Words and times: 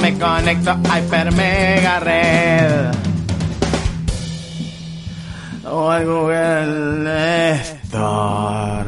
me 0.00 0.16
conecto 0.16 0.70
a 0.70 0.78
Hyper 0.88 1.32
Mega 1.32 1.98
Red. 1.98 2.92
O 5.68 5.90
al 5.90 6.04
Google 6.06 7.60
Store. 7.60 8.83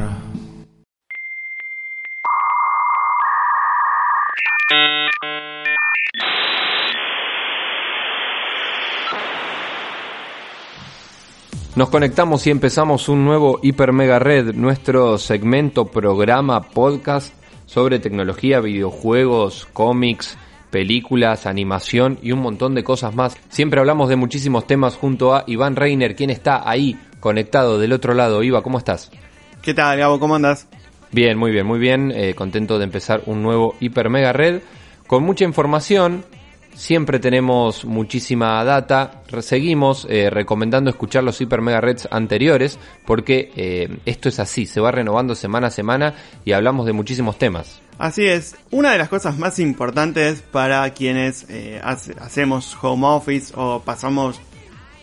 Nos 11.77 11.89
conectamos 11.91 12.47
y 12.47 12.49
empezamos 12.49 13.07
un 13.07 13.23
nuevo 13.23 13.59
Hiper 13.61 13.93
Mega 13.93 14.17
Red, 14.17 14.55
nuestro 14.55 15.19
segmento, 15.19 15.85
programa, 15.85 16.69
podcast 16.69 17.31
sobre 17.67 17.99
tecnología, 17.99 18.61
videojuegos, 18.61 19.67
cómics, 19.73 20.39
películas, 20.71 21.45
animación 21.45 22.17
y 22.23 22.31
un 22.31 22.39
montón 22.39 22.73
de 22.73 22.83
cosas 22.83 23.13
más. 23.13 23.37
Siempre 23.49 23.79
hablamos 23.79 24.09
de 24.09 24.15
muchísimos 24.15 24.65
temas 24.65 24.95
junto 24.95 25.35
a 25.35 25.43
Iván 25.45 25.75
Reiner, 25.75 26.15
quien 26.15 26.31
está 26.31 26.67
ahí 26.67 26.99
conectado 27.19 27.77
del 27.77 27.93
otro 27.93 28.15
lado. 28.15 28.41
Iva, 28.41 28.63
¿cómo 28.63 28.79
estás? 28.79 29.11
¿Qué 29.61 29.75
tal, 29.75 29.99
Gabo? 29.99 30.19
¿Cómo 30.19 30.33
andas? 30.33 30.67
Bien, 31.11 31.37
muy 31.37 31.51
bien, 31.51 31.67
muy 31.67 31.77
bien. 31.77 32.11
Eh, 32.11 32.33
contento 32.33 32.79
de 32.79 32.85
empezar 32.85 33.21
un 33.27 33.43
nuevo 33.43 33.75
Hiper 33.79 34.09
Mega 34.09 34.33
Red 34.33 34.61
con 35.05 35.21
mucha 35.21 35.45
información. 35.45 36.25
Siempre 36.77 37.17
tenemos 37.17 37.85
muchísima 37.85 38.63
data. 38.63 39.23
Seguimos 39.41 40.05
eh, 40.11 40.29
recomendando 40.29 40.91
escuchar 40.91 41.23
los 41.23 41.41
Hyper 41.41 41.59
Mega 41.59 41.81
Reds 41.81 42.07
anteriores 42.11 42.77
porque 43.03 43.51
eh, 43.55 43.97
esto 44.05 44.29
es 44.29 44.39
así, 44.39 44.67
se 44.67 44.79
va 44.79 44.91
renovando 44.91 45.33
semana 45.33 45.67
a 45.67 45.71
semana 45.71 46.13
y 46.45 46.51
hablamos 46.51 46.85
de 46.85 46.93
muchísimos 46.93 47.39
temas. 47.39 47.81
Así 47.97 48.27
es, 48.27 48.55
una 48.69 48.91
de 48.91 48.99
las 48.99 49.09
cosas 49.09 49.39
más 49.39 49.57
importantes 49.57 50.43
para 50.43 50.87
quienes 50.91 51.47
eh, 51.49 51.81
hace- 51.83 52.13
hacemos 52.21 52.77
home 52.79 53.07
office 53.07 53.51
o 53.57 53.81
pasamos 53.83 54.39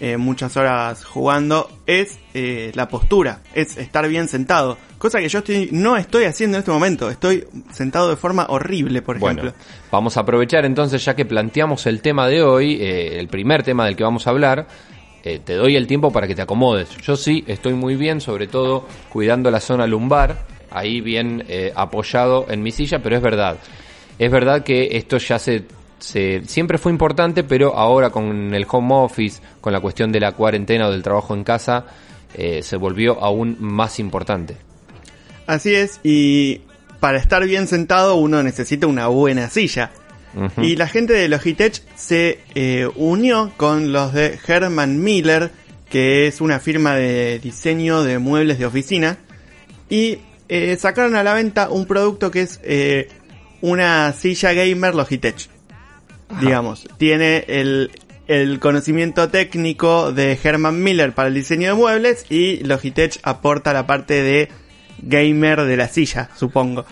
eh, 0.04 0.16
muchas 0.16 0.56
horas 0.56 1.04
jugando 1.04 1.70
es 1.86 2.18
eh, 2.34 2.72
la 2.74 2.88
postura, 2.88 3.40
es 3.54 3.76
estar 3.76 4.06
bien 4.08 4.28
sentado. 4.28 4.76
Cosa 4.98 5.18
que 5.18 5.28
yo 5.28 5.38
estoy, 5.38 5.70
no 5.72 5.96
estoy 5.96 6.24
haciendo 6.24 6.56
en 6.56 6.60
este 6.60 6.70
momento, 6.70 7.10
estoy 7.10 7.46
sentado 7.72 8.10
de 8.10 8.16
forma 8.16 8.46
horrible, 8.48 9.00
por 9.02 9.16
ejemplo. 9.16 9.52
Bueno, 9.52 9.56
vamos 9.90 10.16
a 10.16 10.20
aprovechar 10.20 10.64
entonces 10.64 11.04
ya 11.04 11.16
que 11.16 11.24
planteamos 11.24 11.86
el 11.86 12.02
tema 12.02 12.28
de 12.28 12.42
hoy, 12.42 12.74
eh, 12.80 13.18
el 13.18 13.28
primer 13.28 13.62
tema 13.62 13.86
del 13.86 13.96
que 13.96 14.04
vamos 14.04 14.26
a 14.26 14.30
hablar. 14.30 14.66
te 15.22 15.54
doy 15.54 15.74
el 15.74 15.86
tiempo 15.86 16.12
para 16.12 16.26
que 16.26 16.34
te 16.34 16.42
acomodes. 16.42 16.90
Yo 16.98 17.16
sí 17.16 17.42
estoy 17.46 17.72
muy 17.72 17.96
bien, 17.96 18.20
sobre 18.20 18.46
todo 18.46 18.86
cuidando 19.08 19.50
la 19.50 19.60
zona 19.60 19.86
lumbar, 19.86 20.44
ahí 20.74 21.00
bien 21.00 21.44
eh, 21.48 21.72
apoyado 21.74 22.46
en 22.50 22.62
mi 22.62 22.72
silla, 22.72 22.98
pero 22.98 23.16
es 23.16 23.22
verdad. 23.22 23.56
Es 24.18 24.30
verdad 24.30 24.62
que 24.62 24.96
esto 24.96 25.16
ya 25.18 25.38
se, 25.38 25.64
se- 26.04 26.42
siempre 26.46 26.78
fue 26.78 26.92
importante, 26.92 27.42
pero 27.44 27.76
ahora 27.76 28.10
con 28.10 28.52
el 28.54 28.66
home 28.68 28.94
office, 28.94 29.40
con 29.60 29.72
la 29.72 29.80
cuestión 29.80 30.12
de 30.12 30.20
la 30.20 30.32
cuarentena 30.32 30.88
o 30.88 30.90
del 30.90 31.02
trabajo 31.02 31.34
en 31.34 31.44
casa, 31.44 31.86
eh, 32.34 32.62
se 32.62 32.76
volvió 32.76 33.22
aún 33.22 33.56
más 33.60 33.98
importante. 33.98 34.56
Así 35.46 35.74
es, 35.74 36.00
y 36.02 36.60
para 37.00 37.18
estar 37.18 37.44
bien 37.46 37.66
sentado 37.66 38.16
uno 38.16 38.42
necesita 38.42 38.86
una 38.86 39.06
buena 39.08 39.48
silla. 39.48 39.90
Y 40.60 40.74
la 40.74 40.88
gente 40.88 41.12
de 41.12 41.28
Logitech 41.28 41.80
se 41.94 42.40
eh, 42.56 42.88
unió 42.96 43.52
con 43.56 43.92
los 43.92 44.12
de 44.12 44.36
Herman 44.44 45.00
Miller, 45.00 45.52
que 45.88 46.26
es 46.26 46.40
una 46.40 46.58
firma 46.58 46.96
de 46.96 47.38
diseño 47.38 48.02
de 48.02 48.18
muebles 48.18 48.58
de 48.58 48.66
oficina, 48.66 49.18
y 49.88 50.18
eh, 50.48 50.76
sacaron 50.76 51.14
a 51.14 51.22
la 51.22 51.34
venta 51.34 51.68
un 51.70 51.86
producto 51.86 52.32
que 52.32 52.40
es 52.42 52.60
una 53.60 54.12
silla 54.12 54.52
gamer 54.54 54.94
Logitech. 54.96 55.48
Digamos, 56.40 56.88
tiene 56.98 57.44
el, 57.48 57.90
el 58.26 58.58
conocimiento 58.60 59.28
técnico 59.28 60.12
de 60.12 60.38
Herman 60.42 60.82
Miller 60.82 61.14
para 61.14 61.28
el 61.28 61.34
diseño 61.34 61.68
de 61.68 61.74
muebles 61.74 62.26
y 62.30 62.58
Logitech 62.64 63.20
aporta 63.22 63.72
la 63.72 63.86
parte 63.86 64.22
de 64.22 64.48
gamer 65.02 65.62
de 65.62 65.76
la 65.76 65.88
silla, 65.88 66.30
supongo. 66.36 66.84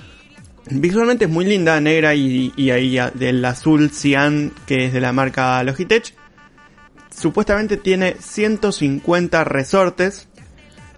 Visualmente 0.71 1.25
es 1.25 1.31
muy 1.31 1.45
linda, 1.45 1.81
negra 1.81 2.15
y, 2.15 2.53
y 2.57 2.71
ahí 2.71 2.99
del 3.15 3.45
azul 3.45 3.91
cian 3.91 4.53
que 4.67 4.87
es 4.87 4.93
de 4.93 5.01
la 5.01 5.13
marca 5.13 5.63
Logitech. 5.65 6.15
Supuestamente 7.11 7.77
tiene 7.77 8.17
150 8.19 9.45
resortes. 9.45 10.29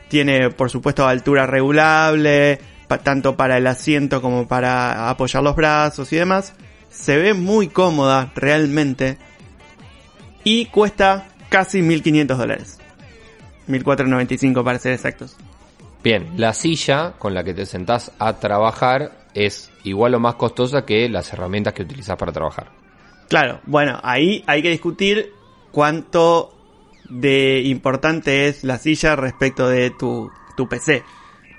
Tiene, 0.08 0.50
por 0.50 0.70
supuesto, 0.70 1.06
altura 1.06 1.46
regulable, 1.46 2.60
tanto 3.02 3.36
para 3.36 3.56
el 3.56 3.66
asiento 3.66 4.22
como 4.22 4.46
para 4.46 5.08
apoyar 5.10 5.42
los 5.42 5.56
brazos 5.56 6.12
y 6.12 6.16
demás. 6.16 6.54
Se 6.94 7.16
ve 7.18 7.34
muy 7.34 7.68
cómoda, 7.68 8.32
realmente. 8.34 9.18
Y 10.44 10.66
cuesta 10.66 11.28
casi 11.48 11.82
1500 11.82 12.38
dólares. 12.38 12.78
1495 13.66 14.64
para 14.64 14.78
ser 14.78 14.92
exactos. 14.92 15.36
Bien, 16.02 16.32
la 16.36 16.52
silla 16.52 17.14
con 17.18 17.32
la 17.34 17.44
que 17.44 17.54
te 17.54 17.64
sentás 17.66 18.12
a 18.18 18.38
trabajar 18.38 19.26
es 19.32 19.70
igual 19.84 20.14
o 20.14 20.20
más 20.20 20.34
costosa 20.34 20.84
que 20.84 21.08
las 21.08 21.32
herramientas 21.32 21.72
que 21.72 21.82
utilizas 21.82 22.16
para 22.16 22.30
trabajar. 22.32 22.70
Claro, 23.28 23.60
bueno, 23.64 23.98
ahí 24.02 24.44
hay 24.46 24.62
que 24.62 24.70
discutir 24.70 25.32
cuánto 25.72 26.54
de 27.08 27.62
importante 27.62 28.48
es 28.48 28.64
la 28.64 28.78
silla 28.78 29.16
respecto 29.16 29.66
de 29.68 29.90
tu, 29.90 30.30
tu 30.56 30.68
PC, 30.68 31.02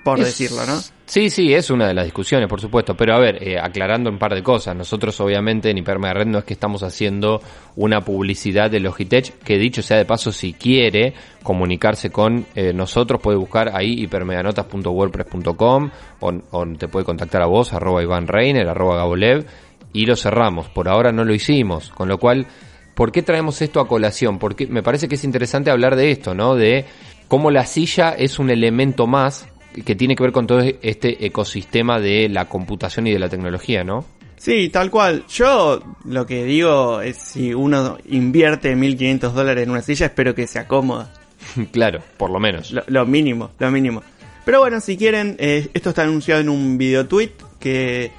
por 0.04 0.20
Es- 0.20 0.26
decirlo, 0.26 0.64
¿no? 0.64 0.80
Sí, 1.06 1.30
sí, 1.30 1.54
es 1.54 1.70
una 1.70 1.86
de 1.86 1.94
las 1.94 2.04
discusiones, 2.04 2.48
por 2.48 2.60
supuesto. 2.60 2.96
Pero 2.96 3.14
a 3.14 3.20
ver, 3.20 3.40
eh, 3.40 3.60
aclarando 3.60 4.10
un 4.10 4.18
par 4.18 4.34
de 4.34 4.42
cosas. 4.42 4.74
Nosotros, 4.74 5.20
obviamente, 5.20 5.70
en 5.70 5.78
Hipermega 5.78 6.14
Red 6.14 6.26
no 6.26 6.38
es 6.38 6.44
que 6.44 6.54
estamos 6.54 6.82
haciendo 6.82 7.40
una 7.76 8.00
publicidad 8.00 8.72
de 8.72 8.80
Logitech, 8.80 9.38
que 9.38 9.56
dicho 9.56 9.82
sea 9.82 9.98
de 9.98 10.04
paso, 10.04 10.32
si 10.32 10.52
quiere 10.52 11.14
comunicarse 11.44 12.10
con 12.10 12.44
eh, 12.56 12.72
nosotros, 12.72 13.20
puede 13.20 13.38
buscar 13.38 13.70
ahí 13.72 14.02
hipermeganotas.wordpress.com 14.02 15.90
o, 16.18 16.32
o 16.50 16.66
te 16.76 16.88
puede 16.88 17.04
contactar 17.04 17.40
a 17.40 17.46
vos, 17.46 17.72
arroba 17.72 18.02
Iván 18.02 18.26
Reiner, 18.26 18.68
arroba 18.68 18.96
Gabolev, 18.96 19.46
y 19.92 20.06
lo 20.06 20.16
cerramos. 20.16 20.68
Por 20.70 20.88
ahora 20.88 21.12
no 21.12 21.24
lo 21.24 21.32
hicimos, 21.32 21.90
con 21.90 22.08
lo 22.08 22.18
cual, 22.18 22.48
¿por 22.96 23.12
qué 23.12 23.22
traemos 23.22 23.62
esto 23.62 23.78
a 23.78 23.86
colación? 23.86 24.40
Porque 24.40 24.66
me 24.66 24.82
parece 24.82 25.06
que 25.06 25.14
es 25.14 25.22
interesante 25.22 25.70
hablar 25.70 25.94
de 25.94 26.10
esto, 26.10 26.34
¿no? 26.34 26.56
De 26.56 26.84
cómo 27.28 27.52
la 27.52 27.64
silla 27.64 28.10
es 28.10 28.40
un 28.40 28.50
elemento 28.50 29.06
más 29.06 29.46
que 29.84 29.94
tiene 29.94 30.16
que 30.16 30.22
ver 30.22 30.32
con 30.32 30.46
todo 30.46 30.60
este 30.60 31.26
ecosistema 31.26 32.00
de 32.00 32.28
la 32.28 32.46
computación 32.46 33.06
y 33.06 33.12
de 33.12 33.18
la 33.18 33.28
tecnología, 33.28 33.84
¿no? 33.84 34.04
Sí, 34.36 34.68
tal 34.68 34.90
cual. 34.90 35.24
Yo 35.28 35.80
lo 36.04 36.26
que 36.26 36.44
digo 36.44 37.00
es 37.00 37.16
si 37.16 37.54
uno 37.54 37.98
invierte 38.08 38.74
1500 38.76 39.34
dólares 39.34 39.64
en 39.64 39.70
una 39.70 39.82
silla, 39.82 40.06
espero 40.06 40.34
que 40.34 40.46
sea 40.46 40.66
cómoda. 40.68 41.12
claro, 41.72 42.00
por 42.16 42.30
lo 42.30 42.38
menos. 42.38 42.70
Lo, 42.70 42.82
lo 42.86 43.06
mínimo, 43.06 43.50
lo 43.58 43.70
mínimo. 43.70 44.02
Pero 44.44 44.60
bueno, 44.60 44.80
si 44.80 44.96
quieren, 44.96 45.36
eh, 45.38 45.68
esto 45.74 45.88
está 45.90 46.02
anunciado 46.02 46.40
en 46.40 46.48
un 46.48 46.78
video 46.78 47.06
tweet 47.06 47.32
que 47.58 48.12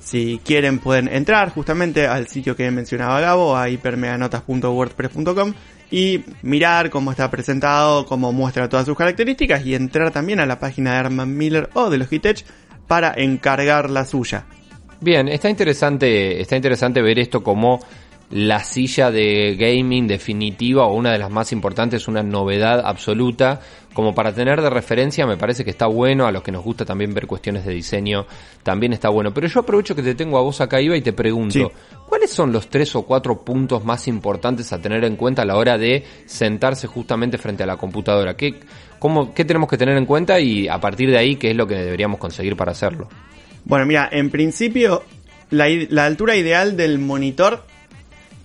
si 0.00 0.40
quieren 0.44 0.78
pueden 0.78 1.08
entrar 1.08 1.50
justamente 1.50 2.06
al 2.06 2.28
sitio 2.28 2.56
que 2.56 2.70
mencionaba 2.70 3.20
Gabo, 3.20 3.56
a 3.56 3.68
hipermeganotas.wordpress.com 3.68 5.52
y 5.90 6.24
mirar 6.42 6.90
cómo 6.90 7.10
está 7.10 7.30
presentado, 7.30 8.06
cómo 8.06 8.32
muestra 8.32 8.68
todas 8.68 8.86
sus 8.86 8.96
características 8.96 9.64
y 9.64 9.74
entrar 9.74 10.10
también 10.10 10.40
a 10.40 10.46
la 10.46 10.58
página 10.58 10.92
de 10.92 10.98
Herman 10.98 11.36
Miller 11.36 11.70
o 11.74 11.90
de 11.90 11.98
Logitech 11.98 12.44
para 12.86 13.12
encargar 13.16 13.90
la 13.90 14.04
suya. 14.04 14.46
Bien, 15.00 15.28
está 15.28 15.50
interesante, 15.50 16.40
está 16.40 16.56
interesante 16.56 17.02
ver 17.02 17.18
esto 17.18 17.42
como 17.42 17.80
la 18.30 18.64
silla 18.64 19.10
de 19.10 19.54
gaming 19.56 20.08
definitiva 20.08 20.86
o 20.86 20.94
una 20.94 21.12
de 21.12 21.18
las 21.18 21.30
más 21.30 21.52
importantes, 21.52 22.08
una 22.08 22.22
novedad 22.22 22.82
absoluta. 22.84 23.60
Como 23.94 24.14
para 24.14 24.34
tener 24.34 24.60
de 24.60 24.68
referencia, 24.68 25.26
me 25.26 25.38
parece 25.38 25.64
que 25.64 25.70
está 25.70 25.86
bueno. 25.86 26.26
A 26.26 26.32
los 26.32 26.42
que 26.42 26.52
nos 26.52 26.62
gusta 26.62 26.84
también 26.84 27.14
ver 27.14 27.26
cuestiones 27.26 27.64
de 27.64 27.72
diseño, 27.72 28.26
también 28.62 28.92
está 28.92 29.08
bueno. 29.08 29.32
Pero 29.32 29.46
yo 29.46 29.60
aprovecho 29.60 29.94
que 29.94 30.02
te 30.02 30.14
tengo 30.14 30.36
a 30.36 30.42
vos 30.42 30.60
acá, 30.60 30.82
Iba, 30.82 30.96
y 30.96 31.00
te 31.00 31.14
pregunto: 31.14 31.72
¿cuáles 32.06 32.30
son 32.30 32.52
los 32.52 32.68
tres 32.68 32.94
o 32.94 33.02
cuatro 33.02 33.42
puntos 33.42 33.84
más 33.86 34.06
importantes 34.06 34.70
a 34.74 34.82
tener 34.82 35.02
en 35.04 35.16
cuenta 35.16 35.42
a 35.42 35.44
la 35.46 35.56
hora 35.56 35.78
de 35.78 36.04
sentarse 36.26 36.86
justamente 36.86 37.38
frente 37.38 37.62
a 37.62 37.66
la 37.66 37.78
computadora? 37.78 38.36
¿Qué, 38.36 38.60
cómo, 38.98 39.32
qué 39.32 39.46
tenemos 39.46 39.68
que 39.68 39.78
tener 39.78 39.96
en 39.96 40.04
cuenta 40.04 40.40
y 40.40 40.68
a 40.68 40.78
partir 40.78 41.08
de 41.10 41.16
ahí, 41.16 41.36
qué 41.36 41.52
es 41.52 41.56
lo 41.56 41.66
que 41.66 41.76
deberíamos 41.76 42.18
conseguir 42.20 42.54
para 42.54 42.72
hacerlo? 42.72 43.08
Bueno, 43.64 43.86
mira, 43.86 44.10
en 44.12 44.28
principio, 44.28 45.04
la, 45.48 45.68
la 45.88 46.04
altura 46.04 46.36
ideal 46.36 46.76
del 46.76 46.98
monitor 46.98 47.64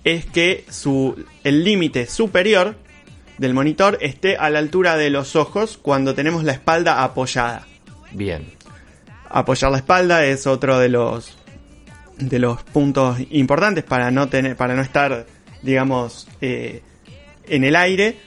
es 0.04 0.26
que 0.26 0.64
su, 0.68 1.24
el 1.44 1.64
límite 1.64 2.06
superior 2.06 2.76
del 3.38 3.54
monitor 3.54 3.98
esté 4.00 4.36
a 4.36 4.50
la 4.50 4.58
altura 4.58 4.96
de 4.96 5.10
los 5.10 5.36
ojos 5.36 5.78
cuando 5.80 6.14
tenemos 6.14 6.44
la 6.44 6.52
espalda 6.52 7.02
apoyada. 7.02 7.66
Bien. 8.12 8.44
Apoyar 9.28 9.70
la 9.70 9.78
espalda 9.78 10.24
es 10.24 10.46
otro 10.46 10.78
de 10.78 10.88
los 10.88 11.36
de 12.18 12.38
los 12.38 12.62
puntos 12.62 13.18
importantes 13.30 13.84
para 13.84 14.10
no 14.10 14.28
tener 14.28 14.54
para 14.54 14.74
no 14.74 14.82
estar 14.82 15.26
digamos 15.62 16.28
eh, 16.40 16.82
en 17.48 17.64
el 17.64 17.74
aire 17.74 18.18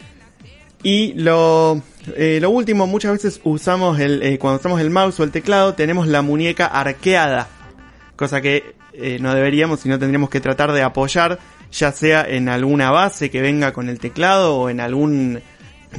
y 0.84 1.14
lo 1.14 1.82
eh, 2.18 2.40
lo 2.42 2.50
último 2.50 2.88
muchas 2.88 3.14
veces 3.14 3.40
usamos 3.44 4.00
el 4.00 4.22
eh, 4.24 4.38
cuando 4.40 4.60
usamos 4.60 4.82
el 4.82 4.90
mouse 4.90 5.20
o 5.20 5.24
el 5.24 5.32
teclado 5.32 5.76
tenemos 5.76 6.08
la 6.08 6.24
muñeca 6.24 6.66
arqueada 6.66 7.48
cosa 8.16 8.42
que 8.42 8.76
no 9.20 9.36
deberíamos 9.36 9.82
sino 9.82 10.00
tendríamos 10.00 10.30
que 10.30 10.40
tratar 10.40 10.72
de 10.72 10.82
apoyar 10.82 11.38
ya 11.76 11.92
sea 11.92 12.26
en 12.28 12.50
alguna 12.50 12.92
base 12.92 13.30
que 13.30 13.42
venga 13.42 13.74
con 13.74 13.90
el 13.90 14.00
teclado 14.00 14.56
o 14.58 14.70
en 14.70 14.80
algún 14.80 15.42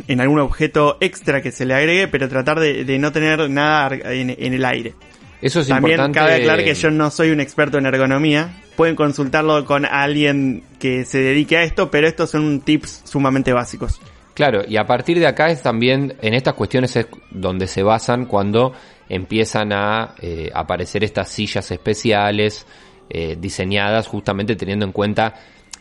en 0.09 0.21
algún 0.21 0.39
objeto 0.41 0.99
extra 1.01 1.41
que 1.41 1.53
se 1.53 1.65
le 1.65 1.75
agregue, 1.75 2.09
pero 2.09 2.29
tratar 2.29 2.61
de, 2.61 2.99
no 2.99 3.13
tener 3.13 3.49
nada 3.49 3.91
en, 4.13 4.31
el 4.31 4.65
aire. 4.65 4.95
Eso 5.41 5.61
es 5.61 5.69
También 5.69 6.01
importante. 6.01 6.19
cabe 6.19 6.35
aclarar 6.35 6.65
que 6.65 6.75
yo 6.75 6.91
no 6.91 7.11
soy 7.11 7.31
un 7.31 7.41
experto 7.41 7.79
en 7.79 7.87
ergonomía. 7.87 8.63
Pueden 8.77 8.95
consultarlo 8.95 9.65
con 9.65 9.87
alguien 9.87 10.65
que 10.79 11.05
se 11.07 11.19
dedique 11.19 11.57
a 11.57 11.63
esto, 11.63 11.91
pero 11.91 12.07
estos 12.07 12.31
son 12.31 12.61
tips 12.61 13.03
sumamente 13.05 13.53
básicos. 13.55 14.01
Claro, 14.35 14.63
y 14.69 14.77
a 14.77 14.85
partir 14.85 15.19
de 15.19 15.27
acá 15.27 15.49
es 15.49 15.63
también, 15.63 16.15
en 16.21 16.35
estas 16.35 16.53
cuestiones 16.55 16.95
es 16.97 17.07
donde 17.31 17.67
se 17.67 17.83
basan 17.83 18.27
cuando 18.27 18.75
empiezan 19.09 19.73
a 19.73 20.15
eh, 20.21 20.51
aparecer 20.53 21.05
estas 21.05 21.31
sillas 21.31 21.71
especiales 21.71 22.67
eh, 23.09 23.37
diseñadas 23.41 24.09
justamente 24.09 24.57
teniendo 24.57 24.85
en 24.85 24.93
cuenta 24.93 25.35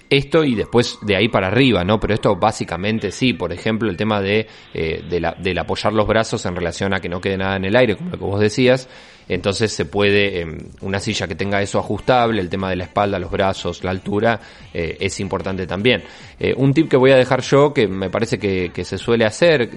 esto 0.10 0.44
y 0.44 0.56
después 0.56 1.00
de 1.02 1.16
ahí 1.16 1.28
para 1.30 1.48
arriba, 1.48 1.84
¿no? 1.84 2.00
Pero 2.00 2.14
esto 2.14 2.36
básicamente 2.36 3.12
sí, 3.12 3.34
por 3.34 3.52
ejemplo, 3.52 3.90
el 3.90 3.98
tema 3.98 4.22
de, 4.22 4.48
eh, 4.74 5.04
de 5.10 5.20
la, 5.20 5.36
del 5.40 5.58
apoyar 5.58 5.94
los 5.94 6.08
brazos 6.08 6.46
en 6.46 6.56
relación 6.56 6.94
a 6.94 7.00
que 7.00 7.10
no 7.10 7.22
quede 7.22 7.38
nada 7.38 7.56
en 7.56 7.66
el 7.66 7.76
aire, 7.76 7.96
como 7.96 8.12
lo 8.12 8.18
que 8.18 8.26
vos 8.26 8.40
decías, 8.40 8.90
entonces 9.28 9.72
se 9.72 9.86
puede, 9.86 10.42
em, 10.42 10.58
una 10.82 11.00
silla 11.00 11.28
que 11.28 11.36
tenga 11.36 11.62
eso 11.62 11.80
ajustable, 11.80 12.42
el 12.42 12.50
tema 12.50 12.70
de 12.70 12.76
la 12.76 12.84
espalda, 12.84 13.20
los 13.20 13.32
brazos, 13.32 13.84
la 13.84 13.92
altura, 13.92 14.40
eh, 14.74 14.98
es 15.00 15.20
importante 15.20 15.66
también. 15.66 16.04
Eh, 16.40 16.54
un 16.56 16.74
tip 16.74 16.90
que 16.90 16.98
voy 16.98 17.12
a 17.12 17.16
dejar 17.16 17.42
yo, 17.42 17.74
que 17.74 17.88
me 17.88 18.10
parece 18.10 18.38
que, 18.38 18.72
que, 18.74 18.84
se 18.84 18.98
suele 18.98 19.26
hacer, 19.26 19.70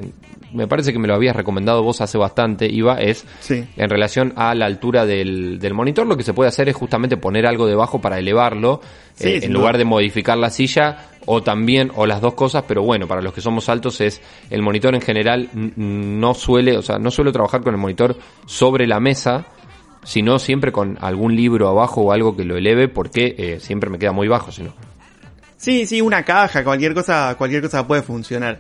me 0.53 0.67
parece 0.67 0.93
que 0.93 0.99
me 0.99 1.09
lo 1.09 1.15
habías 1.15 1.37
recomendado 1.37 1.83
vos 1.83 2.01
hace 2.01 2.19
bastante, 2.19 2.67
Iba, 2.67 3.01
es 3.01 3.25
en 3.51 3.89
relación 3.89 4.33
a 4.37 4.55
la 4.55 4.67
altura 4.67 5.07
del, 5.07 5.59
del, 5.59 5.75
monitor, 5.75 6.07
lo 6.07 6.17
que 6.17 6.23
se 6.23 6.35
puede 6.35 6.49
hacer 6.49 6.69
es 6.69 6.77
justamente 6.77 7.17
poner 7.17 7.47
algo 7.47 7.67
debajo 7.67 8.01
para 8.01 8.19
elevarlo, 8.19 8.81
eh, 9.21 9.41
en 9.43 9.53
lugar 9.53 9.79
de 9.79 9.85
modificar 9.85 10.37
la 10.37 10.51
silla, 10.51 11.09
o 11.31 11.43
también, 11.43 11.93
o 11.95 12.07
las 12.07 12.23
dos 12.23 12.33
cosas, 12.33 12.65
pero 12.67 12.83
bueno, 12.83 13.07
para 13.07 13.21
los 13.21 13.35
que 13.35 13.43
somos 13.43 13.69
altos 13.69 14.01
es 14.01 14.23
el 14.49 14.63
monitor 14.63 14.95
en 14.95 15.03
general 15.03 15.51
no 15.53 16.33
suele, 16.33 16.79
o 16.79 16.81
sea, 16.81 16.99
no 16.99 17.11
suelo 17.11 17.33
trabajar 17.33 17.61
con 17.61 17.75
el 17.75 17.79
monitor 17.79 18.17
sobre 18.47 18.87
la 18.87 18.99
mesa, 18.99 19.45
sino 20.05 20.39
siempre 20.39 20.73
con 20.73 20.97
algún 21.03 21.37
libro 21.37 21.69
abajo 21.69 22.01
o 22.01 22.13
algo 22.13 22.35
que 22.35 22.45
lo 22.45 22.57
eleve, 22.57 22.89
porque 22.89 23.35
eh, 23.37 23.61
siempre 23.61 23.91
me 23.91 23.99
queda 23.99 24.13
muy 24.13 24.27
bajo, 24.27 24.51
si 24.51 24.63
no. 24.63 24.73
Sí, 25.59 25.85
sí, 25.85 26.01
una 26.01 26.23
caja, 26.25 26.65
cualquier 26.65 26.95
cosa, 26.95 27.35
cualquier 27.37 27.61
cosa 27.61 27.87
puede 27.87 28.01
funcionar. 28.01 28.59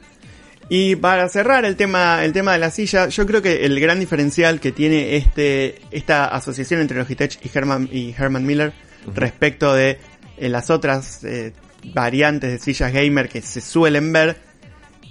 Y 0.68 0.96
para 0.96 1.26
cerrar 1.30 1.64
el 1.64 1.74
tema, 1.74 2.22
el 2.22 2.34
tema 2.34 2.52
de 2.52 2.58
la 2.58 2.70
silla, 2.70 3.08
yo 3.08 3.24
creo 3.24 3.40
que 3.40 3.64
el 3.64 3.80
gran 3.80 3.98
diferencial 3.98 4.60
que 4.60 4.72
tiene 4.72 5.16
este, 5.16 5.80
esta 5.90 6.26
asociación 6.26 6.82
entre 6.82 6.98
Logitech 6.98 7.38
y 7.42 7.50
Herman, 7.56 7.88
y 7.90 8.14
Herman 8.18 8.44
Miller 8.44 8.74
respecto 9.14 9.72
de 9.72 9.98
eh, 10.36 10.50
las 10.50 10.68
otras 10.68 11.24
eh, 11.24 11.54
variantes 11.92 12.50
de 12.50 12.58
sillas 12.58 12.92
gamer 12.92 13.28
que 13.28 13.42
se 13.42 13.60
suelen 13.60 14.12
ver, 14.12 14.36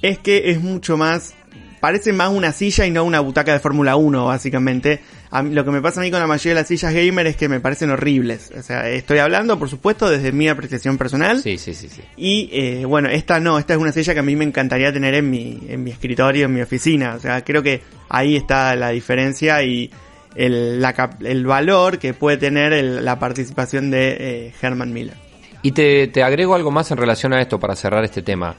es 0.02 0.18
que 0.20 0.52
es 0.52 0.62
mucho 0.62 0.98
más, 0.98 1.34
parece 1.80 2.14
más 2.14 2.30
una 2.30 2.52
silla 2.52 2.86
y 2.86 2.92
no 2.92 3.04
una 3.04 3.20
butaca 3.20 3.54
de 3.54 3.60
Fórmula 3.60 3.96
1, 3.96 4.26
básicamente. 4.26 5.02
lo 5.32 5.66
que 5.66 5.72
me 5.72 5.82
pasa 5.82 6.02
a 6.02 6.04
mí 6.04 6.12
con 6.12 6.20
la 6.20 6.28
mayoría 6.28 6.52
de 6.52 6.62
las 6.62 6.68
sillas 6.68 6.94
gamer 6.94 7.28
es 7.28 7.36
que 7.36 7.50
me 7.50 7.60
parecen 7.60 7.90
horribles. 7.90 8.52
O 8.58 8.62
sea, 8.62 8.90
estoy 8.90 9.20
hablando, 9.20 9.58
por 9.58 9.70
supuesto, 9.70 10.10
desde 10.10 10.32
mi 10.32 10.48
apreciación 10.50 10.98
personal. 10.98 11.42
Sí, 11.42 11.58
sí, 11.58 11.74
sí, 11.74 11.90
sí. 11.90 12.02
Y 12.16 12.50
eh, 12.52 12.86
bueno, 12.86 13.10
esta 13.10 13.40
no, 13.40 13.58
esta 13.58 13.74
es 13.74 13.80
una 13.80 13.92
silla 13.92 14.14
que 14.14 14.20
a 14.20 14.24
mí 14.24 14.36
me 14.36 14.46
encantaría 14.46 14.94
tener 14.94 15.16
en 15.16 15.30
mi, 15.30 15.60
en 15.68 15.84
mi 15.84 15.92
escritorio, 15.92 16.46
en 16.46 16.54
mi 16.54 16.62
oficina. 16.62 17.16
O 17.16 17.20
sea, 17.20 17.44
creo 17.44 17.64
que 17.64 17.82
ahí 18.10 18.36
está 18.36 18.76
la 18.76 18.90
diferencia 18.90 19.64
y 19.64 19.92
el, 20.36 20.86
el 21.22 21.46
valor 21.46 21.98
que 21.98 22.14
puede 22.14 22.38
tener 22.38 22.84
la 22.84 23.20
participación 23.20 23.90
de 23.90 24.18
eh, 24.20 24.54
Herman 24.62 24.94
Miller. 24.94 25.27
Y 25.68 25.74
te, 25.74 26.08
te 26.08 26.24
agrego 26.24 26.56
algo 26.56 26.72
más 26.72 26.92
en 26.92 26.98
relación 26.98 27.34
a 27.34 27.42
esto 27.42 27.60
para 27.60 27.76
cerrar 27.76 28.02
este 28.06 28.22
tema. 28.22 28.56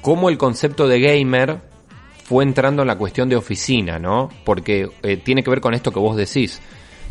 Cómo 0.00 0.28
el 0.28 0.38
concepto 0.38 0.86
de 0.86 1.00
gamer 1.00 1.58
fue 2.22 2.44
entrando 2.44 2.82
en 2.82 2.86
la 2.86 2.96
cuestión 2.96 3.28
de 3.28 3.34
oficina, 3.34 3.98
¿no? 3.98 4.28
Porque 4.44 4.88
eh, 5.02 5.16
tiene 5.16 5.42
que 5.42 5.50
ver 5.50 5.60
con 5.60 5.74
esto 5.74 5.90
que 5.90 5.98
vos 5.98 6.16
decís. 6.16 6.60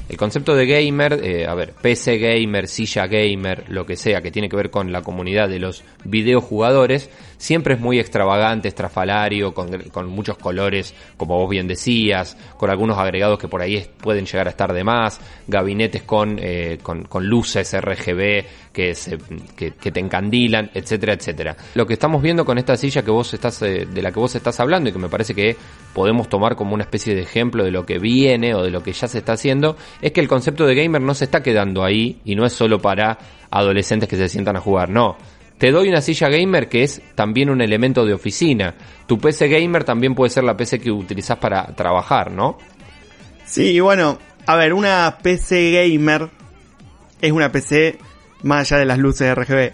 El 0.08 0.18
concepto 0.18 0.56
de 0.56 0.68
gamer, 0.68 1.20
eh, 1.24 1.48
a 1.48 1.56
ver, 1.56 1.74
PC 1.74 2.20
gamer, 2.20 2.68
silla 2.68 3.08
gamer, 3.08 3.66
lo 3.70 3.86
que 3.86 3.96
sea, 3.96 4.22
que 4.22 4.32
tiene 4.32 4.50
que 4.50 4.56
ver 4.56 4.70
con 4.70 4.92
la 4.92 5.02
comunidad 5.02 5.50
de 5.50 5.58
los 5.58 5.84
videojugadores, 6.04 7.10
siempre 7.38 7.76
es 7.76 7.80
muy 7.80 8.00
extravagante, 8.00 8.68
estrafalario, 8.68 9.54
con, 9.54 10.10
muchos 10.10 10.38
colores, 10.38 10.94
como 11.18 11.38
vos 11.38 11.50
bien 11.50 11.68
decías, 11.68 12.38
con 12.58 12.70
algunos 12.70 12.98
agregados 12.98 13.40
que 13.40 13.48
por 13.48 13.62
ahí 13.62 13.86
pueden 14.02 14.26
llegar 14.26 14.48
a 14.48 14.52
estar 14.52 14.74
de 14.74 14.84
más, 14.84 15.20
gabinetes 15.48 16.04
con, 16.04 16.38
eh, 16.40 16.78
con, 16.82 17.06
luces 17.26 17.76
RGB 17.80 18.46
que, 18.72 18.94
se, 18.94 19.18
que, 19.56 19.72
te 19.72 20.00
encandilan, 20.00 20.70
etcétera, 20.74 21.14
etcétera. 21.14 21.56
Lo 21.74 21.88
que 21.88 21.94
estamos 21.94 22.22
viendo 22.22 22.46
con 22.46 22.58
esta 22.58 22.76
silla 22.78 23.04
que 23.04 23.12
vos 23.12 23.34
estás, 23.34 23.62
eh, 23.62 23.88
de 23.92 24.02
la 24.02 24.12
que 24.12 24.20
vos 24.20 24.36
estás 24.36 24.60
hablando 24.60 24.90
y 24.90 24.94
que 24.94 25.00
me 25.00 25.10
parece 25.10 25.34
que 25.34 25.56
podemos 25.94 26.28
tomar 26.30 26.56
como 26.56 26.74
una 26.74 26.84
especie 26.84 27.16
de 27.16 27.22
ejemplo 27.22 27.64
de 27.64 27.72
lo 27.72 27.86
que 27.86 28.00
viene 28.00 28.54
o 28.54 28.64
de 28.64 28.70
lo 28.70 28.84
que 28.84 28.92
ya 28.92 29.08
se 29.08 29.20
está 29.20 29.34
haciendo, 29.34 29.78
es 30.02 30.12
que 30.12 30.22
el 30.22 30.28
concepto 30.28 30.66
de 30.66 30.76
gamer 30.76 31.02
no 31.02 31.14
se 31.14 31.26
está 31.26 31.42
quedando 31.42 31.84
ahí 31.84 32.20
y 32.26 32.36
no 32.36 32.46
es 32.46 32.54
solo 32.54 32.80
para 32.80 33.18
adolescentes 33.50 34.10
que 34.10 34.18
se 34.18 34.30
sientan 34.30 34.56
a 34.58 34.62
jugar, 34.62 34.90
no. 34.90 35.18
Te 35.58 35.72
doy 35.72 35.88
una 35.88 36.02
silla 36.02 36.28
gamer 36.28 36.68
que 36.68 36.84
es 36.84 37.02
también 37.16 37.50
un 37.50 37.62
elemento 37.62 38.06
de 38.06 38.14
oficina. 38.14 38.76
Tu 39.08 39.18
PC 39.18 39.48
gamer 39.48 39.86
también 39.86 40.14
puede 40.14 40.30
ser 40.30 40.44
la 40.44 40.58
PC 40.58 40.80
que 40.80 40.92
utilizas 40.92 41.38
para 41.38 41.66
trabajar, 41.76 42.32
¿no? 42.32 42.58
Sí, 43.46 43.80
bueno, 43.80 44.20
a 44.46 44.56
ver, 44.58 44.74
una 44.74 45.18
PC 45.22 45.72
gamer 45.72 46.30
es 47.22 47.32
una 47.32 47.52
PC 47.52 47.98
más 48.44 48.72
allá 48.72 48.80
de 48.80 48.86
las 48.86 49.00
luces 49.00 49.34
RGB. 49.34 49.72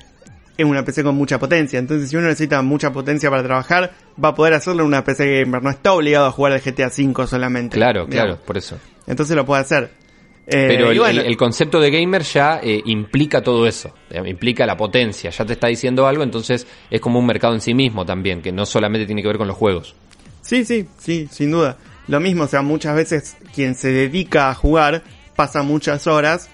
Es 0.57 0.65
una 0.65 0.85
PC 0.85 1.03
con 1.03 1.15
mucha 1.15 1.39
potencia, 1.39 1.79
entonces 1.79 2.09
si 2.09 2.15
uno 2.15 2.27
necesita 2.27 2.61
mucha 2.61 2.93
potencia 2.93 3.31
para 3.31 3.41
trabajar, 3.41 3.93
va 4.23 4.29
a 4.29 4.35
poder 4.35 4.53
hacerlo 4.53 4.83
en 4.83 4.87
una 4.87 5.03
PC 5.03 5.39
gamer. 5.39 5.63
No 5.63 5.71
está 5.71 5.93
obligado 5.93 6.27
a 6.27 6.31
jugar 6.31 6.53
al 6.53 6.61
GTA 6.61 6.87
V 6.95 7.25
solamente. 7.25 7.77
Claro, 7.77 8.05
claro, 8.07 8.37
por 8.45 8.57
eso. 8.57 8.77
Entonces 9.07 9.35
lo 9.35 9.45
puede 9.45 9.61
hacer. 9.61 10.00
Eh, 10.47 10.65
Pero 10.67 10.91
el, 10.91 11.37
concepto 11.37 11.79
de 11.79 11.91
gamer 11.91 12.23
ya 12.23 12.59
eh, 12.63 12.81
implica 12.85 13.41
todo 13.41 13.67
eso, 13.67 13.93
implica 14.25 14.65
la 14.65 14.75
potencia, 14.75 15.29
ya 15.29 15.45
te 15.45 15.53
está 15.53 15.67
diciendo 15.67 16.07
algo, 16.07 16.23
entonces 16.23 16.65
es 16.89 16.99
como 16.99 17.19
un 17.19 17.27
mercado 17.27 17.53
en 17.53 17.61
sí 17.61 17.73
mismo 17.73 18.05
también, 18.05 18.41
que 18.41 18.51
no 18.51 18.65
solamente 18.65 19.05
tiene 19.05 19.21
que 19.21 19.27
ver 19.27 19.37
con 19.37 19.47
los 19.47 19.55
juegos. 19.55 19.95
Sí, 20.41 20.65
sí, 20.65 20.87
sí, 20.97 21.27
sin 21.31 21.51
duda. 21.51 21.77
Lo 22.07 22.19
mismo, 22.19 22.43
o 22.43 22.47
sea, 22.47 22.63
muchas 22.63 22.95
veces 22.95 23.37
quien 23.53 23.75
se 23.75 23.91
dedica 23.91 24.49
a 24.49 24.55
jugar 24.55 25.03
pasa 25.35 25.61
muchas 25.61 26.07
horas 26.07 26.49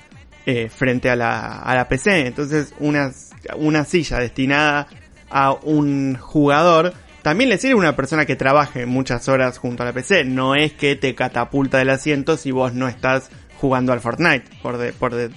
eh, 0.46 0.70
frente 0.70 1.10
a 1.10 1.16
la, 1.16 1.60
a 1.62 1.74
la 1.74 1.88
PC, 1.88 2.28
entonces 2.28 2.74
una, 2.80 3.12
una 3.56 3.86
silla 3.86 4.20
destinada 4.20 4.88
a 5.30 5.54
un 5.54 6.18
jugador 6.20 6.94
también 7.22 7.50
le 7.50 7.58
sirve 7.58 7.74
a 7.74 7.78
una 7.78 7.96
persona 7.96 8.26
que 8.26 8.38
trabaje 8.38 8.86
muchas 8.86 9.28
horas 9.28 9.58
junto 9.58 9.84
a 9.84 9.86
la 9.86 9.92
PC, 9.92 10.24
no 10.24 10.56
es 10.56 10.72
que 10.72 10.96
te 10.96 11.14
catapulta 11.14 11.78
del 11.78 11.90
asiento 11.90 12.38
si 12.38 12.52
vos 12.52 12.74
no 12.74 12.88
estás 12.88 13.30
jugando 13.60 13.94
al 13.94 14.00
Fortnite, 14.00 14.46
por, 14.62 14.78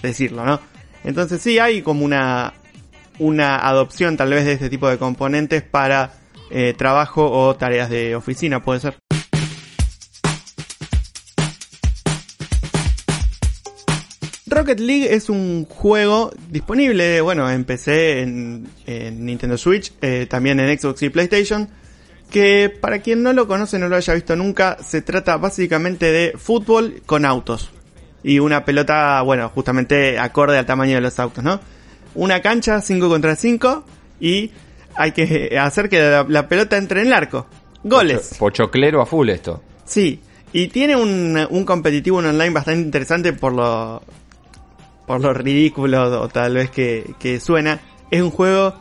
decirlo, 0.02 0.44
¿no? 0.44 0.60
Entonces 1.04 1.40
sí 1.40 1.58
hay 1.58 1.82
como 1.82 2.04
una, 2.04 2.52
una 3.18 3.56
adopción 3.56 4.16
tal 4.16 4.30
vez 4.30 4.44
de 4.44 4.52
este 4.52 4.68
tipo 4.68 4.88
de 4.88 4.98
componentes 4.98 5.62
para 5.62 6.12
eh, 6.50 6.74
trabajo 6.76 7.30
o 7.30 7.56
tareas 7.56 7.88
de 7.88 8.14
oficina, 8.14 8.62
puede 8.62 8.80
ser. 8.80 8.96
Rocket 14.46 14.80
League 14.80 15.14
es 15.14 15.30
un 15.30 15.64
juego 15.64 16.32
disponible, 16.50 17.20
bueno, 17.20 17.48
en 17.50 17.64
PC, 17.64 18.20
en, 18.20 18.68
en 18.84 19.24
Nintendo 19.24 19.56
Switch, 19.56 19.92
eh, 20.02 20.26
también 20.28 20.58
en 20.58 20.78
Xbox 20.78 21.02
y 21.02 21.08
PlayStation, 21.08 21.68
que 22.30 22.68
para 22.68 22.98
quien 22.98 23.22
no 23.22 23.32
lo 23.32 23.46
conoce, 23.46 23.78
no 23.78 23.88
lo 23.88 23.96
haya 23.96 24.12
visto 24.12 24.34
nunca, 24.36 24.76
se 24.82 25.02
trata 25.02 25.36
básicamente 25.36 26.10
de 26.12 26.34
fútbol 26.36 27.00
con 27.06 27.24
autos. 27.24 27.70
Y 28.22 28.38
una 28.38 28.64
pelota, 28.64 29.22
bueno, 29.22 29.48
justamente 29.48 30.18
acorde 30.18 30.58
al 30.58 30.66
tamaño 30.66 30.96
de 30.96 31.00
los 31.00 31.18
autos, 31.18 31.42
¿no? 31.42 31.60
Una 32.14 32.40
cancha 32.40 32.80
5 32.80 33.08
contra 33.08 33.36
5 33.36 33.84
y 34.20 34.50
hay 34.94 35.12
que 35.12 35.58
hacer 35.60 35.88
que 35.88 36.00
la, 36.00 36.26
la 36.28 36.48
pelota 36.48 36.76
entre 36.76 37.00
en 37.00 37.08
el 37.08 37.12
arco. 37.12 37.46
Goles. 37.82 38.36
Pochoclero 38.38 39.00
a 39.00 39.06
full 39.06 39.30
esto. 39.30 39.62
Sí, 39.84 40.20
y 40.52 40.68
tiene 40.68 40.96
un, 40.96 41.46
un 41.48 41.64
competitivo 41.64 42.20
en 42.20 42.26
online 42.26 42.50
bastante 42.50 42.80
interesante 42.80 43.32
por 43.32 43.52
lo, 43.52 44.02
por 45.06 45.20
lo 45.20 45.32
ridículo 45.32 46.22
o 46.22 46.28
tal 46.28 46.54
vez 46.54 46.70
que, 46.70 47.14
que 47.18 47.40
suena. 47.40 47.80
Es 48.10 48.20
un 48.20 48.30
juego 48.30 48.74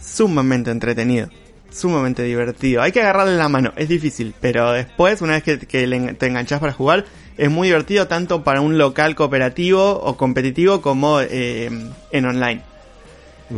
sumamente 0.00 0.70
entretenido, 0.70 1.28
sumamente 1.70 2.22
divertido. 2.22 2.82
Hay 2.82 2.92
que 2.92 3.00
agarrarle 3.00 3.36
la 3.36 3.48
mano, 3.48 3.72
es 3.76 3.88
difícil, 3.88 4.34
pero 4.40 4.72
después, 4.72 5.20
una 5.20 5.34
vez 5.34 5.42
que, 5.42 5.58
que 5.58 6.14
te 6.18 6.26
enganchas 6.26 6.60
para 6.60 6.72
jugar, 6.72 7.04
es 7.36 7.50
muy 7.50 7.68
divertido 7.68 8.06
tanto 8.08 8.42
para 8.42 8.60
un 8.60 8.78
local 8.78 9.14
cooperativo 9.14 10.00
o 10.00 10.16
competitivo 10.16 10.80
como 10.80 11.20
eh, 11.20 11.70
en 12.10 12.24
online. 12.24 12.62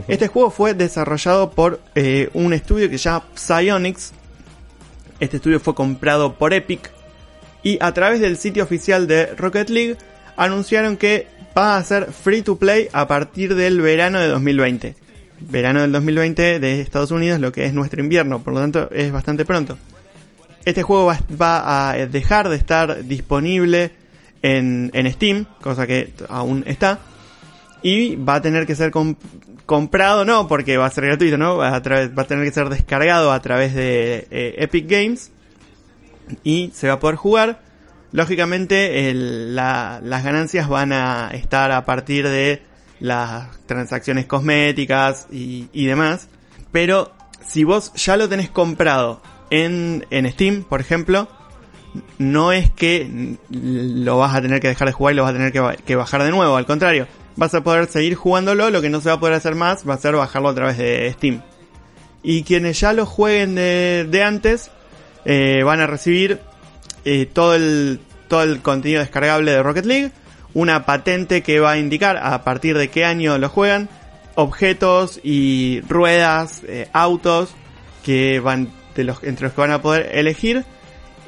Este 0.06 0.28
juego 0.28 0.50
fue 0.50 0.74
desarrollado 0.74 1.50
por 1.50 1.80
eh, 1.94 2.28
un 2.34 2.52
estudio 2.52 2.90
que 2.90 2.98
se 2.98 3.04
llama 3.04 3.24
Psyonix. 3.34 4.12
Este 5.18 5.38
estudio 5.38 5.60
fue 5.60 5.74
comprado 5.74 6.34
por 6.34 6.52
Epic. 6.52 6.90
Y 7.62 7.78
a 7.80 7.92
través 7.94 8.20
del 8.20 8.36
sitio 8.36 8.64
oficial 8.64 9.06
de 9.06 9.26
Rocket 9.34 9.70
League 9.70 9.96
anunciaron 10.36 10.96
que 10.96 11.26
va 11.56 11.76
a 11.76 11.84
ser 11.84 12.12
free 12.12 12.42
to 12.42 12.56
play 12.56 12.88
a 12.92 13.08
partir 13.08 13.54
del 13.54 13.80
verano 13.80 14.20
de 14.20 14.28
2020. 14.28 14.94
Verano 15.40 15.80
del 15.80 15.92
2020 15.92 16.60
de 16.60 16.80
Estados 16.80 17.10
Unidos, 17.10 17.40
lo 17.40 17.52
que 17.52 17.64
es 17.64 17.72
nuestro 17.72 18.00
invierno, 18.00 18.42
por 18.42 18.54
lo 18.54 18.60
tanto 18.60 18.90
es 18.92 19.10
bastante 19.10 19.44
pronto. 19.44 19.78
Este 20.68 20.82
juego 20.82 21.06
va, 21.40 21.88
a 21.88 21.96
dejar 22.08 22.50
de 22.50 22.56
estar 22.56 23.02
disponible 23.04 23.90
en, 24.42 24.90
Steam, 25.12 25.46
cosa 25.62 25.86
que 25.86 26.12
aún 26.28 26.62
está. 26.66 26.98
Y 27.80 28.16
va 28.16 28.34
a 28.34 28.42
tener 28.42 28.66
que 28.66 28.74
ser 28.74 28.90
com- 28.90 29.14
comprado, 29.64 30.26
no, 30.26 30.46
porque 30.46 30.76
va 30.76 30.84
a 30.84 30.90
ser 30.90 31.06
gratuito, 31.06 31.38
¿no? 31.38 31.56
Va 31.56 31.76
a 31.76 31.82
tener 31.82 32.44
que 32.44 32.52
ser 32.52 32.68
descargado 32.68 33.32
a 33.32 33.40
través 33.40 33.74
de 33.74 34.28
eh, 34.30 34.56
Epic 34.58 34.86
Games. 34.86 35.32
Y 36.44 36.70
se 36.74 36.88
va 36.88 36.94
a 36.94 37.00
poder 37.00 37.16
jugar. 37.16 37.62
Lógicamente, 38.12 39.10
las 39.14 40.22
ganancias 40.22 40.68
van 40.68 40.92
a 40.92 41.30
estar 41.32 41.72
a 41.72 41.86
partir 41.86 42.28
de 42.28 42.60
las 43.00 43.58
transacciones 43.64 44.26
cosméticas 44.26 45.28
y 45.30 45.86
demás. 45.86 46.28
Pero 46.72 47.10
si 47.42 47.64
vos 47.64 47.90
ya 47.94 48.18
lo 48.18 48.28
tenés 48.28 48.50
comprado 48.50 49.22
en, 49.50 50.06
en 50.10 50.30
Steam, 50.30 50.64
por 50.64 50.80
ejemplo, 50.80 51.28
no 52.18 52.52
es 52.52 52.70
que 52.70 53.36
lo 53.50 54.18
vas 54.18 54.34
a 54.34 54.42
tener 54.42 54.60
que 54.60 54.68
dejar 54.68 54.88
de 54.88 54.92
jugar 54.92 55.14
y 55.14 55.16
lo 55.16 55.22
vas 55.22 55.30
a 55.30 55.36
tener 55.36 55.52
que, 55.52 55.82
que 55.84 55.96
bajar 55.96 56.22
de 56.22 56.30
nuevo. 56.30 56.56
Al 56.56 56.66
contrario, 56.66 57.06
vas 57.36 57.54
a 57.54 57.62
poder 57.62 57.86
seguir 57.86 58.14
jugándolo. 58.14 58.70
Lo 58.70 58.82
que 58.82 58.90
no 58.90 59.00
se 59.00 59.08
va 59.08 59.16
a 59.16 59.20
poder 59.20 59.34
hacer 59.34 59.54
más 59.54 59.88
va 59.88 59.94
a 59.94 59.98
ser 59.98 60.14
bajarlo 60.14 60.48
a 60.48 60.54
través 60.54 60.78
de 60.78 61.12
Steam. 61.14 61.42
Y 62.22 62.42
quienes 62.42 62.80
ya 62.80 62.92
lo 62.92 63.06
jueguen 63.06 63.54
de, 63.54 64.06
de 64.10 64.22
antes 64.22 64.70
eh, 65.24 65.62
van 65.64 65.80
a 65.80 65.86
recibir 65.86 66.40
eh, 67.04 67.26
todo, 67.26 67.54
el, 67.54 68.00
todo 68.28 68.42
el 68.42 68.60
contenido 68.60 69.00
descargable 69.00 69.52
de 69.52 69.62
Rocket 69.62 69.86
League. 69.86 70.12
Una 70.54 70.84
patente 70.84 71.42
que 71.42 71.60
va 71.60 71.72
a 71.72 71.78
indicar 71.78 72.16
a 72.16 72.42
partir 72.42 72.76
de 72.76 72.88
qué 72.88 73.04
año 73.04 73.38
lo 73.38 73.48
juegan. 73.48 73.88
Objetos 74.34 75.20
y 75.22 75.80
ruedas, 75.88 76.62
eh, 76.66 76.88
autos 76.92 77.54
que 78.04 78.40
van 78.40 78.68
entre 79.02 79.44
los 79.44 79.52
que 79.52 79.60
van 79.60 79.70
a 79.70 79.82
poder 79.82 80.10
elegir. 80.12 80.64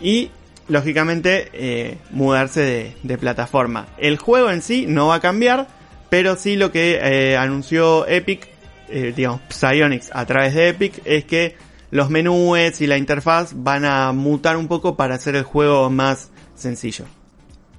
Y 0.00 0.30
lógicamente 0.70 1.48
eh, 1.52 1.98
mudarse 2.10 2.94
de, 3.02 3.18
plataforma. 3.18 3.88
El 3.98 4.16
juego 4.16 4.50
en 4.50 4.62
sí 4.62 4.86
no 4.88 5.08
va 5.08 5.16
a 5.16 5.20
cambiar, 5.20 5.66
pero 6.08 6.36
sí 6.36 6.56
lo 6.56 6.72
que 6.72 6.98
eh, 7.02 7.36
anunció 7.36 8.06
Epic, 8.06 8.48
eh, 8.88 9.12
digamos 9.14 9.40
Psyonix 9.48 10.10
a 10.12 10.24
través 10.26 10.54
de 10.54 10.68
Epic, 10.68 11.02
es 11.04 11.24
que 11.24 11.56
los 11.90 12.08
menúes 12.08 12.80
y 12.80 12.86
la 12.86 12.96
interfaz 12.96 13.52
van 13.54 13.84
a 13.84 14.12
mutar 14.12 14.56
un 14.56 14.68
poco 14.68 14.96
para 14.96 15.16
hacer 15.16 15.34
el 15.34 15.42
juego 15.42 15.90
más 15.90 16.30
sencillo. 16.54 17.04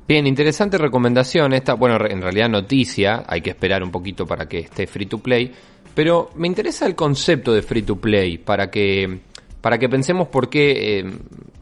Bien, 0.07 0.27
interesante 0.27 0.77
recomendación 0.77 1.53
esta, 1.53 1.75
bueno, 1.75 1.97
en 2.05 2.21
realidad 2.21 2.49
noticia, 2.49 3.23
hay 3.25 3.41
que 3.41 3.51
esperar 3.51 3.81
un 3.81 3.91
poquito 3.91 4.25
para 4.25 4.47
que 4.47 4.59
esté 4.59 4.85
free 4.85 5.05
to 5.05 5.19
play, 5.19 5.53
pero 5.95 6.31
me 6.35 6.47
interesa 6.47 6.85
el 6.85 6.95
concepto 6.95 7.53
de 7.53 7.61
free 7.61 7.83
to 7.83 7.95
play 7.95 8.37
para 8.37 8.69
que 8.69 9.21
para 9.61 9.77
que 9.77 9.87
pensemos 9.87 10.27
por 10.27 10.49
qué 10.49 10.99
eh, 10.99 11.11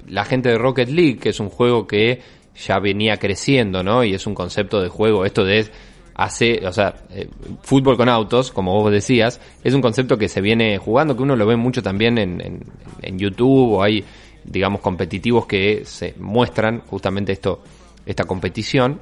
la 0.07 0.25
gente 0.25 0.49
de 0.49 0.57
Rocket 0.57 0.89
League, 0.89 1.17
que 1.17 1.29
es 1.29 1.39
un 1.39 1.49
juego 1.49 1.85
que 1.85 2.21
ya 2.55 2.79
venía 2.79 3.17
creciendo, 3.17 3.83
¿no? 3.83 4.03
Y 4.03 4.13
es 4.13 4.25
un 4.27 4.33
concepto 4.33 4.81
de 4.81 4.89
juego, 4.89 5.25
esto 5.25 5.43
de 5.43 5.69
hace, 6.15 6.65
o 6.67 6.73
sea, 6.73 6.95
eh, 7.11 7.29
fútbol 7.61 7.95
con 7.95 8.09
autos, 8.09 8.51
como 8.51 8.73
vos 8.73 8.91
decías, 8.91 9.39
es 9.63 9.73
un 9.73 9.81
concepto 9.81 10.17
que 10.17 10.27
se 10.27 10.41
viene 10.41 10.77
jugando, 10.77 11.15
que 11.15 11.23
uno 11.23 11.35
lo 11.35 11.45
ve 11.45 11.55
mucho 11.55 11.81
también 11.81 12.17
en, 12.17 12.41
en, 12.41 12.65
en 13.01 13.19
YouTube 13.19 13.75
o 13.75 13.83
hay, 13.83 14.03
digamos, 14.43 14.81
competitivos 14.81 15.45
que 15.45 15.85
se 15.85 16.15
muestran 16.19 16.81
justamente 16.81 17.31
esto, 17.31 17.61
esta 18.05 18.25
competición, 18.25 18.99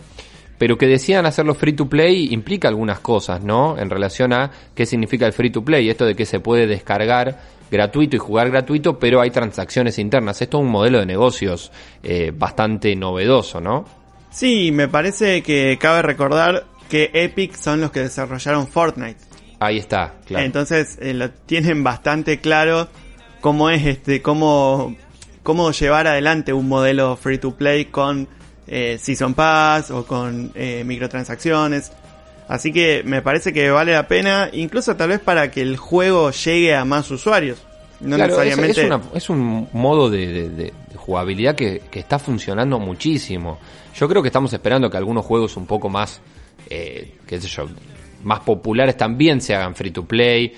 pero 0.59 0.77
que 0.77 0.85
decían 0.85 1.25
hacerlo 1.25 1.55
free 1.55 1.73
to 1.73 1.87
play 1.87 2.31
implica 2.31 2.67
algunas 2.67 2.99
cosas, 2.99 3.43
¿no? 3.43 3.77
En 3.79 3.89
relación 3.89 4.33
a 4.33 4.51
qué 4.75 4.85
significa 4.85 5.25
el 5.25 5.33
free 5.33 5.49
to 5.49 5.63
play, 5.63 5.89
esto 5.89 6.05
de 6.05 6.15
que 6.15 6.25
se 6.25 6.39
puede 6.39 6.67
descargar 6.67 7.39
gratuito 7.69 8.15
y 8.15 8.19
jugar 8.19 8.49
gratuito, 8.49 8.99
pero 8.99 9.21
hay 9.21 9.31
transacciones 9.31 9.99
internas. 9.99 10.41
Esto 10.41 10.57
es 10.57 10.63
un 10.63 10.71
modelo 10.71 10.99
de 10.99 11.05
negocios 11.05 11.71
eh, 12.03 12.31
bastante 12.35 12.95
novedoso, 12.95 13.59
¿no? 13.61 13.85
Sí, 14.29 14.71
me 14.71 14.87
parece 14.87 15.41
que 15.41 15.77
cabe 15.79 16.01
recordar 16.01 16.65
que 16.89 17.09
Epic 17.13 17.55
son 17.55 17.81
los 17.81 17.91
que 17.91 18.01
desarrollaron 18.01 18.67
Fortnite. 18.67 19.19
Ahí 19.59 19.77
está, 19.77 20.15
claro. 20.25 20.45
Entonces 20.45 20.97
eh, 21.01 21.13
lo 21.13 21.31
tienen 21.31 21.83
bastante 21.83 22.39
claro 22.39 22.87
cómo 23.41 23.69
es 23.69 23.85
este, 23.85 24.21
cómo, 24.21 24.95
cómo 25.43 25.71
llevar 25.71 26.07
adelante 26.07 26.53
un 26.53 26.67
modelo 26.67 27.15
free 27.15 27.39
to 27.39 27.55
play 27.55 27.85
con 27.85 28.27
eh, 28.67 28.97
Season 29.01 29.33
Pass 29.33 29.91
o 29.91 30.05
con 30.05 30.51
eh, 30.55 30.83
microtransacciones. 30.85 31.91
Así 32.47 32.71
que 32.71 33.03
me 33.05 33.21
parece 33.21 33.51
que 33.51 33.69
vale 33.69 33.91
la 33.93 34.07
pena, 34.07 34.49
incluso 34.53 34.95
tal 34.95 35.09
vez 35.09 35.19
para 35.19 35.51
que 35.51 35.61
el 35.61 35.75
juego 35.77 36.31
llegue 36.31 36.75
a 36.75 36.85
más 36.85 37.09
usuarios. 37.11 37.61
No 37.99 38.15
Claro, 38.15 38.37
necesariamente. 38.37 38.81
es, 38.81 38.87
una- 38.87 39.01
es 39.15 39.29
un 39.29 39.67
modo 39.73 40.09
de, 40.09 40.27
de- 40.27 40.49
de- 40.49 40.63
de 40.65 40.95
jugabilidad 40.95 41.55
que, 41.55 41.81
que 41.91 41.99
está 41.99 42.19
funcionando 42.19 42.79
muchísimo. 42.79 43.57
Yo 43.95 44.07
creo 44.07 44.21
que 44.21 44.27
estamos 44.29 44.53
esperando 44.53 44.89
que 44.89 44.97
algunos 44.97 45.25
juegos 45.25 45.57
un 45.57 45.65
poco 45.65 45.89
más, 45.89 46.21
eh, 46.69 47.15
qué 47.25 47.41
sé 47.41 47.47
yo, 47.47 47.67
más 48.23 48.41
populares 48.41 48.95
también 48.97 49.41
se 49.41 49.55
hagan 49.55 49.75
free 49.75 49.91
to 49.91 50.05
play. 50.05 50.53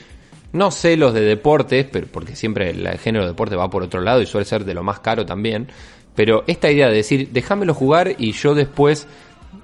No 0.51 0.71
sé 0.71 0.97
los 0.97 1.13
de 1.13 1.21
deportes, 1.21 1.85
pero 1.91 2.07
porque 2.11 2.35
siempre 2.35 2.71
el, 2.71 2.87
género 2.99 3.23
de 3.23 3.31
deporte 3.31 3.55
va 3.55 3.69
por 3.69 3.83
otro 3.83 4.01
lado 4.01 4.21
y 4.21 4.25
suele 4.25 4.45
ser 4.45 4.65
de 4.65 4.73
lo 4.73 4.83
más 4.83 4.99
caro 4.99 5.25
también. 5.25 5.67
Pero 6.15 6.43
esta 6.47 6.69
idea 6.69 6.87
de 6.89 6.95
decir, 6.95 7.29
déjamelo 7.31 7.73
jugar 7.73 8.15
y 8.17 8.33
yo 8.33 8.53
después 8.53 9.07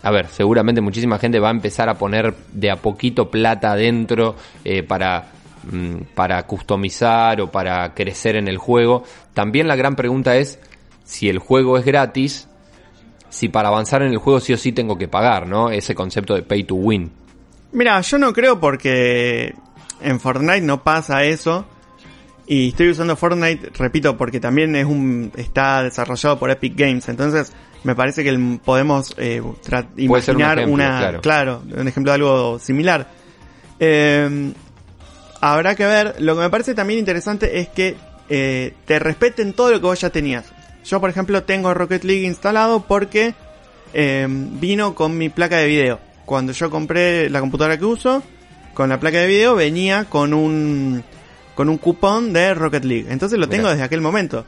a 0.06 0.12
ver, 0.12 0.28
seguramente 0.28 0.82
muchísima 0.82 1.18
gente 1.18 1.40
va 1.40 1.48
a 1.48 1.52
empezar 1.52 1.90
a 1.90 1.96
poner 1.96 2.36
de 2.54 2.70
a 2.70 2.76
poquito 2.76 3.32
plata 3.32 3.72
adentro 3.72 4.36
eh, 4.64 4.84
para, 4.84 5.32
mm, 5.72 6.14
para 6.14 6.44
customizar 6.44 7.42
o 7.42 7.50
para 7.50 7.92
crecer 7.96 8.36
en 8.36 8.48
el 8.48 8.60
juego. 8.60 9.04
También 9.34 9.68
la 9.68 9.76
gran 9.76 9.96
pregunta 9.96 10.38
es 10.38 10.60
si 11.04 11.28
el 11.28 11.40
juego 11.40 11.80
es 11.80 11.86
gratis, 11.86 12.48
si 13.30 13.50
para 13.50 13.70
avanzar 13.70 14.04
en 14.04 14.12
el 14.12 14.20
juego 14.20 14.40
sí 14.40 14.54
o 14.54 14.58
sí 14.58 14.74
tengo 14.74 14.96
que 14.96 15.08
pagar, 15.08 15.48
¿no? 15.48 15.72
Ese 15.72 15.96
concepto 15.96 16.36
de 16.36 16.44
pay 16.44 16.66
to 16.66 16.76
win. 16.76 17.12
Mira, 17.72 18.00
yo 18.02 18.20
no 18.20 18.32
creo 18.32 18.60
porque 18.60 19.56
en 20.02 20.20
Fortnite 20.20 20.62
no 20.62 20.84
pasa 20.84 21.24
eso. 21.24 21.66
Y 22.46 22.70
estoy 22.70 22.90
usando 22.90 23.16
Fortnite, 23.16 23.72
repito, 23.76 24.16
porque 24.16 24.40
también 24.40 24.76
es 24.76 24.86
un 24.86 25.32
está 25.36 25.82
desarrollado 25.82 26.38
por 26.38 26.52
Epic 26.52 26.76
Games. 26.78 27.10
Entonces, 27.10 27.52
me 27.86 27.96
parece 27.96 28.24
que 28.24 28.30
el- 28.30 28.60
podemos 28.64 29.14
eh, 29.18 29.42
ser 29.62 29.86
un 29.96 30.00
imaginar 30.02 30.58
ejemplo, 30.60 30.74
una, 30.74 31.20
claro. 31.22 31.62
un 31.78 31.88
ejemplo 31.88 32.12
de 32.12 32.16
algo 32.16 32.60
similar. 32.60 33.08
Eh, 33.80 34.52
habrá 35.42 35.76
que 35.76 35.86
ver. 35.86 36.16
Lo 36.20 36.36
que 36.36 36.42
me 36.42 36.50
parece 36.50 36.74
también 36.74 37.00
interesante 37.00 37.60
es 37.60 37.70
que 37.70 37.96
eh, 38.30 38.74
te 38.86 39.00
respeten 39.00 39.54
todo 39.54 39.72
lo 39.72 39.80
que 39.80 39.86
vos 39.86 40.00
ya 40.02 40.10
tenías. 40.10 40.46
Yo, 40.84 41.00
por 41.00 41.10
ejemplo, 41.10 41.44
tengo 41.44 41.74
Rocket 41.74 42.04
League 42.04 42.26
instalado 42.26 42.82
porque 42.88 43.34
eh, 43.94 44.28
vino 44.30 44.94
con 44.96 45.18
mi 45.18 45.30
placa 45.30 45.58
de 45.58 45.68
video. 45.68 46.00
Cuando 46.26 46.54
yo 46.54 46.70
compré 46.70 47.30
la 47.30 47.40
computadora 47.40 47.78
que 47.78 47.86
uso, 47.86 48.24
con 48.74 48.90
la 48.90 49.00
placa 49.00 49.20
de 49.20 49.28
video 49.28 49.56
venía 49.56 50.06
con 50.06 50.34
un 50.34 51.04
con 51.56 51.70
un 51.70 51.78
cupón 51.78 52.34
de 52.34 52.54
Rocket 52.54 52.84
League. 52.84 53.06
Entonces 53.10 53.40
lo 53.40 53.48
tengo 53.48 53.64
Mirá. 53.64 53.72
desde 53.74 53.86
aquel 53.86 54.02
momento. 54.02 54.44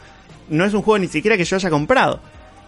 No 0.50 0.65
es 0.65 0.74
un 0.74 0.82
juego 0.82 1.00
ni 1.00 1.08
siquiera 1.08 1.38
que 1.38 1.46
yo 1.46 1.56
haya 1.56 1.70
comprado. 1.70 2.20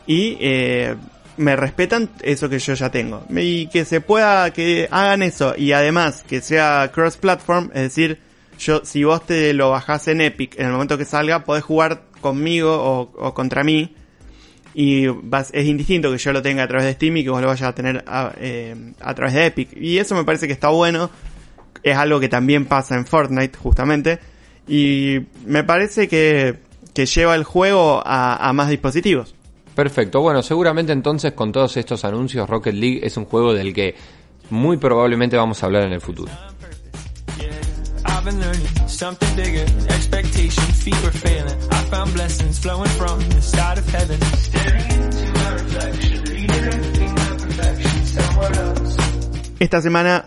Y 0.09 0.37
eh, 0.39 0.95
me 1.37 1.55
respetan 1.55 2.09
eso 2.23 2.49
que 2.49 2.57
yo 2.57 2.73
ya 2.73 2.89
tengo. 2.89 3.23
Y 3.29 3.67
que 3.67 3.85
se 3.85 4.01
pueda, 4.01 4.51
que 4.51 4.87
hagan 4.89 5.21
eso. 5.21 5.53
Y 5.55 5.71
además, 5.71 6.25
que 6.27 6.41
sea 6.41 6.89
cross-platform, 6.91 7.69
es 7.75 7.81
decir, 7.83 8.19
yo, 8.57 8.83
si 8.83 9.03
vos 9.03 9.23
te 9.23 9.53
lo 9.53 9.69
bajás 9.69 10.07
en 10.07 10.21
Epic, 10.21 10.59
en 10.59 10.65
el 10.65 10.71
momento 10.71 10.97
que 10.97 11.05
salga, 11.05 11.43
podés 11.43 11.63
jugar 11.63 12.05
conmigo 12.21 13.11
o, 13.15 13.33
contra 13.35 13.63
mí. 13.63 13.93
Y 14.73 15.05
vas, 15.05 15.51
es 15.53 15.67
indistinto 15.67 16.11
que 16.11 16.17
yo 16.17 16.33
lo 16.33 16.41
tenga 16.41 16.63
a 16.63 16.67
través 16.67 16.87
de 16.87 16.93
Steam 16.93 17.17
y 17.17 17.23
que 17.23 17.29
vos 17.29 17.41
lo 17.41 17.47
vayas 17.47 17.69
a 17.69 17.75
tener 17.75 18.03
a, 18.07 18.33
eh, 18.37 18.93
a 19.01 19.13
través 19.13 19.35
de 19.35 19.45
Epic. 19.45 19.77
Y 19.77 19.99
eso 19.99 20.15
me 20.15 20.23
parece 20.23 20.47
que 20.47 20.53
está 20.53 20.69
bueno. 20.69 21.11
Es 21.83 21.95
algo 21.95 22.19
que 22.19 22.29
también 22.29 22.65
pasa 22.65 22.95
en 22.95 23.05
Fortnite, 23.05 23.59
justamente. 23.59 24.17
Y 24.67 25.19
me 25.45 25.63
parece 25.63 26.07
que, 26.07 26.55
que 26.95 27.05
lleva 27.05 27.35
el 27.35 27.43
juego 27.43 28.01
a 28.03 28.51
más 28.53 28.69
dispositivos. 28.69 29.35
Perfecto, 29.79 30.19
bueno, 30.19 30.43
seguramente 30.43 30.91
entonces 30.91 31.31
con 31.31 31.53
todos 31.53 31.77
estos 31.77 32.03
anuncios 32.03 32.49
Rocket 32.49 32.73
League 32.73 32.99
es 33.01 33.15
un 33.15 33.23
juego 33.23 33.53
del 33.53 33.73
que 33.73 33.95
muy 34.49 34.75
probablemente 34.75 35.37
vamos 35.37 35.63
a 35.63 35.67
hablar 35.67 35.83
en 35.83 35.93
el 35.93 36.01
futuro. 36.01 36.29
Esta 49.59 49.81
semana 49.81 50.25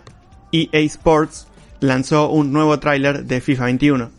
EA 0.51 0.79
Sports 0.79 1.45
lanzó 1.79 2.29
un 2.29 2.51
nuevo 2.51 2.79
tráiler 2.79 3.25
de 3.25 3.39
FIFA 3.39 3.65
21. 3.65 4.11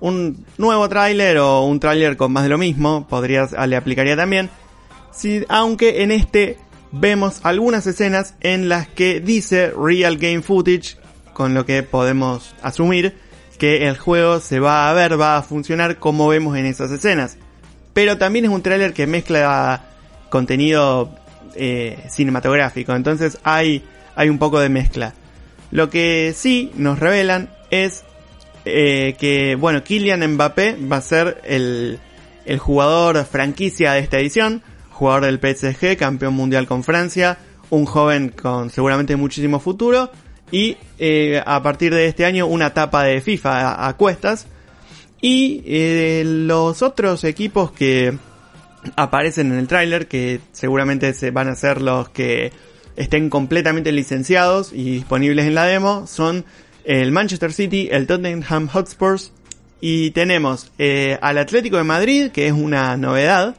Un 0.00 0.46
nuevo 0.56 0.88
tráiler 0.88 1.36
o 1.36 1.66
un 1.66 1.78
tráiler 1.80 2.16
con 2.16 2.32
más 2.32 2.44
de 2.44 2.48
lo 2.48 2.56
mismo, 2.56 3.06
podría, 3.06 3.44
le 3.66 3.76
aplicaría 3.76 4.16
también, 4.16 4.48
si, 5.12 5.44
aunque 5.48 6.02
en 6.02 6.10
este 6.10 6.58
vemos 6.92 7.40
algunas 7.42 7.86
escenas 7.86 8.34
en 8.40 8.68
las 8.68 8.88
que 8.88 9.20
dice 9.20 9.70
Real 9.70 10.18
Game 10.18 10.42
Footage, 10.42 10.96
con 11.32 11.54
lo 11.54 11.64
que 11.64 11.82
podemos 11.82 12.54
asumir 12.62 13.14
que 13.58 13.86
el 13.88 13.98
juego 13.98 14.40
se 14.40 14.58
va 14.58 14.90
a 14.90 14.94
ver, 14.94 15.20
va 15.20 15.36
a 15.36 15.42
funcionar 15.42 15.98
como 15.98 16.28
vemos 16.28 16.56
en 16.56 16.66
esas 16.66 16.90
escenas. 16.90 17.36
Pero 17.92 18.18
también 18.18 18.46
es 18.46 18.50
un 18.50 18.62
tráiler 18.62 18.94
que 18.94 19.06
mezcla 19.06 19.84
contenido 20.30 21.10
eh, 21.54 21.98
cinematográfico, 22.08 22.94
entonces 22.94 23.38
hay, 23.42 23.84
hay 24.14 24.28
un 24.28 24.38
poco 24.38 24.60
de 24.60 24.68
mezcla. 24.68 25.14
Lo 25.70 25.90
que 25.90 26.32
sí 26.34 26.72
nos 26.74 26.98
revelan 26.98 27.50
es 27.70 28.04
eh, 28.64 29.14
que, 29.18 29.56
bueno, 29.56 29.84
Kylian 29.84 30.26
Mbappé 30.34 30.76
va 30.90 30.96
a 30.96 31.02
ser 31.02 31.40
el, 31.44 31.98
el 32.44 32.58
jugador 32.58 33.24
franquicia 33.24 33.92
de 33.92 34.00
esta 34.00 34.18
edición 34.18 34.62
jugador 35.00 35.24
del 35.24 35.38
PSG, 35.38 35.96
campeón 35.96 36.34
mundial 36.34 36.66
con 36.66 36.84
Francia, 36.84 37.38
un 37.70 37.86
joven 37.86 38.28
con 38.28 38.68
seguramente 38.68 39.16
muchísimo 39.16 39.58
futuro 39.58 40.10
y 40.52 40.76
eh, 40.98 41.42
a 41.46 41.62
partir 41.62 41.94
de 41.94 42.06
este 42.06 42.26
año 42.26 42.46
una 42.46 42.66
etapa 42.66 43.04
de 43.04 43.22
FIFA 43.22 43.86
a, 43.86 43.96
cuestas. 43.96 44.46
Y 45.22 45.62
eh, 45.64 46.22
los 46.26 46.82
otros 46.82 47.24
equipos 47.24 47.72
que 47.72 48.12
aparecen 48.94 49.52
en 49.52 49.58
el 49.60 49.68
tráiler, 49.68 50.06
que 50.06 50.40
seguramente 50.52 51.14
se 51.14 51.30
van 51.30 51.48
a 51.48 51.54
ser 51.54 51.80
los 51.80 52.10
que 52.10 52.52
estén 52.96 53.30
completamente 53.30 53.92
licenciados 53.92 54.70
y 54.74 54.90
disponibles 54.96 55.46
en 55.46 55.54
la 55.54 55.64
demo, 55.64 56.06
son 56.06 56.44
el 56.84 57.10
Manchester 57.10 57.54
City, 57.54 57.88
el 57.90 58.06
Tottenham 58.06 58.68
Hotspurs 58.68 59.32
y 59.80 60.10
tenemos 60.10 60.72
eh, 60.78 61.18
al 61.22 61.38
Atlético 61.38 61.78
de 61.78 61.84
Madrid, 61.84 62.30
que 62.32 62.46
es 62.46 62.52
una 62.52 62.98
novedad, 62.98 63.56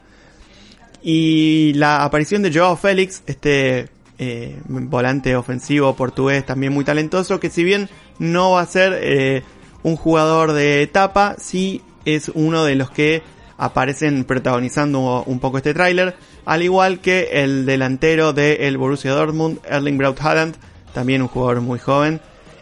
y 1.02 1.72
la 1.74 2.04
aparición 2.04 2.42
de 2.42 2.52
Joao 2.52 2.76
Félix, 2.76 3.22
este 3.26 3.88
eh, 4.18 4.56
volante 4.66 5.34
ofensivo 5.34 5.96
portugués 5.96 6.46
también 6.46 6.72
muy 6.72 6.84
talentoso, 6.84 7.40
que 7.40 7.50
si 7.50 7.64
bien 7.64 7.88
no 8.18 8.52
va 8.52 8.60
a 8.60 8.66
ser 8.66 8.98
eh, 9.02 9.42
un 9.82 9.96
jugador 9.96 10.52
de 10.52 10.82
etapa, 10.82 11.34
sí 11.38 11.82
es 12.04 12.30
uno 12.34 12.64
de 12.64 12.76
los 12.76 12.90
que 12.90 13.22
aparecen 13.58 14.24
protagonizando 14.24 15.24
un 15.26 15.40
poco 15.40 15.56
este 15.56 15.74
tráiler, 15.74 16.16
al 16.44 16.62
igual 16.62 17.00
que 17.00 17.30
el 17.32 17.66
delantero 17.66 18.32
del 18.32 18.60
el 18.60 18.78
Borussia 18.78 19.12
Dortmund, 19.12 19.58
Erling 19.68 19.98
Braut 19.98 20.20
Haaland, 20.20 20.56
también 20.94 21.22
un 21.22 21.28
jugador 21.28 21.60
muy 21.60 21.78
joven, 21.78 22.20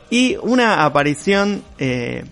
y 0.09 0.37
una 0.43 0.85
aparición 0.85 1.63
eh, 1.79 2.25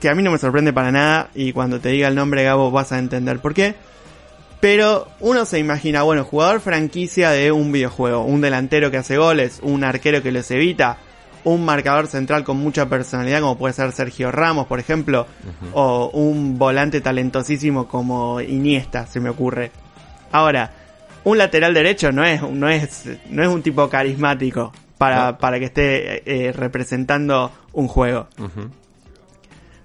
que 0.00 0.08
a 0.08 0.14
mí 0.14 0.22
no 0.22 0.30
me 0.30 0.38
sorprende 0.38 0.72
para 0.72 0.92
nada, 0.92 1.30
y 1.34 1.52
cuando 1.52 1.80
te 1.80 1.90
diga 1.90 2.08
el 2.08 2.14
nombre 2.14 2.44
Gabo 2.44 2.70
vas 2.70 2.92
a 2.92 2.98
entender 2.98 3.40
por 3.40 3.54
qué, 3.54 3.74
pero 4.60 5.08
uno 5.20 5.44
se 5.44 5.58
imagina, 5.58 6.02
bueno, 6.02 6.24
jugador 6.24 6.60
franquicia 6.60 7.30
de 7.30 7.52
un 7.52 7.72
videojuego, 7.72 8.24
un 8.24 8.40
delantero 8.40 8.90
que 8.90 8.96
hace 8.98 9.16
goles, 9.16 9.60
un 9.62 9.84
arquero 9.84 10.22
que 10.22 10.32
los 10.32 10.50
evita, 10.50 10.98
un 11.44 11.64
marcador 11.64 12.06
central 12.06 12.42
con 12.42 12.56
mucha 12.56 12.88
personalidad 12.88 13.40
como 13.40 13.58
puede 13.58 13.74
ser 13.74 13.92
Sergio 13.92 14.32
Ramos, 14.32 14.66
por 14.66 14.80
ejemplo, 14.80 15.26
o 15.72 16.10
un 16.14 16.58
volante 16.58 17.00
talentosísimo 17.00 17.86
como 17.86 18.40
Iniesta, 18.40 19.06
se 19.06 19.20
me 19.20 19.28
ocurre. 19.28 19.70
Ahora, 20.32 20.72
un 21.24 21.38
lateral 21.38 21.74
derecho 21.74 22.12
no 22.12 22.24
es, 22.24 22.42
no 22.42 22.68
es, 22.68 23.04
no 23.30 23.42
es 23.42 23.48
un 23.48 23.62
tipo 23.62 23.88
carismático 23.88 24.72
para, 24.98 25.38
para 25.38 25.58
que 25.58 25.66
esté 25.66 26.46
eh, 26.48 26.52
representando 26.52 27.52
un 27.72 27.88
juego. 27.88 28.28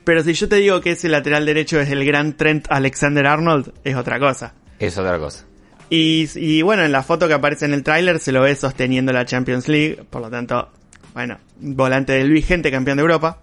Pero 0.10 0.24
si 0.24 0.34
yo 0.34 0.50
te 0.50 0.56
digo 0.56 0.82
que 0.82 0.94
ese 0.94 1.08
lateral 1.08 1.46
derecho 1.46 1.80
es 1.80 1.92
el 1.92 2.04
gran 2.04 2.36
Trent 2.36 2.66
Alexander 2.72 3.28
Arnold, 3.28 3.74
es 3.84 3.96
otra 3.96 4.18
cosa. 4.18 4.56
Es 4.80 4.98
otra 4.98 5.20
cosa. 5.20 5.46
Y, 5.88 6.64
bueno, 6.64 6.84
en 6.84 6.92
la 6.92 7.04
foto 7.04 7.28
que 7.28 7.36
aparece 7.36 7.66
en 7.66 7.76
el 7.76 7.84
tráiler 7.84 8.18
se 8.18 8.32
lo 8.32 8.42
ve 8.42 8.56
sosteniendo 8.56 9.14
la 9.14 9.26
Champions 9.26 9.68
League, 9.68 10.04
por 10.10 10.24
lo 10.24 10.32
tanto, 10.32 10.70
bueno, 11.14 11.38
volante 11.60 12.14
del 12.14 12.32
vigente 12.32 12.72
campeón 12.72 12.98
de 12.98 13.02
Europa. 13.02 13.38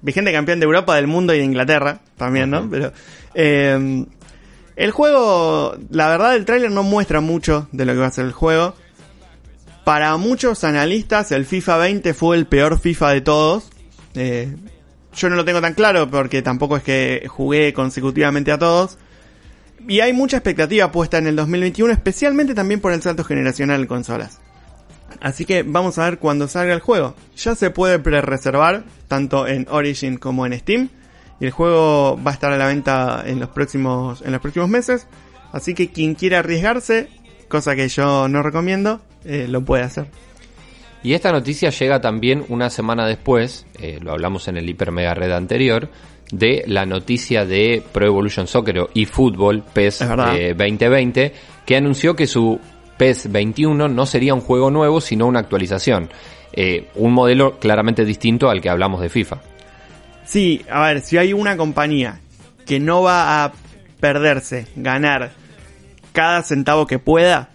Vigente 0.00 0.32
campeón 0.32 0.60
de 0.60 0.64
Europa, 0.64 0.96
del 0.96 1.06
mundo 1.06 1.34
y 1.34 1.38
de 1.38 1.44
Inglaterra 1.44 2.00
también, 2.16 2.48
¿no? 2.48 2.70
Pero 2.70 2.94
em, 3.34 4.06
el 4.76 4.92
juego, 4.92 5.76
la 5.90 6.08
verdad, 6.08 6.34
el 6.34 6.46
tráiler 6.46 6.70
no 6.70 6.82
muestra 6.82 7.20
mucho 7.20 7.68
de 7.72 7.84
lo 7.84 7.92
que 7.92 7.98
va 7.98 8.06
a 8.06 8.10
ser 8.10 8.24
el 8.24 8.32
juego. 8.32 8.74
Para 9.84 10.16
muchos 10.16 10.64
analistas, 10.64 11.30
el 11.30 11.44
FIFA 11.44 11.76
20 11.76 12.14
fue 12.14 12.38
el 12.38 12.46
peor 12.46 12.78
FIFA 12.78 13.10
de 13.10 13.20
todos. 13.20 13.68
Eh, 14.14 14.56
yo 15.14 15.28
no 15.28 15.36
lo 15.36 15.44
tengo 15.44 15.60
tan 15.60 15.74
claro 15.74 16.10
porque 16.10 16.42
tampoco 16.42 16.76
es 16.76 16.82
que 16.82 17.26
jugué 17.28 17.72
consecutivamente 17.72 18.52
a 18.52 18.58
todos. 18.58 18.98
Y 19.88 20.00
hay 20.00 20.12
mucha 20.12 20.36
expectativa 20.36 20.92
puesta 20.92 21.18
en 21.18 21.26
el 21.26 21.36
2021, 21.36 21.92
especialmente 21.92 22.54
también 22.54 22.80
por 22.80 22.92
el 22.92 23.02
salto 23.02 23.24
generacional 23.24 23.80
en 23.80 23.86
consolas. 23.86 24.40
Así 25.20 25.44
que 25.44 25.62
vamos 25.62 25.98
a 25.98 26.04
ver 26.04 26.18
cuando 26.18 26.48
salga 26.48 26.74
el 26.74 26.80
juego. 26.80 27.14
Ya 27.36 27.54
se 27.54 27.70
puede 27.70 27.98
pre-reservar, 27.98 28.84
tanto 29.08 29.46
en 29.46 29.66
Origin 29.70 30.16
como 30.16 30.46
en 30.46 30.58
Steam. 30.58 30.88
Y 31.40 31.46
el 31.46 31.50
juego 31.50 32.20
va 32.22 32.30
a 32.30 32.34
estar 32.34 32.52
a 32.52 32.58
la 32.58 32.66
venta 32.66 33.22
en 33.26 33.40
los 33.40 33.48
próximos, 33.48 34.22
en 34.22 34.32
los 34.32 34.40
próximos 34.40 34.68
meses. 34.68 35.06
Así 35.52 35.74
que 35.74 35.90
quien 35.90 36.14
quiera 36.14 36.40
arriesgarse, 36.40 37.08
cosa 37.48 37.74
que 37.74 37.88
yo 37.88 38.28
no 38.28 38.42
recomiendo, 38.42 39.00
eh, 39.24 39.46
lo 39.48 39.64
puede 39.64 39.82
hacer. 39.82 40.06
Y 41.02 41.14
esta 41.14 41.32
noticia 41.32 41.70
llega 41.70 42.00
también 42.00 42.44
una 42.48 42.68
semana 42.68 43.06
después, 43.06 43.66
eh, 43.80 43.98
lo 44.02 44.12
hablamos 44.12 44.48
en 44.48 44.58
el 44.58 44.68
Hiper 44.68 44.92
Mega 44.92 45.14
Red 45.14 45.32
anterior, 45.32 45.88
de 46.30 46.62
la 46.66 46.86
noticia 46.86 47.44
de 47.44 47.82
Pro 47.92 48.06
Evolution 48.06 48.46
Soccer 48.46 48.88
y 48.94 49.06
Fútbol 49.06 49.64
PES 49.72 50.00
2020, 50.56 51.24
eh, 51.24 51.32
que 51.64 51.76
anunció 51.76 52.14
que 52.14 52.26
su 52.26 52.60
PES 52.98 53.32
21 53.32 53.88
no 53.88 54.06
sería 54.06 54.34
un 54.34 54.40
juego 54.40 54.70
nuevo, 54.70 55.00
sino 55.00 55.26
una 55.26 55.40
actualización. 55.40 56.10
Eh, 56.52 56.88
un 56.96 57.12
modelo 57.12 57.58
claramente 57.58 58.04
distinto 58.04 58.50
al 58.50 58.60
que 58.60 58.68
hablamos 58.68 59.00
de 59.00 59.08
FIFA. 59.08 59.40
Sí, 60.24 60.64
a 60.70 60.82
ver, 60.82 61.00
si 61.00 61.16
hay 61.16 61.32
una 61.32 61.56
compañía 61.56 62.20
que 62.66 62.78
no 62.78 63.02
va 63.02 63.44
a 63.44 63.52
perderse, 64.00 64.66
ganar 64.76 65.32
cada 66.12 66.42
centavo 66.42 66.86
que 66.86 66.98
pueda, 66.98 67.50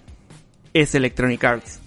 es 0.73 0.95
Electronic 0.95 1.43
Arts. 1.43 1.81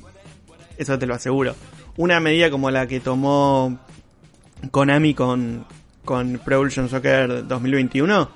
Eso 0.79 0.99
te 0.99 1.07
lo 1.07 1.15
aseguro. 1.15 1.55
Una 1.97 2.21
medida 2.21 2.51
como 2.51 2.71
la 2.71 2.87
que 2.87 3.01
tomó 3.01 3.79
Konami 4.71 5.13
con, 5.15 5.65
con 6.05 6.41
Pro 6.45 6.57
Evolution 6.57 6.89
Soccer 6.89 7.47
2021 7.47 8.31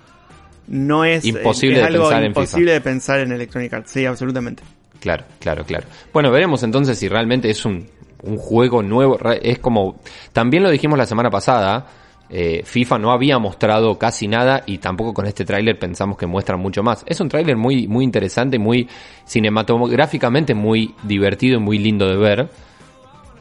no 0.69 1.05
es, 1.05 1.25
imposible 1.25 1.79
de 1.79 1.85
algo 1.85 2.09
pensar 2.09 2.25
imposible 2.25 2.73
de 2.73 2.81
pensar 2.81 3.21
en 3.21 3.33
Electronic 3.33 3.73
Arts. 3.73 3.91
Sí, 3.91 4.07
absolutamente. 4.07 4.63
Claro, 5.01 5.25
claro, 5.41 5.65
claro. 5.65 5.87
Bueno, 6.13 6.31
veremos 6.31 6.63
entonces 6.63 6.99
si 6.99 7.09
realmente 7.09 7.51
es 7.51 7.65
un, 7.65 7.89
un 8.23 8.37
juego 8.37 8.83
nuevo. 8.83 9.19
Es 9.41 9.59
como, 9.59 10.01
también 10.33 10.63
lo 10.63 10.71
dijimos 10.71 10.99
la 10.99 11.07
semana 11.07 11.31
pasada, 11.31 11.87
eh, 12.33 12.63
FIFA 12.65 12.99
no 12.99 13.13
había 13.13 13.39
mostrado 13.39 13.99
casi 13.99 14.27
nada 14.27 14.63
y 14.67 14.79
tampoco 14.79 15.13
con 15.13 15.27
este 15.27 15.45
tráiler 15.45 15.79
pensamos 15.79 16.17
que 16.17 16.27
muestra 16.27 16.57
mucho 16.57 16.83
más. 16.83 17.05
Es 17.07 17.21
un 17.21 17.29
tráiler 17.29 17.57
muy, 17.57 17.87
muy 17.87 18.05
interesante, 18.05 18.59
muy 18.59 18.89
cinematográficamente 19.25 20.55
muy 20.55 20.95
divertido 21.03 21.59
y 21.59 21.61
muy 21.61 21.79
lindo 21.79 22.09
de 22.09 22.17
ver 22.17 22.49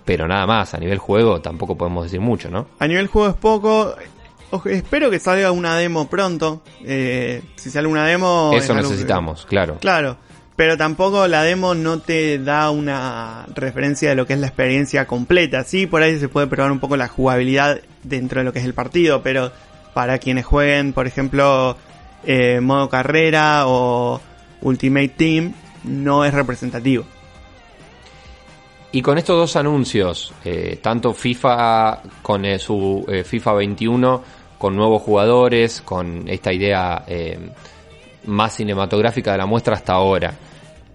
pero 0.06 0.28
nada 0.28 0.46
más, 0.46 0.74
a 0.74 0.78
nivel 0.78 0.98
juego 0.98 1.42
tampoco 1.42 1.78
podemos 1.78 2.06
decir 2.06 2.20
mucho, 2.20 2.50
¿no? 2.50 2.68
A 2.80 2.88
nivel 2.88 3.08
juego 3.08 3.30
es 3.30 3.36
poco, 3.36 3.96
espero 4.66 5.10
que 5.10 5.20
salga 5.20 5.52
una 5.52 5.78
demo 5.78 6.10
pronto. 6.10 6.62
Eh, 6.84 7.42
si 7.56 7.70
sale 7.70 7.88
una 7.88 8.06
demo. 8.06 8.52
Eso 8.54 8.74
necesitamos, 8.74 9.46
claro. 9.46 9.78
Claro. 9.80 10.18
pero 10.56 10.78
tampoco 10.78 11.28
la 11.28 11.44
demo 11.44 11.74
no 11.74 12.00
te 12.00 12.38
da 12.40 12.70
una 12.72 13.46
referencia 13.56 14.10
de 14.10 14.16
lo 14.16 14.28
que 14.28 14.34
es 14.34 14.40
la 14.40 14.48
experiencia 14.48 15.08
completa. 15.08 15.64
Sí, 15.64 15.88
por 15.88 16.04
ahí 16.04 16.20
se 16.20 16.30
puede 16.30 16.48
probar 16.48 16.72
un 16.72 16.80
poco 16.80 16.98
la 16.98 17.08
jugabilidad 17.08 17.80
dentro 18.04 18.40
de 18.40 18.46
lo 18.46 18.54
que 18.54 18.60
es 18.60 18.66
el 18.66 18.74
partido, 18.74 19.22
pero 19.22 19.52
para 19.94 20.18
quienes 20.20 20.46
jueguen, 20.46 20.94
por 20.94 21.08
ejemplo, 21.08 21.76
eh, 22.24 22.60
modo 22.62 22.90
carrera 22.90 23.68
o 23.68 24.22
Ultimate 24.62 25.10
Team, 25.10 25.54
no 25.84 26.24
es 26.24 26.34
representativo. 26.34 27.04
Y 28.94 29.02
con 29.02 29.18
estos 29.18 29.38
dos 29.38 29.56
anuncios, 29.56 30.34
eh, 30.44 30.80
tanto 30.82 31.14
FIFA 31.14 32.02
con 32.22 32.46
eh, 32.46 32.60
su 32.60 33.06
FIFA 33.26 33.54
21, 33.54 34.24
con 34.58 34.76
nuevos 34.76 35.02
jugadores, 35.02 35.82
con 35.82 36.28
esta 36.28 36.54
idea 36.54 37.06
más 38.26 38.56
cinematográfica 38.56 39.32
de 39.32 39.38
la 39.40 39.46
muestra 39.48 39.76
hasta 39.76 39.94
ahora, 39.94 40.36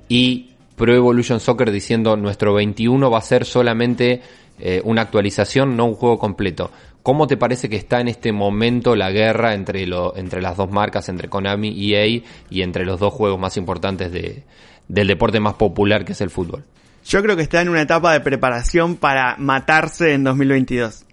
y 0.08 0.50
Pro 0.76 0.94
Evolution 0.94 1.40
Soccer 1.40 1.72
diciendo 1.72 2.16
nuestro 2.16 2.54
21 2.54 3.10
va 3.10 3.18
a 3.18 3.22
ser 3.22 3.44
solamente 3.44 4.22
una 4.84 5.02
actualización, 5.02 5.76
no 5.76 5.86
un 5.86 5.94
juego 5.94 6.18
completo. 6.18 6.70
¿Cómo 7.06 7.28
te 7.28 7.36
parece 7.36 7.68
que 7.68 7.76
está 7.76 8.00
en 8.00 8.08
este 8.08 8.32
momento 8.32 8.96
la 8.96 9.12
guerra 9.12 9.54
entre, 9.54 9.86
lo, 9.86 10.16
entre 10.16 10.42
las 10.42 10.56
dos 10.56 10.72
marcas, 10.72 11.08
entre 11.08 11.28
Konami 11.28 11.68
y 11.68 11.94
EA, 11.94 12.20
y 12.50 12.62
entre 12.62 12.84
los 12.84 12.98
dos 12.98 13.12
juegos 13.12 13.38
más 13.38 13.56
importantes 13.56 14.10
de, 14.10 14.42
del 14.88 15.06
deporte 15.06 15.38
más 15.38 15.54
popular 15.54 16.04
que 16.04 16.14
es 16.14 16.20
el 16.20 16.30
fútbol? 16.30 16.64
Yo 17.04 17.22
creo 17.22 17.36
que 17.36 17.44
está 17.44 17.62
en 17.62 17.68
una 17.68 17.82
etapa 17.82 18.12
de 18.12 18.18
preparación 18.18 18.96
para 18.96 19.36
matarse 19.38 20.14
en 20.14 20.24
2022. 20.24 21.04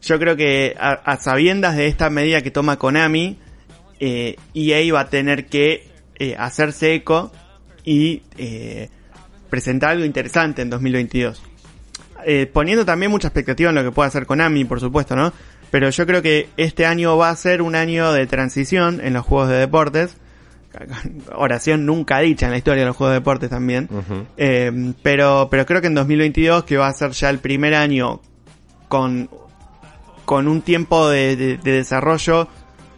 Yo 0.00 0.20
creo 0.20 0.36
que 0.36 0.76
a, 0.78 1.16
sabiendas 1.16 1.74
de 1.74 1.88
esta 1.88 2.08
medida 2.08 2.40
que 2.40 2.52
toma 2.52 2.76
Konami, 2.76 3.36
eh, 3.98 4.36
EA 4.54 4.94
va 4.94 5.00
a 5.00 5.08
tener 5.10 5.46
que 5.46 5.88
eh, 6.20 6.36
hacerse 6.38 6.94
eco 6.94 7.32
y 7.84 8.22
eh, 8.38 8.90
presentar 9.50 9.90
algo 9.90 10.04
interesante 10.04 10.62
en 10.62 10.70
2022. 10.70 11.42
Eh, 12.28 12.50
poniendo 12.52 12.84
también 12.84 13.10
mucha 13.10 13.28
expectativa 13.28 13.70
en 13.70 13.76
lo 13.76 13.84
que 13.84 13.92
pueda 13.92 14.08
hacer 14.08 14.26
Konami, 14.26 14.64
por 14.64 14.80
supuesto, 14.80 15.14
¿no? 15.14 15.32
Pero 15.70 15.90
yo 15.90 16.06
creo 16.06 16.22
que 16.22 16.48
este 16.56 16.84
año 16.84 17.16
va 17.16 17.30
a 17.30 17.36
ser 17.36 17.62
un 17.62 17.76
año 17.76 18.12
de 18.12 18.26
transición 18.26 19.00
en 19.00 19.14
los 19.14 19.24
juegos 19.24 19.48
de 19.48 19.56
deportes 19.56 20.16
oración 21.34 21.86
nunca 21.86 22.18
dicha 22.20 22.46
en 22.46 22.52
la 22.52 22.58
historia 22.58 22.82
de 22.82 22.86
los 22.86 22.96
juegos 22.96 23.12
de 23.12 23.20
deportes 23.20 23.50
también. 23.50 23.88
Eh, 24.36 24.92
pero, 25.02 25.48
pero 25.50 25.66
creo 25.66 25.80
que 25.80 25.86
en 25.86 25.94
2022, 25.94 26.64
que 26.64 26.76
va 26.76 26.88
a 26.88 26.92
ser 26.92 27.12
ya 27.12 27.30
el 27.30 27.38
primer 27.38 27.74
año 27.74 28.20
con, 28.88 29.30
con 30.24 30.48
un 30.48 30.62
tiempo 30.62 31.08
de, 31.08 31.58
desarrollo 31.62 32.48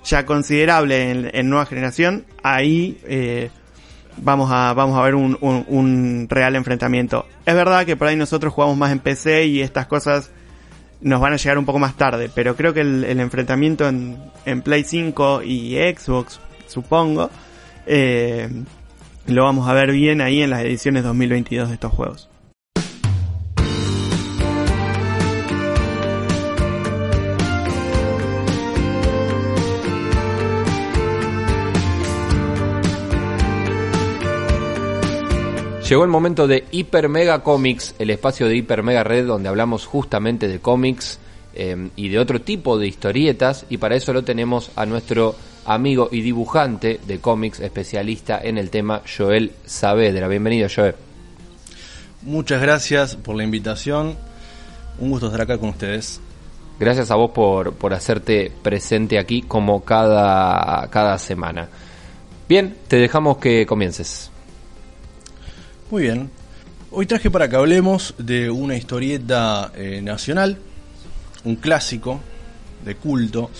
ya 0.05 0.25
considerable 0.25 1.31
en, 1.39 1.51
nueva 1.51 1.67
generación, 1.67 2.25
ahí 2.43 2.99
eh, 3.05 3.51
vamos, 4.23 4.51
a, 4.51 4.73
vamos 4.75 4.99
a 4.99 5.03
ver 5.03 5.15
un, 5.15 5.37
un, 5.41 6.27
real 6.29 6.57
enfrentamiento. 6.57 7.27
Es 7.47 7.55
verdad 7.55 7.87
que 7.87 7.97
por 7.97 8.09
ahí 8.09 8.17
nosotros 8.17 8.53
jugamos 8.53 8.77
más 8.77 8.93
en 8.93 8.99
PC 8.99 9.47
y 9.47 9.63
estas 9.63 9.87
cosas 9.87 10.31
nos 11.01 11.21
van 11.21 11.33
a 11.33 11.37
llegar 11.37 11.59
un 11.59 11.65
poco 11.65 11.79
más 11.79 11.97
tarde, 11.97 12.31
pero 12.35 12.57
creo 12.57 12.75
que 12.75 12.81
el, 12.81 13.05
el 13.05 13.21
enfrentamiento 13.21 13.89
en, 13.89 14.19
en 14.45 14.63
Play 14.63 14.85
5 14.85 15.43
y 15.43 15.77
Xbox, 15.77 16.41
supongo, 16.67 17.31
eh, 17.87 18.49
lo 19.27 19.45
vamos 19.45 19.69
a 19.69 19.73
ver 19.73 19.93
bien 19.93 20.21
ahí 20.21 20.43
en 20.43 20.51
las 20.51 20.63
ediciones 20.63 21.05
2022 21.05 21.69
de 21.69 21.75
estos 21.75 21.93
juegos. 21.93 22.29
Llegó 35.89 36.05
el 36.05 36.11
momento 36.11 36.47
de 36.47 36.67
Hyper 36.71 37.09
Mega 37.09 37.43
Comics, 37.43 37.95
el 37.99 38.11
espacio 38.11 38.47
de 38.47 38.57
Hyper 38.57 38.83
Mega 38.83 39.05
Red 39.05 39.27
donde 39.27 39.49
hablamos 39.49 39.87
justamente 39.87 40.47
de 40.47 40.59
cómics 40.59 41.19
eh, 41.55 41.89
y 41.97 42.11
de 42.11 42.19
otro 42.19 42.43
tipo 42.43 42.79
de 42.79 42.87
historietas 42.87 43.65
y 43.71 43.79
para 43.79 43.97
eso 43.97 44.13
lo 44.13 44.23
tenemos 44.23 44.71
a 44.77 44.85
nuestro 44.85 45.35
amigo 45.65 46.11
y 46.13 46.21
dibujante 46.21 47.01
de 47.07 47.21
cómics, 47.21 47.61
especialista 47.61 48.39
en 48.39 48.59
el 48.59 48.69
tema, 48.69 49.01
Joel 49.17 49.53
Saavedra. 49.65 50.29
Bienvenido, 50.29 50.69
Joel. 50.69 50.95
Muchas 52.21 52.61
gracias 52.61 53.17
por 53.17 53.37
la 53.37 53.45
invitación. 53.45 54.15
Un 54.99 55.09
gusto 55.09 55.29
estar 55.29 55.41
acá 55.41 55.57
con 55.57 55.71
ustedes. 55.71 56.21
Gracias 56.79 57.11
a 57.11 57.15
vos 57.15 57.31
por, 57.31 57.73
por 57.73 57.95
hacerte 57.95 58.53
presente 58.63 59.19
aquí 59.19 59.41
como 59.41 59.83
cada, 59.83 60.87
cada 60.91 61.17
semana. 61.17 61.67
Bien, 62.47 62.77
te 62.89 62.97
dejamos 62.97 63.39
que 63.39 63.65
comiences. 63.65 64.31
Muy 65.91 66.03
bien. 66.03 66.31
Hoy 66.91 67.07
traje 67.07 67.31
para 67.31 67.49
que 67.49 67.57
hablemos 67.57 68.15
de 68.19 68.51
una 68.51 68.77
historieta 68.77 69.73
eh, 69.75 70.01
nacional, 70.03 70.59
un 71.45 71.57
clásico 71.57 72.21
de 72.85 72.95
culto, 72.95 73.51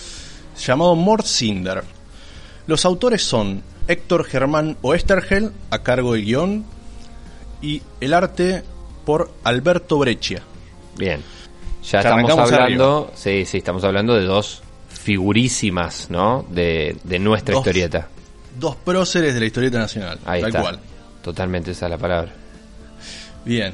llamado 0.59 0.95
Mort 0.95 1.25
Cinder. 1.25 1.83
Los 2.67 2.85
autores 2.85 3.23
son 3.23 3.63
Héctor 3.87 4.25
Germán 4.25 4.77
Oestergel, 4.81 5.51
a 5.71 5.79
cargo 5.79 6.13
del 6.13 6.25
guion, 6.25 6.65
y 7.61 7.81
el 7.99 8.13
arte 8.13 8.63
por 9.05 9.31
Alberto 9.43 9.97
Breccia. 9.97 10.43
Bien. 10.97 11.21
Ya 11.83 11.99
estamos 11.99 12.31
hablando, 12.31 13.11
sí, 13.15 13.45
sí, 13.45 13.57
estamos 13.57 13.83
hablando 13.83 14.13
de 14.13 14.25
dos 14.25 14.61
figurísimas, 14.89 16.11
¿no? 16.11 16.45
De, 16.49 16.95
nuestra 17.19 17.55
historieta. 17.55 18.07
Dos 18.59 18.75
próceres 18.75 19.33
de 19.33 19.39
la 19.39 19.45
historieta 19.47 19.79
nacional. 19.79 20.19
Ahí 20.25 20.41
tal 20.41 20.51
cual. 20.51 20.79
Totalmente 21.29 21.71
esa 21.71 21.85
es 21.85 21.91
la 21.91 21.97
palabra. 21.97 22.31
Bien. 23.45 23.73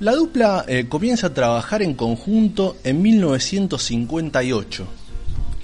La 0.00 0.12
dupla 0.12 0.64
eh, 0.66 0.86
comienza 0.88 1.28
a 1.28 1.34
trabajar 1.34 1.82
en 1.82 1.94
conjunto 1.94 2.76
en 2.82 3.02
1958 3.02 4.86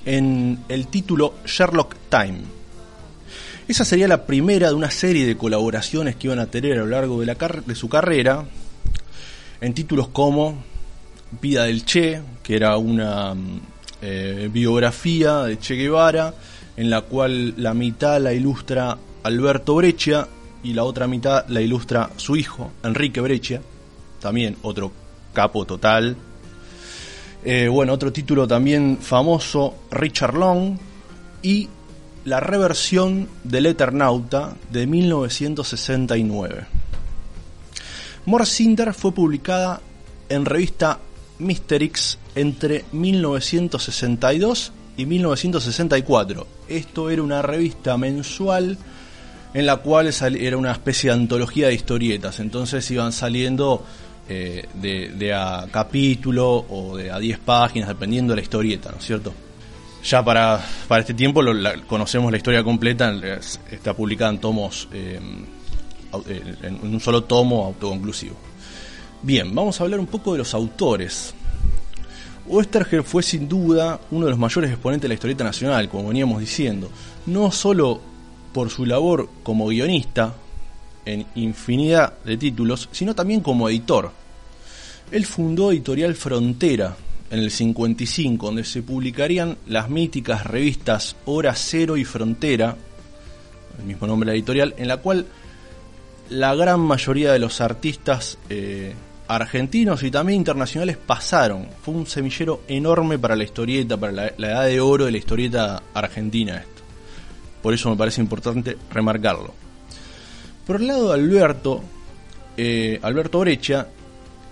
en 0.05 0.59
el 0.69 0.87
título 0.87 1.35
Sherlock 1.45 1.97
Time 2.09 2.59
esa 3.69 3.85
sería 3.85 4.09
la 4.09 4.25
primera 4.25 4.69
de 4.69 4.75
una 4.75 4.91
serie 4.91 5.27
de 5.27 5.37
colaboraciones 5.37 6.17
que 6.17 6.29
iban 6.29 6.39
a 6.39 6.47
tener 6.47 6.73
a 6.73 6.77
lo 6.77 6.87
largo 6.87 7.21
de, 7.21 7.27
la 7.27 7.35
de 7.35 7.75
su 7.75 7.87
carrera, 7.91 8.47
en 9.61 9.75
títulos 9.75 10.09
como 10.09 10.65
Vida 11.43 11.65
del 11.65 11.85
Che, 11.85 12.23
que 12.43 12.57
era 12.57 12.79
una 12.79 13.37
eh, 14.01 14.49
biografía 14.51 15.43
de 15.43 15.59
Che 15.59 15.75
Guevara, 15.75 16.33
en 16.79 16.89
la 16.89 17.03
cual 17.03 17.53
la 17.59 17.75
mitad 17.75 18.19
la 18.23 18.33
ilustra 18.33 18.97
Alberto 19.23 19.75
Breccia 19.75 20.27
y 20.63 20.73
la 20.73 20.85
otra 20.85 21.07
mitad 21.07 21.47
la 21.49 21.61
ilustra 21.61 22.11
su 22.17 22.37
hijo, 22.37 22.73
Enrique 22.83 23.21
Breccia, 23.21 23.63
también 24.21 24.57
otro 24.63 24.93
capo 25.33 25.65
total. 25.65 26.17
Eh, 27.45 27.69
bueno, 27.69 27.93
otro 27.93 28.13
título 28.13 28.49
también 28.49 28.99
famoso, 29.01 29.75
Richard 29.91 30.35
Long, 30.35 30.77
y 31.43 31.69
la 32.25 32.41
reversión 32.41 33.29
del 33.45 33.67
Eternauta 33.67 34.57
de 34.71 34.87
1969. 34.87 36.67
Morcinder 38.27 38.93
fue 38.93 39.13
publicada 39.13 39.81
en 40.29 40.45
revista 40.45 40.99
Mysterix 41.39 42.19
entre 42.35 42.85
1962 42.93 44.73
y 44.97 45.07
1964. 45.07 46.47
Esto 46.69 47.09
era 47.09 47.23
una 47.23 47.41
revista 47.41 47.97
mensual 47.97 48.77
en 49.55 49.67
la 49.67 49.77
cual 49.77 50.11
era 50.39 50.57
una 50.57 50.73
especie 50.73 51.11
de 51.11 51.17
antología 51.17 51.69
de 51.69 51.75
historietas. 51.75 52.41
Entonces 52.41 52.91
iban 52.91 53.13
saliendo 53.13 53.85
eh, 54.29 54.67
de, 54.75 55.33
a 55.33 55.67
capítulo 55.71 56.67
o 56.69 56.97
de 56.97 57.11
a 57.11 57.19
10 57.19 57.39
páginas, 57.41 57.89
dependiendo 57.89 58.33
de 58.33 58.37
la 58.37 58.43
historieta, 58.43 58.91
¿no 58.91 58.99
es 58.99 59.05
cierto? 59.05 59.33
ya 60.05 60.25
para, 60.25 60.65
para 60.87 61.01
este 61.01 61.13
tiempo 61.13 61.43
conocemos 61.87 62.31
la 62.31 62.37
historia 62.37 62.63
completa, 62.63 63.13
está 63.71 63.95
publicada 63.95 64.31
en 64.31 64.39
tomos, 64.39 64.89
eh, 64.93 65.19
en 66.63 66.79
un 66.83 67.01
solo 67.01 67.25
tomo 67.25 67.67
autoconclusivo. 67.67 68.37
Bien, 69.23 69.53
vamos 69.53 69.81
a 69.81 69.85
hablar 69.85 69.99
un 69.99 70.07
poco 70.07 70.33
de 70.33 70.39
los 70.39 70.55
autores. 70.55 71.35
Oestergel 72.49 73.03
fue 73.03 73.23
sin 73.23 73.49
duda 73.49 74.01
uno 74.11 74.27
de 74.27 74.31
los 74.31 74.39
mayores 74.39 74.71
exponentes 74.71 75.03
de 75.03 75.09
la 75.09 75.15
historieta 75.15 75.45
nacional, 75.45 75.89
como 75.89 76.09
veníamos 76.09 76.41
diciendo, 76.41 76.89
no 77.27 77.51
solo 77.51 78.01
por 78.59 78.71
su 78.71 78.85
labor 78.85 79.29
como 79.45 79.69
guionista 79.69 80.35
en 81.05 81.25
infinidad 81.37 82.15
de 82.25 82.37
títulos, 82.37 82.89
sino 82.91 83.15
también 83.15 83.41
como 83.41 83.69
editor. 83.69 84.11
Él 85.13 85.27
fundó 85.27 85.71
Editorial 85.71 86.17
Frontera, 86.17 86.97
en 87.31 87.39
el 87.39 87.53
55, 87.53 88.47
donde 88.47 88.65
se 88.65 88.83
publicarían 88.83 89.59
las 89.69 89.89
míticas 89.89 90.45
revistas 90.45 91.15
Hora 91.27 91.55
Cero 91.55 91.97
y 91.97 92.05
Frontera, 92.05 92.77
el 93.79 93.85
mismo 93.85 94.09
nombre 94.09 94.27
de 94.27 94.33
la 94.33 94.39
editorial, 94.39 94.75
en 94.77 94.89
la 94.89 94.97
cual 94.97 95.27
la 96.29 96.53
gran 96.57 96.81
mayoría 96.81 97.33
de 97.33 97.39
los 97.39 97.61
artistas 97.61 98.39
eh, 98.51 98.93
argentinos 99.29 100.03
y 100.03 100.11
también 100.11 100.41
internacionales 100.41 100.97
pasaron. 100.97 101.69
Fue 101.81 101.95
un 101.95 102.09
semillero 102.09 102.63
enorme 102.67 103.21
para 103.21 103.37
la 103.37 103.45
historieta, 103.45 103.97
para 103.97 104.13
la, 104.13 104.49
edad 104.49 104.67
de 104.67 104.81
oro 104.81 105.05
de 105.05 105.13
la 105.13 105.19
historieta 105.19 105.81
argentina. 105.95 106.65
Por 107.63 107.75
eso 107.75 107.91
me 107.91 107.97
parece 107.97 108.21
importante 108.21 108.77
remarcarlo. 108.91 109.53
Por 110.67 110.77
el 110.77 110.87
lado 110.87 111.09
de 111.09 111.15
Alberto, 111.15 111.83
eh, 112.57 112.99
Alberto 113.03 113.41
Brecha, 113.41 113.89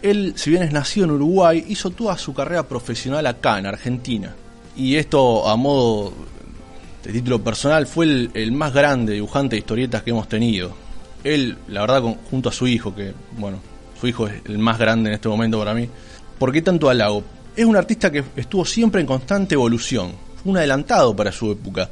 él, 0.03 0.35
si 0.37 0.51
bien 0.51 0.63
es 0.63 0.73
nacido 0.73 1.05
en 1.07 1.13
Uruguay, 1.13 1.65
hizo 1.69 1.91
toda 1.91 2.17
su 2.19 2.33
carrera 2.35 2.67
profesional 2.67 3.27
acá, 3.27 3.59
en 3.59 3.67
Argentina. 3.67 4.35
Y 4.77 4.97
esto, 4.97 5.49
a 5.49 5.57
modo 5.57 6.13
de 7.05 7.13
título 7.13 7.43
personal, 7.43 7.87
fue 7.87 8.05
el, 8.07 8.31
el 8.35 8.53
más 8.53 8.73
grande 8.73 9.15
dibujante 9.15 9.57
de 9.57 9.61
historietas 9.61 10.03
que 10.03 10.11
hemos 10.11 10.29
tenido. 10.29 10.75
Él, 11.25 11.57
la 11.69 11.81
verdad, 11.83 12.03
con- 12.03 12.15
junto 12.31 12.49
a 12.49 12.53
su 12.53 12.67
hijo, 12.67 12.95
que, 12.95 13.13
bueno, 13.39 13.59
su 14.01 14.07
hijo 14.07 14.27
es 14.29 14.43
el 14.47 14.59
más 14.59 14.79
grande 14.79 15.11
en 15.11 15.15
este 15.15 15.29
momento 15.29 15.59
para 15.59 15.75
mí. 15.75 15.89
¿Por 16.39 16.53
qué 16.53 16.61
tanto 16.63 16.89
halago? 16.91 17.25
Es 17.57 17.65
un 17.65 17.77
artista 17.77 18.11
que 18.13 18.23
estuvo 18.37 18.65
siempre 18.65 19.01
en 19.01 19.07
constante 19.07 19.55
evolución, 19.55 20.13
fue 20.43 20.53
un 20.53 20.59
adelantado 20.59 21.17
para 21.17 21.33
su 21.33 21.51
época. 21.53 21.89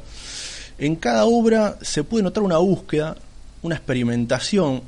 En 0.77 0.95
cada 0.95 1.25
obra 1.25 1.77
se 1.81 2.03
puede 2.03 2.23
notar 2.23 2.43
una 2.43 2.57
búsqueda, 2.57 3.15
una 3.61 3.75
experimentación, 3.75 4.81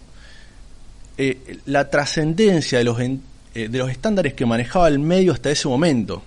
eh, 1.17 1.59
la 1.65 1.89
trascendencia 1.89 2.77
de 2.77 2.83
los, 2.83 2.99
eh, 2.99 3.19
de 3.53 3.77
los 3.77 3.89
estándares 3.89 4.33
que 4.33 4.45
manejaba 4.45 4.87
el 4.87 4.99
medio 4.99 5.31
hasta 5.31 5.49
ese 5.49 5.67
momento. 5.67 6.21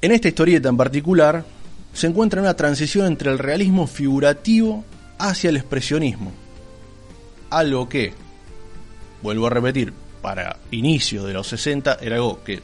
En 0.00 0.12
esta 0.12 0.28
historieta 0.28 0.68
en 0.68 0.76
particular 0.76 1.44
se 1.92 2.06
encuentra 2.06 2.40
una 2.40 2.54
transición 2.54 3.06
entre 3.06 3.30
el 3.32 3.38
realismo 3.38 3.86
figurativo 3.86 4.84
hacia 5.18 5.50
el 5.50 5.56
expresionismo. 5.56 6.30
Algo 7.50 7.88
que, 7.88 8.12
vuelvo 9.22 9.46
a 9.46 9.50
repetir, 9.50 9.92
para 10.20 10.58
inicios 10.70 11.26
de 11.26 11.32
los 11.32 11.48
60 11.48 11.98
era 12.02 12.16
algo 12.16 12.44
que 12.44 12.60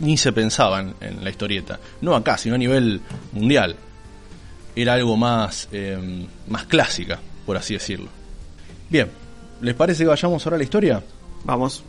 ni 0.00 0.16
se 0.16 0.32
pensaba 0.32 0.80
en, 0.80 0.94
en 1.00 1.24
la 1.24 1.30
historieta. 1.30 1.78
No 2.00 2.14
acá, 2.16 2.36
sino 2.36 2.56
a 2.56 2.58
nivel 2.58 3.00
mundial. 3.32 3.76
Era 4.78 4.92
algo 4.92 5.16
más, 5.16 5.68
eh, 5.72 6.24
más 6.46 6.66
clásica, 6.66 7.18
por 7.44 7.56
así 7.56 7.74
decirlo. 7.74 8.06
Bien, 8.88 9.10
¿les 9.60 9.74
parece 9.74 10.04
que 10.04 10.08
vayamos 10.08 10.46
ahora 10.46 10.54
a 10.54 10.58
la 10.58 10.62
historia? 10.62 11.02
Vamos. 11.42 11.82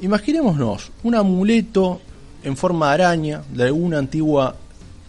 Imaginémonos 0.00 0.90
un 1.04 1.14
amuleto 1.14 2.00
en 2.42 2.56
forma 2.56 2.88
de 2.88 2.94
araña 2.94 3.42
de 3.52 3.62
alguna 3.66 3.98
antigua 3.98 4.56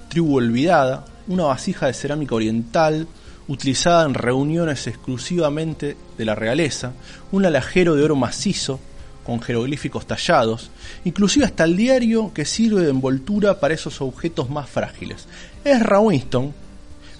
tribu 0.07 0.37
olvidada, 0.37 1.03
una 1.27 1.45
vasija 1.45 1.87
de 1.87 1.93
cerámica 1.93 2.35
oriental 2.35 3.07
utilizada 3.47 4.05
en 4.05 4.13
reuniones 4.13 4.85
exclusivamente 4.85 5.97
de 6.15 6.25
la 6.25 6.35
realeza, 6.35 6.93
un 7.31 7.43
alajero 7.43 7.95
de 7.95 8.03
oro 8.03 8.15
macizo 8.15 8.79
con 9.25 9.41
jeroglíficos 9.41 10.05
tallados, 10.05 10.69
inclusive 11.05 11.45
hasta 11.45 11.63
el 11.63 11.75
diario 11.75 12.31
que 12.35 12.45
sirve 12.45 12.83
de 12.83 12.91
envoltura 12.91 13.59
para 13.59 13.73
esos 13.73 13.99
objetos 13.99 14.51
más 14.51 14.69
frágiles. 14.69 15.27
Ezra 15.65 15.99
Winston 15.99 16.53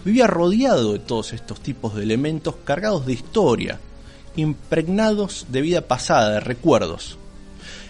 vivía 0.05 0.27
rodeado 0.27 0.93
de 0.93 0.99
todos 0.99 1.33
estos 1.33 1.59
tipos 1.61 1.95
de 1.95 2.03
elementos 2.03 2.55
cargados 2.63 3.05
de 3.05 3.13
historia, 3.13 3.79
impregnados 4.35 5.47
de 5.49 5.61
vida 5.61 5.81
pasada, 5.81 6.31
de 6.31 6.39
recuerdos. 6.39 7.17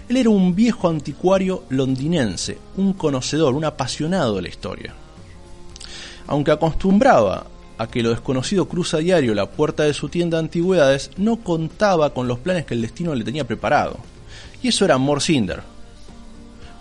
Él 0.08 0.18
era 0.18 0.30
un 0.30 0.56
viejo 0.56 0.90
anticuario 0.90 1.64
londinense, 1.70 2.58
un 2.78 2.94
conocedor, 2.94 3.54
un 3.54 3.66
apasionado 3.66 4.36
de 4.38 4.42
la 4.42 4.50
historia. 4.50 4.94
Aunque 6.26 6.52
acostumbraba 6.52 7.46
a 7.78 7.88
que 7.88 8.04
lo 8.04 8.10
desconocido 8.10 8.68
cruza 8.68 8.98
diario 8.98 9.34
la 9.34 9.50
puerta 9.50 9.84
de 9.84 9.94
su 9.94 10.10
tienda 10.10 10.38
de 10.38 10.44
antigüedades, 10.44 11.12
no 11.18 11.38
contaba 11.38 12.14
con 12.14 12.28
los 12.28 12.40
planes 12.40 12.66
que 12.66 12.74
el 12.74 12.82
destino 12.82 13.16
le 13.16 13.24
tenía 13.24 13.48
preparado. 13.48 13.98
Y 14.62 14.68
eso 14.68 14.84
era 14.84 14.98
Morcinder, 14.98 15.62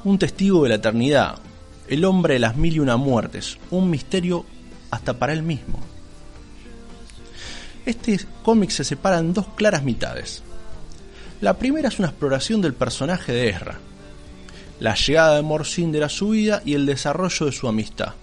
un 0.05 0.19
testigo 0.19 0.63
de 0.63 0.71
la 0.71 0.75
eternidad, 0.77 1.39
el 1.87 2.05
hombre 2.05 2.35
de 2.35 2.41
las 2.41 2.57
mil 2.57 2.75
y 2.75 2.81
una 2.81 2.97
muertes, 2.97 3.59
un 3.71 3.91
misterio 3.91 4.45
hasta 4.91 5.19
para 5.19 5.33
él 5.33 5.43
mismo. 5.43 5.79
Este 7.87 8.21
cómic 8.43 8.71
se 8.71 8.85
separa 8.85 9.19
en 9.19 9.33
dos 9.33 9.47
claras 9.57 9.83
mitades. 9.83 10.43
La 11.41 11.57
primera 11.57 11.89
es 11.89 11.99
una 11.99 12.09
exploración 12.09 12.61
del 12.61 12.75
personaje 12.75 13.33
de 13.33 13.49
Ezra, 13.49 13.79
la 14.81 14.95
llegada 14.95 15.37
de 15.37 15.43
Morcinder 15.43 16.05
a 16.05 16.09
su 16.09 16.31
vida 16.31 16.63
y 16.65 16.75
el 16.75 16.85
desarrollo 16.85 17.47
de 17.47 17.53
su 17.53 17.69
amistad. 17.69 18.15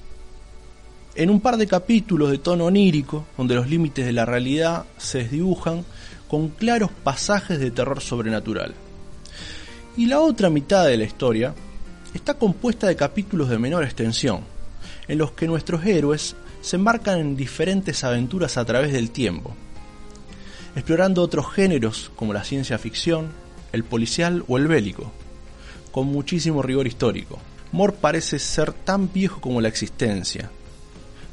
En 1.16 1.30
un 1.30 1.40
par 1.40 1.58
de 1.58 1.66
capítulos 1.66 2.30
de 2.30 2.40
tono 2.40 2.66
onírico, 2.66 3.26
donde 3.38 3.56
los 3.56 3.70
límites 3.70 4.06
de 4.06 4.12
la 4.12 4.26
realidad 4.26 4.86
se 4.98 5.20
desdibujan 5.20 5.86
con 6.28 6.50
claros 6.50 6.92
pasajes 7.04 7.60
de 7.60 7.72
terror 7.72 8.02
sobrenatural. 8.02 8.76
Y 9.98 10.08
la 10.08 10.20
otra 10.20 10.50
mitad 10.50 10.86
de 10.86 10.98
la 10.98 11.06
historia 11.06 11.56
está 12.14 12.34
compuesta 12.34 12.88
de 12.88 12.96
capítulos 12.96 13.50
de 13.50 13.60
menor 13.60 13.84
extensión, 13.84 14.42
en 15.08 15.18
los 15.18 15.32
que 15.32 15.48
nuestros 15.48 15.86
héroes 15.86 16.36
se 16.66 16.78
embarcan 16.78 17.20
en 17.20 17.36
diferentes 17.38 18.04
aventuras 18.04 18.58
a 18.58 18.66
través 18.66 18.92
del 18.92 19.12
tiempo, 19.12 19.54
explorando 20.76 21.22
otros 21.22 21.54
géneros 21.54 22.10
como 22.16 22.34
la 22.34 22.44
ciencia 22.44 22.80
ficción, 22.80 23.30
el 23.72 23.84
policial 23.84 24.44
o 24.48 24.58
el 24.58 24.68
bélico, 24.68 25.12
con 25.92 26.08
muchísimo 26.08 26.64
rigor 26.64 26.88
histórico. 26.88 27.38
Moore 27.72 27.94
parece 28.02 28.40
ser 28.40 28.74
tan 28.74 29.14
viejo 29.14 29.42
como 29.42 29.62
la 29.62 29.68
existencia, 29.68 30.50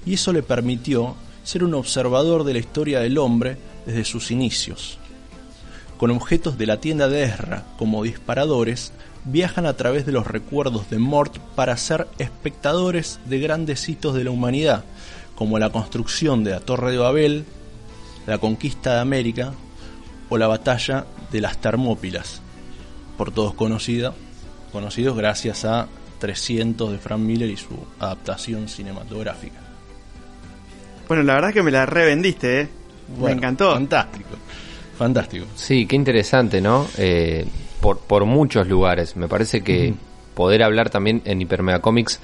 y 0.05 0.13
eso 0.15 0.35
le 0.35 0.43
permitió 0.43 1.17
ser 1.45 1.65
un 1.65 1.73
observador 1.73 2.45
de 2.45 2.53
la 2.53 2.59
historia 2.59 3.01
del 3.01 3.17
hombre 3.17 3.57
desde 3.87 4.05
sus 4.05 4.31
inicios. 4.31 4.99
Con 5.97 6.11
objetos 6.11 6.59
de 6.59 6.67
la 6.67 6.79
tienda 6.79 7.09
de 7.09 7.23
Ezra 7.25 7.65
como 7.79 8.03
disparadores, 8.03 8.93
viajan 9.25 9.65
a 9.65 9.77
través 9.79 10.05
de 10.05 10.13
los 10.13 10.27
recuerdos 10.27 10.91
de 10.91 10.99
Mort 10.99 11.39
para 11.55 11.77
ser 11.79 12.09
espectadores 12.19 13.19
de 13.25 13.39
grandes 13.39 13.89
hitos 13.89 14.15
de 14.15 14.25
la 14.25 14.31
humanidad, 14.31 14.85
como 15.35 15.59
la 15.59 15.71
construcción 15.71 16.45
de 16.45 16.53
la 16.53 16.61
Torre 16.61 16.93
de 16.93 16.99
Babel, 16.99 17.45
la 18.27 18.39
conquista 18.39 18.95
de 18.95 19.01
América 19.01 19.53
o 20.29 20.39
la 20.39 20.47
batalla 20.47 21.07
de 21.31 21.41
las 21.41 21.61
Termópilas, 21.61 22.41
por 23.17 23.33
todos 23.33 23.55
conocida, 23.55 24.15
conocidos 24.73 25.17
gracias 25.17 25.65
a 25.65 25.89
300 26.19 26.93
de 26.93 26.99
Frank 26.99 27.21
Miller 27.21 27.51
y 27.51 27.57
su 27.57 27.77
adaptación 27.99 28.69
cinematográfica. 28.69 29.59
Bueno, 31.09 31.23
la 31.25 31.35
verdad 31.35 31.53
que 31.53 31.63
me 31.63 31.71
la 31.71 31.85
revendiste, 31.85 32.61
¿eh? 32.61 32.69
me 33.21 33.33
encantó. 33.33 33.75
Fantástico. 33.75 34.31
Fantástico. 34.97 35.47
Sí, 35.57 35.87
qué 35.87 35.97
interesante, 35.97 36.61
¿no? 36.61 36.87
Eh, 36.97 37.45
por, 37.81 37.99
por 37.99 38.25
muchos 38.25 38.69
lugares. 38.69 39.17
Me 39.17 39.29
parece 39.29 39.63
que 39.63 39.95
poder 40.35 40.63
hablar 40.63 40.91
también 40.91 41.23
en 41.25 41.41
Hipermega 41.41 41.81
Comics 41.81 42.21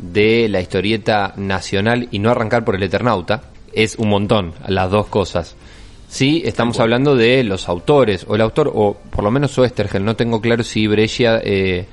de 0.00 0.48
la 0.48 0.60
historieta 0.60 1.32
nacional 1.36 2.08
y 2.10 2.18
no 2.18 2.30
arrancar 2.30 2.64
por 2.64 2.74
el 2.76 2.82
Eternauta 2.82 3.42
es 3.72 3.94
un 3.96 4.08
montón, 4.08 4.52
las 4.66 4.90
dos 4.90 5.06
cosas. 5.06 5.54
Sí, 6.08 6.42
estamos 6.44 6.80
hablando 6.80 7.14
de 7.14 7.44
los 7.44 7.68
autores, 7.68 8.24
o 8.26 8.34
el 8.34 8.40
autor, 8.40 8.72
o 8.74 8.94
por 9.10 9.22
lo 9.22 9.30
menos 9.30 9.56
Westergel, 9.56 10.04
no 10.04 10.16
tengo 10.16 10.40
claro 10.40 10.64
si 10.64 10.88
Brescia, 10.88 11.40
eh, 11.44 11.86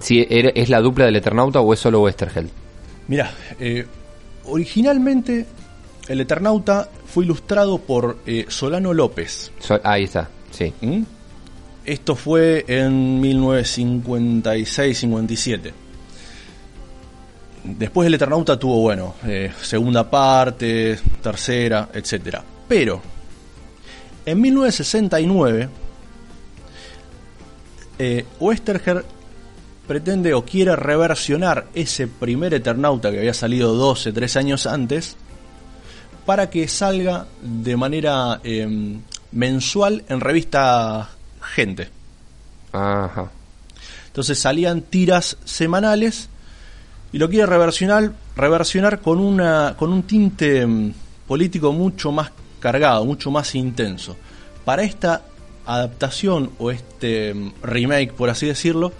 si 0.00 0.26
era- 0.30 0.48
es 0.54 0.70
la 0.70 0.80
dupla 0.80 1.04
del 1.04 1.16
Eternauta 1.16 1.60
o 1.60 1.74
es 1.74 1.80
solo 1.80 2.00
Westergel. 2.00 2.48
Mira, 3.08 3.30
originalmente 4.46 5.44
el 6.08 6.20
Eternauta 6.22 6.88
fue 7.06 7.24
ilustrado 7.24 7.76
por 7.78 8.16
eh, 8.26 8.46
Solano 8.48 8.94
López. 8.94 9.52
So- 9.58 9.80
ahí 9.84 10.04
está, 10.04 10.30
sí. 10.50 10.72
¿Mm? 10.80 11.02
Esto 11.84 12.14
fue 12.16 12.64
en 12.68 13.20
1956-57. 13.20 15.72
Después 17.64 18.06
el 18.06 18.14
Eternauta 18.14 18.58
tuvo, 18.58 18.80
bueno, 18.80 19.14
eh, 19.24 19.52
segunda 19.62 20.08
parte, 20.08 20.98
tercera, 21.22 21.88
etcétera. 21.92 22.42
Pero, 22.66 23.00
en 24.26 24.40
1969, 24.40 25.68
eh, 27.98 28.26
Westerger 28.40 29.04
pretende 29.86 30.34
o 30.34 30.44
quiere 30.44 30.74
reversionar 30.74 31.66
ese 31.74 32.08
primer 32.08 32.54
Eternauta 32.54 33.10
que 33.10 33.18
había 33.18 33.34
salido 33.34 33.74
12, 33.74 34.12
13 34.12 34.38
años 34.40 34.66
antes, 34.66 35.16
para 36.26 36.50
que 36.50 36.66
salga 36.66 37.26
de 37.42 37.76
manera 37.76 38.40
eh, 38.42 38.98
mensual 39.32 40.04
en 40.08 40.20
revista 40.20 41.10
Gente. 41.42 41.90
Ajá. 42.72 43.30
Entonces 44.06 44.38
salían 44.38 44.82
tiras 44.82 45.36
semanales 45.44 46.28
y 47.12 47.18
lo 47.18 47.28
quiere 47.28 47.46
reversionar, 47.46 48.12
reversionar 48.36 49.00
con, 49.00 49.18
una, 49.18 49.74
con 49.78 49.92
un 49.92 50.02
tinte 50.04 50.66
mm, 50.66 50.92
político 51.26 51.72
mucho 51.72 52.10
más 52.12 52.30
cargado, 52.60 53.04
mucho 53.04 53.30
más 53.30 53.54
intenso. 53.54 54.16
Para 54.64 54.82
esta 54.82 55.22
adaptación 55.66 56.50
o 56.58 56.70
este 56.70 57.34
mm, 57.34 57.52
remake, 57.62 58.12
por 58.12 58.30
así 58.30 58.46
decirlo, 58.46 58.92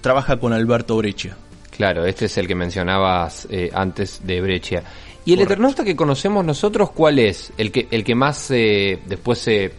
trabaja 0.00 0.36
con 0.38 0.52
Alberto 0.52 0.96
Breccia. 0.96 1.36
Claro, 1.70 2.04
este 2.04 2.26
es 2.26 2.36
el 2.38 2.46
que 2.46 2.54
mencionabas 2.54 3.46
eh, 3.50 3.70
antes 3.72 4.20
de 4.24 4.40
Breccia. 4.40 4.82
¿Y 5.24 5.32
el 5.32 5.38
Correcto. 5.38 5.52
Eternauta 5.54 5.84
que 5.84 5.96
conocemos 5.96 6.44
nosotros 6.44 6.90
cuál 6.92 7.18
es? 7.18 7.52
El 7.56 7.70
que, 7.72 7.88
el 7.90 8.04
que 8.04 8.14
más 8.14 8.50
eh, 8.50 8.98
después 9.06 9.38
se 9.38 9.72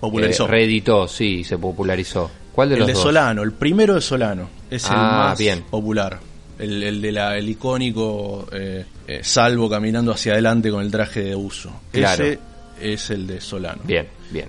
Popularizó. 0.00 0.44
eh, 0.44 0.48
reeditó, 0.48 1.06
sí, 1.06 1.44
se 1.44 1.58
popularizó. 1.58 2.30
¿Cuál 2.52 2.68
de 2.70 2.74
el 2.74 2.78
los 2.80 2.86
de 2.88 2.92
dos? 2.94 3.02
Solano, 3.02 3.42
el 3.42 3.52
primero 3.52 3.94
de 3.94 4.00
Solano, 4.00 4.48
es 4.70 4.84
el 4.86 4.92
Ah, 4.94 5.26
más 5.28 5.38
bien. 5.38 5.62
popular. 5.62 6.18
El, 6.62 6.82
el 6.82 7.00
de 7.02 7.12
la, 7.12 7.36
el 7.36 7.48
icónico 7.48 8.46
eh, 8.52 8.84
eh, 9.08 9.20
salvo 9.22 9.68
caminando 9.68 10.12
hacia 10.12 10.32
adelante 10.32 10.70
con 10.70 10.82
el 10.82 10.90
traje 10.90 11.22
de 11.24 11.34
uso. 11.36 11.72
Claro. 11.90 12.24
Ese 12.24 12.38
es 12.80 13.10
el 13.10 13.26
de 13.26 13.40
Solano. 13.40 13.82
Bien, 13.84 14.06
bien. 14.30 14.46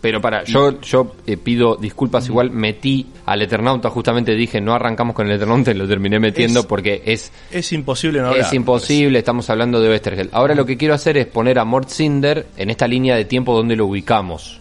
Pero 0.00 0.20
para, 0.20 0.44
yo, 0.44 0.80
yo 0.82 1.16
eh, 1.26 1.38
pido 1.38 1.76
disculpas, 1.76 2.26
igual 2.28 2.50
metí 2.50 3.06
al 3.24 3.40
Eternauta, 3.40 3.88
justamente 3.88 4.32
dije, 4.34 4.60
no 4.60 4.74
arrancamos 4.74 5.14
con 5.16 5.26
el 5.26 5.36
Eternauta 5.36 5.70
y 5.70 5.74
lo 5.74 5.88
terminé 5.88 6.20
metiendo 6.20 6.60
Es- 6.60 6.66
porque 6.66 7.02
es, 7.06 7.32
Es 7.50 7.72
imposible 7.72 8.20
no 8.20 8.28
hablar. 8.28 8.44
es 8.46 8.52
imposible, 8.52 9.18
estamos 9.20 9.48
hablando 9.48 9.80
de 9.80 9.88
Westergel. 9.88 10.28
Ahora 10.32 10.54
lo 10.54 10.66
que 10.66 10.76
quiero 10.76 10.92
hacer 10.92 11.16
es 11.16 11.26
poner 11.26 11.58
a 11.58 11.64
Mort 11.64 11.88
Cinder 11.88 12.46
en 12.58 12.68
esta 12.68 12.86
línea 12.86 13.16
de 13.16 13.24
tiempo 13.24 13.56
donde 13.56 13.76
lo 13.76 13.86
ubicamos 13.86 14.60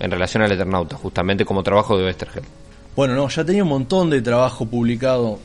en 0.00 0.10
relación 0.10 0.42
al 0.42 0.50
Eternauta, 0.50 0.96
justamente 0.96 1.44
como 1.44 1.62
trabajo 1.62 1.96
de 1.96 2.04
Westergel. 2.06 2.42
Bueno, 2.96 3.14
no, 3.14 3.28
ya 3.28 3.44
tenía 3.44 3.62
un 3.62 3.68
montón 3.68 4.10
de 4.10 4.20
trabajo 4.20 4.66
publicado 4.66 5.38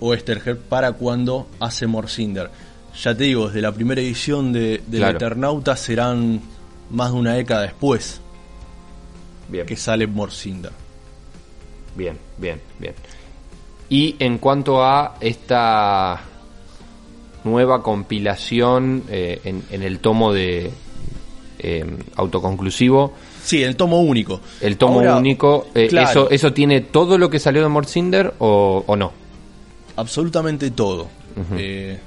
Oestergel 0.00 0.56
para 0.56 0.92
cuando 0.92 1.48
hace 1.60 1.86
Morcinder. 1.86 2.50
Ya 3.02 3.14
te 3.16 3.24
digo, 3.24 3.46
desde 3.48 3.62
la 3.62 3.72
primera 3.72 4.00
edición 4.00 4.52
de, 4.52 4.80
Claro. 4.90 5.16
Eternauta 5.16 5.76
serán 5.76 6.40
más 6.90 7.12
de 7.12 7.18
una 7.18 7.34
década 7.34 7.62
después 7.62 8.20
Bien. 9.48 9.66
que 9.66 9.76
sale 9.76 10.06
Morcinder. 10.06 10.72
Bien, 11.96 12.16
bien, 12.38 12.60
bien. 12.78 12.94
Y 13.88 14.16
en 14.18 14.38
cuanto 14.38 14.84
a 14.84 15.16
esta 15.20 16.20
nueva 17.44 17.82
compilación 17.82 19.04
eh, 19.08 19.40
en, 19.44 19.62
en 19.70 19.82
el 19.82 20.00
tomo 20.00 20.32
de 20.32 20.70
eh, 21.58 21.86
autoconclusivo, 22.16 23.12
Sí, 23.42 23.62
el 23.62 23.76
tomo 23.76 24.00
único. 24.02 24.40
el 24.60 24.76
tomo 24.76 24.98
Ahora, 25.00 25.16
único, 25.16 25.68
eh, 25.74 25.86
claro, 25.88 26.10
eso, 26.10 26.30
¿eso 26.30 26.52
tiene 26.52 26.82
todo 26.82 27.16
lo 27.16 27.30
que 27.30 27.38
salió 27.38 27.62
de 27.62 27.68
Morcinder 27.68 28.34
o, 28.40 28.84
o 28.86 28.96
no? 28.96 29.12
Absolutamente 29.98 30.70
todo. 30.70 31.08
Eh, 31.56 31.98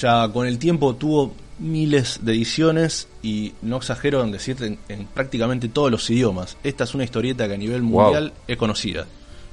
ya 0.00 0.28
con 0.32 0.46
el 0.46 0.58
tiempo 0.58 0.94
tuvo 0.96 1.32
miles 1.58 2.18
de 2.22 2.32
ediciones 2.32 3.08
y 3.22 3.52
no 3.62 3.76
exagero 3.78 4.22
en 4.22 4.32
decirte 4.32 4.66
en, 4.66 4.78
en 4.88 5.06
prácticamente 5.06 5.68
todos 5.68 5.90
los 5.90 6.08
idiomas. 6.10 6.56
Esta 6.64 6.84
es 6.84 6.94
una 6.94 7.04
historieta 7.04 7.46
que 7.48 7.54
a 7.54 7.56
nivel 7.56 7.82
Wow. 7.82 8.02
mundial 8.02 8.32
es 8.46 8.56
conocida. 8.56 9.06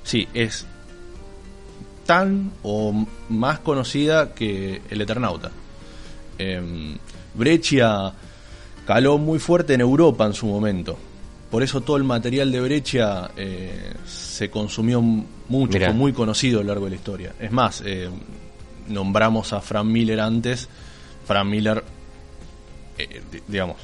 Sí, 0.04 0.28
es 0.34 0.66
tan 2.06 2.52
o 2.64 3.06
más 3.30 3.60
conocida 3.60 4.34
que 4.34 4.82
el 4.90 5.02
Eternauta. 5.02 5.52
Breccia 7.36 8.12
caló 8.86 9.18
muy 9.18 9.40
fuerte 9.40 9.74
en 9.76 9.82
Europa 9.82 10.26
en 10.26 10.34
su 10.34 10.48
momento. 10.48 10.98
Por 11.50 11.64
eso 11.64 11.82
todo 11.82 11.98
el 11.98 12.04
material 12.04 12.52
de 12.52 12.62
Breccia 12.62 13.32
eh, 13.38 13.94
se 14.08 14.50
consumió 14.50 15.04
mucho, 15.52 15.74
Mirá. 15.74 15.88
fue 15.88 15.96
muy 15.96 16.14
conocido 16.14 16.60
a 16.60 16.64
lo 16.64 16.70
largo 16.70 16.86
de 16.86 16.92
la 16.92 16.96
historia. 16.96 17.34
Es 17.40 17.52
más, 17.52 17.84
eh, 17.86 18.10
nombramos 18.88 19.54
a 19.54 19.62
Frank 19.62 19.86
Miller 19.86 20.20
antes. 20.20 20.68
Frank 21.26 21.46
Miller, 21.48 21.84
eh, 22.98 23.22
di- 23.32 23.42
digamos, 23.48 23.78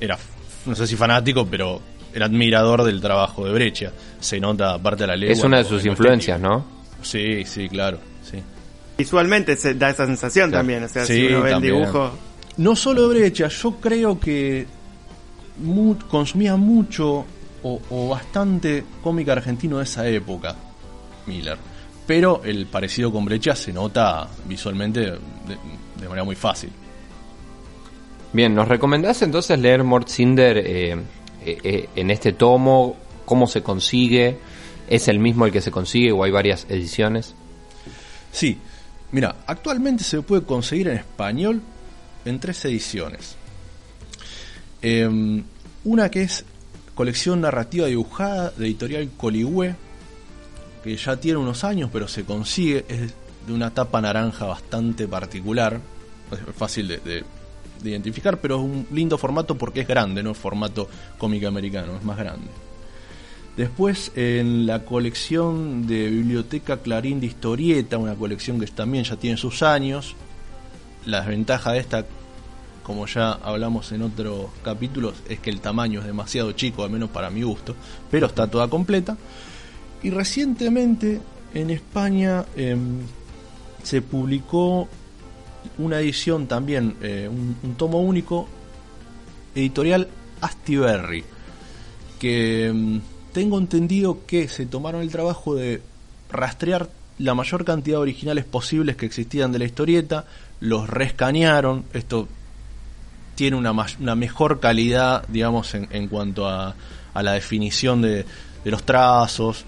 era, 0.00 0.18
no 0.66 0.74
sé 0.74 0.86
si 0.86 0.96
fanático, 0.96 1.46
pero 1.46 1.80
era 2.12 2.26
admirador 2.26 2.84
del 2.84 3.00
trabajo 3.00 3.46
de 3.46 3.52
Breccia. 3.52 3.92
Se 4.20 4.38
nota 4.40 4.74
aparte 4.74 5.02
de 5.04 5.06
la 5.08 5.16
ley. 5.16 5.30
es 5.30 5.42
una 5.42 5.58
de 5.58 5.64
sus 5.64 5.84
influencias, 5.86 6.40
¿no? 6.40 6.64
Sí, 7.02 7.44
sí, 7.44 7.68
claro, 7.68 7.98
sí. 8.22 8.38
Visualmente 8.96 9.56
se 9.56 9.74
da 9.74 9.90
esa 9.90 10.06
sensación 10.06 10.50
Claro. 10.50 10.60
también, 10.60 10.84
o 10.84 10.88
sea, 10.88 11.04
Sí, 11.04 11.14
si 11.14 11.26
uno 11.26 11.42
ve 11.42 11.50
también. 11.50 11.74
el 11.74 11.80
dibujo, 11.80 12.12
No 12.56 12.76
solo 12.76 13.08
Brecha, 13.08 13.48
yo 13.48 13.72
creo 13.80 14.20
que 14.20 14.64
mu- 15.58 15.96
consumía 16.08 16.54
mucho 16.56 17.24
o, 17.64 17.80
o 17.90 18.08
bastante 18.08 18.84
cómic 19.02 19.28
argentino 19.28 19.78
de 19.78 19.84
esa 19.84 20.06
época, 20.08 20.54
Miller. 21.26 21.58
Pero 22.06 22.42
el 22.44 22.66
parecido 22.66 23.10
con 23.10 23.24
Brecha 23.24 23.56
se 23.56 23.72
nota 23.72 24.28
visualmente 24.46 25.00
de, 25.00 25.18
de 26.00 26.08
manera 26.08 26.24
muy 26.24 26.36
fácil. 26.36 26.70
Bien, 28.34 28.52
¿nos 28.52 28.66
recomendás 28.66 29.22
entonces 29.22 29.58
leer 29.60 29.84
Mort 29.84 30.08
Cinder 30.08 30.58
eh, 30.58 30.92
eh, 30.92 30.98
eh, 31.62 31.88
en 31.94 32.10
este 32.10 32.32
tomo? 32.32 32.96
¿Cómo 33.24 33.46
se 33.46 33.62
consigue? 33.62 34.38
¿Es 34.88 35.06
el 35.06 35.20
mismo 35.20 35.46
el 35.46 35.52
que 35.52 35.60
se 35.60 35.70
consigue 35.70 36.10
o 36.10 36.24
hay 36.24 36.32
varias 36.32 36.66
ediciones? 36.68 37.32
Sí, 38.32 38.58
mira, 39.12 39.36
actualmente 39.46 40.02
se 40.02 40.20
puede 40.22 40.42
conseguir 40.42 40.88
en 40.88 40.96
español 40.96 41.62
en 42.24 42.40
tres 42.40 42.64
ediciones. 42.64 43.36
Em, 44.82 45.44
una 45.84 46.10
que 46.10 46.22
es 46.22 46.44
colección 46.94 47.40
narrativa 47.40 47.86
dibujada 47.86 48.50
de 48.50 48.66
editorial 48.66 49.08
Coligüe, 49.16 49.74
que 50.82 50.96
ya 50.96 51.16
tiene 51.16 51.38
unos 51.38 51.64
años, 51.64 51.90
pero 51.92 52.08
se 52.08 52.24
consigue, 52.24 52.84
es 52.88 53.14
de 53.46 53.52
una 53.52 53.70
tapa 53.70 54.00
naranja 54.00 54.46
bastante 54.46 55.06
particular, 55.08 55.80
es 56.32 56.54
fácil 56.56 56.88
de, 56.88 56.98
de- 56.98 57.24
de 57.82 57.90
identificar, 57.90 58.40
pero 58.40 58.56
es 58.56 58.62
un 58.62 58.86
lindo 58.92 59.18
formato 59.18 59.56
porque 59.58 59.80
es 59.80 59.88
grande, 59.88 60.22
no 60.22 60.30
es 60.30 60.38
formato 60.38 60.88
cómic 61.18 61.44
americano, 61.44 61.96
es 61.96 62.02
más 62.04 62.16
grande. 62.16 62.46
Después 63.56 64.10
en 64.16 64.66
la 64.66 64.84
colección 64.84 65.86
de 65.86 66.08
Biblioteca 66.08 66.78
Clarín 66.78 67.20
de 67.20 67.26
Historieta, 67.26 67.98
una 67.98 68.14
colección 68.14 68.58
que 68.58 68.66
también 68.68 69.04
ya 69.04 69.16
tiene 69.16 69.36
sus 69.36 69.62
años. 69.62 70.16
La 71.06 71.18
desventaja 71.20 71.72
de 71.72 71.78
esta, 71.80 72.06
como 72.84 73.06
ya 73.06 73.32
hablamos 73.32 73.90
en 73.92 74.02
otros 74.02 74.50
capítulos, 74.62 75.14
es 75.28 75.40
que 75.40 75.50
el 75.50 75.60
tamaño 75.60 76.00
es 76.00 76.06
demasiado 76.06 76.52
chico, 76.52 76.84
al 76.84 76.90
menos 76.90 77.10
para 77.10 77.30
mi 77.30 77.42
gusto, 77.42 77.74
pero 78.10 78.26
está 78.26 78.46
toda 78.46 78.68
completa. 78.68 79.16
Y 80.02 80.10
recientemente 80.10 81.20
en 81.54 81.70
España 81.70 82.44
em, 82.54 83.00
se 83.82 84.02
publicó 84.02 84.86
una 85.78 85.98
edición 85.98 86.46
también, 86.46 86.94
eh, 87.00 87.28
un, 87.28 87.74
tomo 87.74 88.00
único, 88.00 88.46
editorial 89.54 90.08
Astiberri 90.42 91.24
que 92.18 92.70
mm, 92.72 92.98
tengo 93.32 93.58
entendido 93.58 94.26
que 94.26 94.48
se 94.48 94.66
tomaron 94.66 95.00
el 95.02 95.10
trabajo 95.10 95.54
de 95.54 95.80
rastrear 96.30 96.90
la 97.18 97.34
mayor 97.34 97.64
cantidad 97.64 97.96
de 97.96 98.02
originales 98.02 98.44
posibles 98.44 98.96
que 98.96 99.06
existían 99.06 99.52
de 99.52 99.58
la 99.58 99.64
historieta, 99.64 100.26
los 100.60 100.88
rescanearon, 100.88 101.84
esto 101.92 102.28
tiene 103.34 103.56
una, 103.56 103.72
una 104.00 104.14
mejor 104.14 104.60
calidad, 104.60 105.24
digamos, 105.28 105.74
en, 105.74 105.88
en 105.90 106.08
cuanto 106.08 106.48
a, 106.48 106.74
a 107.14 107.22
la 107.22 107.32
definición 107.32 108.02
de, 108.02 108.24
de 108.64 108.70
los 108.70 108.82
trazos 108.84 109.64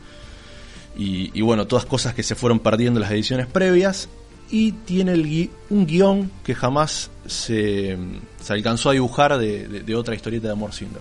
y, 0.97 1.31
y, 1.39 1.43
bueno, 1.43 1.67
todas 1.67 1.85
cosas 1.85 2.15
que 2.15 2.23
se 2.23 2.35
fueron 2.35 2.59
perdiendo 2.61 2.99
en 2.99 3.03
las 3.03 3.11
ediciones 3.13 3.47
previas. 3.47 4.09
Y 4.49 4.71
tiene 4.73 5.13
el 5.13 5.25
gui- 5.27 5.51
un 5.71 5.87
guion 5.87 6.31
que 6.45 6.55
jamás 6.55 7.11
se, 7.27 7.97
se 8.41 8.53
alcanzó 8.53 8.91
a 8.91 8.93
dibujar 8.93 9.37
de, 9.39 9.67
de- 9.67 9.81
de 9.83 9.95
otra 9.97 10.15
historieta 10.15 10.47
de 10.47 10.53
Amor 10.53 10.73
Cinder. 10.73 11.01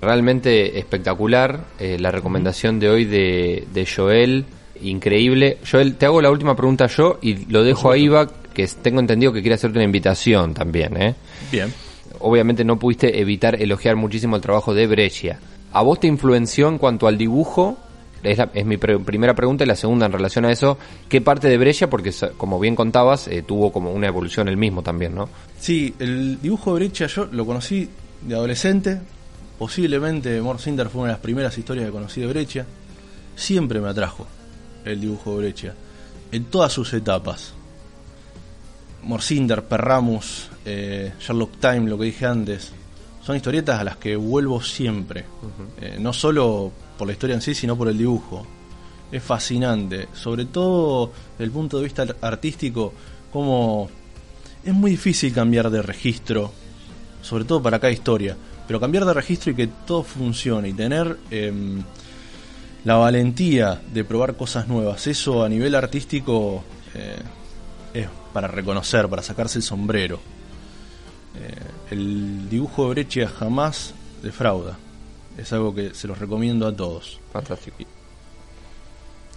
Realmente 0.00 0.78
espectacular. 0.78 1.64
eh, 1.80 1.96
la 1.98 2.10
recomendación 2.12 2.78
de 2.78 2.88
hoy 2.88 3.04
de, 3.04 3.66
de 3.74 3.86
Joel, 3.86 4.44
increíble. 4.80 5.58
Joel, 5.68 5.96
te 5.96 6.06
hago 6.06 6.22
la 6.22 6.30
última 6.30 6.54
pregunta 6.54 6.86
yo 6.86 7.18
y 7.20 7.46
lo 7.50 7.64
dejo 7.64 7.90
a 7.90 7.96
Iva, 7.98 8.28
que 8.54 8.66
tengo 8.68 9.00
entendido 9.00 9.32
que 9.32 9.40
quiere 9.40 9.56
hacerte 9.56 9.78
una 9.78 9.84
invitación 9.84 10.54
también. 10.54 10.96
¿eh? 10.96 11.14
Bien. 11.50 11.72
Obviamente 12.26 12.64
no 12.64 12.78
pudiste 12.78 13.20
evitar 13.20 13.60
elogiar 13.60 13.96
muchísimo 13.96 14.36
el 14.36 14.40
trabajo 14.40 14.72
de 14.72 14.86
Breccia. 14.86 15.38
¿A 15.74 15.82
vos 15.82 16.00
te 16.00 16.06
influenció 16.06 16.68
en 16.68 16.78
cuanto 16.78 17.06
al 17.06 17.18
dibujo? 17.18 17.76
Es, 18.22 18.38
mi 18.64 18.78
primera 18.78 19.34
pregunta 19.34 19.64
y 19.64 19.66
la 19.66 19.76
segunda 19.76 20.06
en 20.06 20.12
relación 20.12 20.46
a 20.46 20.50
eso. 20.50 20.78
¿Qué 21.10 21.20
parte 21.20 21.48
de 21.48 21.58
Breccia? 21.58 21.90
Porque 21.90 22.14
como 22.38 22.58
bien 22.58 22.76
contabas, 22.76 23.28
eh, 23.28 23.42
tuvo 23.42 23.70
como 23.70 23.92
una 23.92 24.06
evolución 24.06 24.48
el 24.48 24.56
mismo 24.56 24.80
también, 24.80 25.14
¿no? 25.14 25.28
Sí, 25.58 25.94
el 25.98 26.40
dibujo 26.40 26.72
de 26.72 26.86
Breccia 26.86 27.08
yo 27.08 27.26
lo 27.26 27.44
conocí 27.44 27.90
de 28.22 28.34
adolescente. 28.34 29.02
Posiblemente 29.58 30.40
Mort 30.40 30.60
Cinder 30.60 30.88
fue 30.88 31.02
una 31.02 31.10
de 31.10 31.16
las 31.16 31.22
primeras 31.22 31.58
historias 31.58 31.84
que 31.84 31.92
conocí 31.92 32.22
de 32.22 32.26
Breccia. 32.28 32.64
Siempre 33.36 33.82
me 33.82 33.90
atrajo 33.90 34.26
el 34.86 34.98
dibujo 34.98 35.32
de 35.32 35.36
Breccia. 35.44 35.74
En 36.32 36.44
todas 36.44 36.72
sus 36.72 36.94
etapas. 36.94 37.52
Morcinder, 39.02 39.62
Perramus, 39.64 40.48
eh, 40.64 41.12
Sherlock 41.20 41.58
Time, 41.58 41.88
lo 41.88 41.98
que 41.98 42.04
dije 42.06 42.26
antes. 42.26 42.72
Son 43.22 43.36
historietas 43.36 43.80
a 43.80 43.84
las 43.84 43.96
que 43.96 44.16
vuelvo 44.16 44.62
siempre. 44.62 45.24
Eh, 45.80 45.96
no 45.98 46.12
solo 46.12 46.72
por 46.98 47.06
la 47.06 47.12
historia 47.12 47.34
en 47.34 47.42
sí, 47.42 47.54
sino 47.54 47.76
por 47.76 47.88
el 47.88 47.96
dibujo. 47.96 48.46
Es 49.10 49.22
fascinante. 49.22 50.08
Sobre 50.12 50.44
todo 50.46 51.10
desde 51.32 51.44
el 51.44 51.50
punto 51.50 51.78
de 51.78 51.84
vista 51.84 52.06
artístico, 52.20 52.92
como 53.32 53.88
es 54.64 54.72
muy 54.72 54.92
difícil 54.92 55.32
cambiar 55.32 55.70
de 55.70 55.82
registro, 55.82 56.52
sobre 57.22 57.44
todo 57.44 57.62
para 57.62 57.78
cada 57.78 57.92
historia, 57.92 58.36
pero 58.66 58.80
cambiar 58.80 59.04
de 59.04 59.14
registro 59.14 59.52
y 59.52 59.54
que 59.54 59.66
todo 59.86 60.02
funcione 60.02 60.70
y 60.70 60.72
tener 60.72 61.18
em, 61.30 61.82
la 62.84 62.96
valentía 62.96 63.80
de 63.92 64.04
probar 64.04 64.36
cosas 64.36 64.68
nuevas, 64.68 65.06
eso 65.06 65.44
a 65.44 65.48
nivel 65.48 65.74
artístico 65.74 66.64
eh, 66.94 67.16
es 67.92 68.08
para 68.32 68.48
reconocer, 68.48 69.08
para 69.08 69.22
sacarse 69.22 69.58
el 69.58 69.62
sombrero. 69.62 70.20
Eh, 71.36 71.54
el 71.92 72.48
dibujo 72.48 72.84
de 72.84 72.90
Breccia 72.90 73.28
jamás 73.28 73.92
defrauda, 74.22 74.76
es 75.36 75.52
algo 75.52 75.74
que 75.74 75.94
se 75.94 76.06
los 76.08 76.18
recomiendo 76.18 76.66
a 76.66 76.74
todos. 76.74 77.18
Fantástico. 77.32 77.76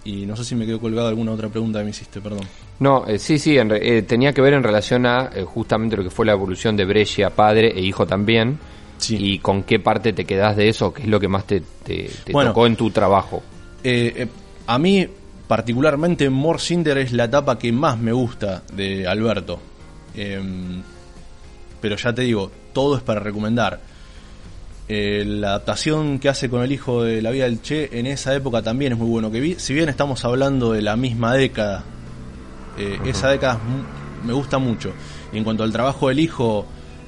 Y 0.04 0.24
no 0.24 0.36
sé 0.36 0.44
si 0.44 0.54
me 0.54 0.64
quedó 0.64 0.80
colgada 0.80 1.08
alguna 1.08 1.32
otra 1.32 1.48
pregunta 1.48 1.80
que 1.80 1.84
me 1.84 1.90
hiciste, 1.90 2.20
perdón. 2.20 2.46
No, 2.80 3.06
eh, 3.06 3.18
sí, 3.18 3.38
sí, 3.38 3.58
en 3.58 3.68
re- 3.68 3.98
eh, 3.98 4.02
tenía 4.02 4.32
que 4.32 4.40
ver 4.40 4.54
en 4.54 4.62
relación 4.62 5.04
a 5.06 5.30
eh, 5.34 5.42
justamente 5.44 5.96
lo 5.96 6.04
que 6.04 6.10
fue 6.10 6.24
la 6.24 6.32
evolución 6.32 6.76
de 6.76 6.84
Brescia, 6.86 7.30
padre 7.30 7.72
e 7.76 7.80
hijo 7.80 8.06
también. 8.06 8.58
Sí. 8.98 9.16
Y 9.20 9.38
con 9.40 9.64
qué 9.64 9.78
parte 9.80 10.12
te 10.12 10.24
quedás 10.24 10.56
de 10.56 10.68
eso, 10.68 10.92
qué 10.94 11.02
es 11.02 11.08
lo 11.08 11.20
que 11.20 11.28
más 11.28 11.46
te, 11.46 11.60
te- 11.84 12.10
te 12.24 12.32
Bueno. 12.32 12.50
tocó 12.50 12.66
en 12.66 12.76
tu 12.76 12.90
trabajo. 12.90 13.42
Eh, 13.84 14.12
eh, 14.16 14.28
a 14.66 14.78
mí, 14.78 15.06
particularmente, 15.46 16.30
More 16.30 16.58
Cinder 16.58 16.96
es 16.98 17.12
la 17.12 17.24
etapa 17.24 17.58
que 17.58 17.70
más 17.72 17.98
me 17.98 18.12
gusta 18.12 18.62
de 18.72 19.06
Alberto. 19.06 19.58
Pero 21.80 21.96
ya 21.96 22.12
te 22.12 22.22
digo, 22.22 22.50
todo 22.72 22.96
es 22.96 23.02
para 23.02 23.20
recomendar. 23.20 23.80
Eh, 24.90 25.24
la 25.26 25.48
adaptación 25.48 26.18
que 26.18 26.30
hace 26.30 26.48
con 26.48 26.62
el 26.62 26.72
hijo 26.72 27.02
de 27.02 27.20
la 27.20 27.30
vida 27.30 27.44
del 27.44 27.60
Che 27.60 27.98
en 27.98 28.06
esa 28.06 28.34
época 28.34 28.62
también 28.62 28.92
es 28.92 28.98
muy 28.98 29.08
bueno. 29.08 29.30
Que 29.30 29.40
vi, 29.40 29.56
si 29.58 29.74
bien 29.74 29.88
estamos 29.88 30.24
hablando 30.24 30.72
de 30.72 30.82
la 30.82 30.96
misma 30.96 31.34
década, 31.34 31.84
eh, 32.78 32.98
esa 33.04 33.28
década 33.28 33.60
me 34.24 34.32
gusta 34.32 34.58
mucho. 34.58 34.92
Y 35.32 35.38
en 35.38 35.44
cuanto 35.44 35.62
al 35.62 35.72
trabajo 35.72 36.08
del 36.08 36.20
hijo, 36.20 36.66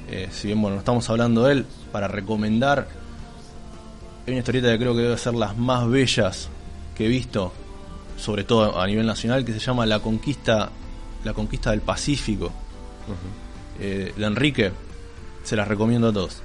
eh, 0.09 0.27
si 0.31 0.47
bien 0.47 0.61
bueno, 0.61 0.75
no 0.75 0.79
estamos 0.79 1.09
hablando 1.09 1.43
de 1.43 1.53
él, 1.53 1.65
para 1.91 2.07
recomendar, 2.07 2.87
hay 4.25 4.33
una 4.33 4.39
historieta 4.39 4.69
que 4.71 4.77
creo 4.77 4.95
que 4.95 5.01
debe 5.01 5.17
ser 5.17 5.33
las 5.33 5.57
más 5.57 5.89
bellas 5.89 6.49
que 6.95 7.05
he 7.05 7.07
visto, 7.07 7.51
sobre 8.17 8.43
todo 8.43 8.79
a 8.79 8.85
nivel 8.85 9.05
nacional, 9.07 9.43
que 9.43 9.53
se 9.53 9.59
llama 9.59 9.85
La 9.85 9.99
Conquista, 9.99 10.69
la 11.23 11.33
Conquista 11.33 11.71
del 11.71 11.81
Pacífico, 11.81 12.51
eh, 13.79 14.13
de 14.15 14.25
Enrique. 14.25 14.71
Se 15.43 15.55
las 15.55 15.67
recomiendo 15.67 16.09
a 16.09 16.13
todos. 16.13 16.41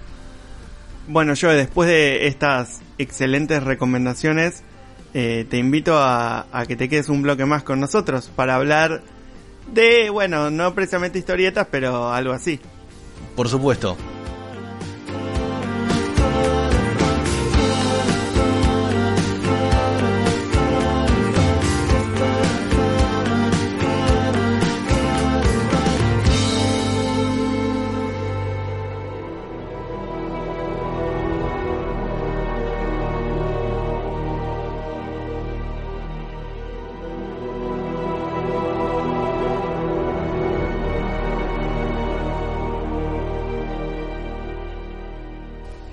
Bueno, 1.09 1.35
yo 1.35 1.51
después 1.51 1.89
de 1.89 2.27
estas 2.27 2.81
excelentes 2.99 3.63
recomendaciones, 3.63 4.63
eh, 5.15 5.47
te 5.49 5.59
invito 5.59 5.99
a, 5.99 6.47
a 6.53 6.67
que 6.67 6.77
te 6.77 6.89
quedes 6.89 7.09
un 7.09 7.23
bloque 7.23 7.45
más 7.45 7.63
con 7.63 7.81
nosotros 7.81 8.31
para 8.35 8.57
hablar 8.57 9.03
de, 9.73 10.11
bueno, 10.11 10.51
no 10.51 10.75
precisamente 10.75 11.19
historietas, 11.19 11.69
pero 11.71 12.13
algo 12.13 12.33
así. 12.33 12.61
Por 13.35 13.49
supuesto. 13.49 13.97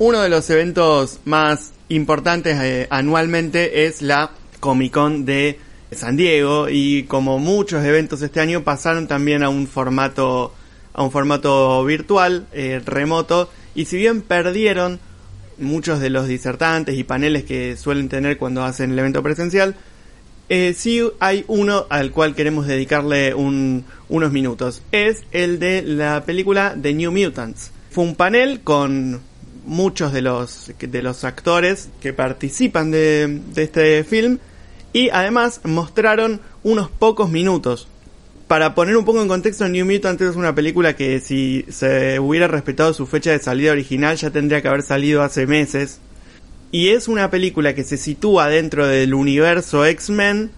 Uno 0.05 0.19
de 0.21 0.27
los 0.27 0.49
eventos 0.49 1.21
más 1.23 1.71
importantes 1.87 2.59
eh, 2.59 2.87
anualmente 2.89 3.85
es 3.85 4.01
la 4.01 4.31
Comic 4.59 4.91
Con 4.91 5.23
de 5.23 5.57
San 5.93 6.17
Diego 6.17 6.67
y 6.69 7.03
como 7.03 7.39
muchos 7.39 7.85
eventos 7.85 8.21
este 8.21 8.41
año 8.41 8.65
pasaron 8.65 9.07
también 9.07 9.43
a 9.43 9.49
un 9.49 9.65
formato 9.65 10.53
a 10.93 11.03
un 11.03 11.09
formato 11.09 11.85
virtual 11.85 12.47
eh, 12.51 12.81
remoto 12.85 13.49
y 13.75 13.85
si 13.85 13.95
bien 13.95 14.21
perdieron 14.21 14.99
muchos 15.57 16.01
de 16.01 16.09
los 16.09 16.27
disertantes 16.27 16.97
y 16.97 17.05
paneles 17.05 17.45
que 17.45 17.77
suelen 17.77 18.09
tener 18.09 18.37
cuando 18.37 18.65
hacen 18.65 18.91
el 18.91 18.99
evento 18.99 19.23
presencial 19.23 19.73
eh, 20.49 20.73
sí 20.77 21.01
hay 21.21 21.45
uno 21.47 21.85
al 21.89 22.11
cual 22.11 22.35
queremos 22.35 22.67
dedicarle 22.67 23.33
un- 23.33 23.85
unos 24.09 24.33
minutos. 24.33 24.81
Es 24.91 25.23
el 25.31 25.59
de 25.59 25.81
la 25.81 26.25
película 26.25 26.75
The 26.79 26.93
New 26.93 27.13
Mutants. 27.13 27.71
Fue 27.89 28.03
un 28.03 28.15
panel 28.15 28.59
con 28.65 29.21
muchos 29.65 30.13
de 30.13 30.21
los, 30.21 30.71
de 30.79 31.01
los 31.01 31.23
actores 31.23 31.89
que 32.01 32.13
participan 32.13 32.91
de, 32.91 33.41
este 33.55 34.03
film 34.03 34.39
y 34.91 35.09
además 35.09 35.61
mostraron 35.63 36.41
unos 36.63 36.89
pocos 36.89 37.29
minutos. 37.29 37.87
Para 38.47 38.75
poner 38.75 38.97
un 38.97 39.05
poco 39.05 39.21
en 39.21 39.27
contexto, 39.27 39.67
New 39.67 39.85
Mutants 39.85 40.21
es 40.21 40.35
una 40.35 40.53
película 40.53 40.95
que 40.95 41.19
si 41.19 41.65
se 41.69 42.19
hubiera 42.19 42.47
respetado 42.47 42.93
su 42.93 43.07
fecha 43.07 43.31
de 43.31 43.39
salida 43.39 43.71
original 43.71 44.17
ya 44.17 44.29
tendría 44.29 44.61
que 44.61 44.67
haber 44.67 44.83
salido 44.83 45.23
hace 45.23 45.47
meses. 45.47 45.99
Y 46.71 46.89
es 46.89 47.07
una 47.07 47.29
película 47.29 47.73
que 47.73 47.83
se 47.83 47.97
sitúa 47.97 48.49
dentro 48.49 48.87
del 48.87 49.13
universo 49.13 49.85
X-Men, 49.85 50.51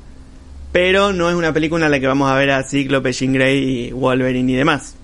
pero 0.72 1.14
no 1.14 1.30
es 1.30 1.36
una 1.36 1.54
película 1.54 1.86
en 1.86 1.92
la 1.92 2.00
que 2.00 2.08
vamos 2.08 2.30
a 2.30 2.36
ver 2.36 2.52
a 2.52 2.64
Cíclope, 2.64 3.12
Jean 3.14 3.34
Grey, 3.34 3.92
Wolverine 3.92 4.52
y 4.52 4.56
demás. 4.56 4.96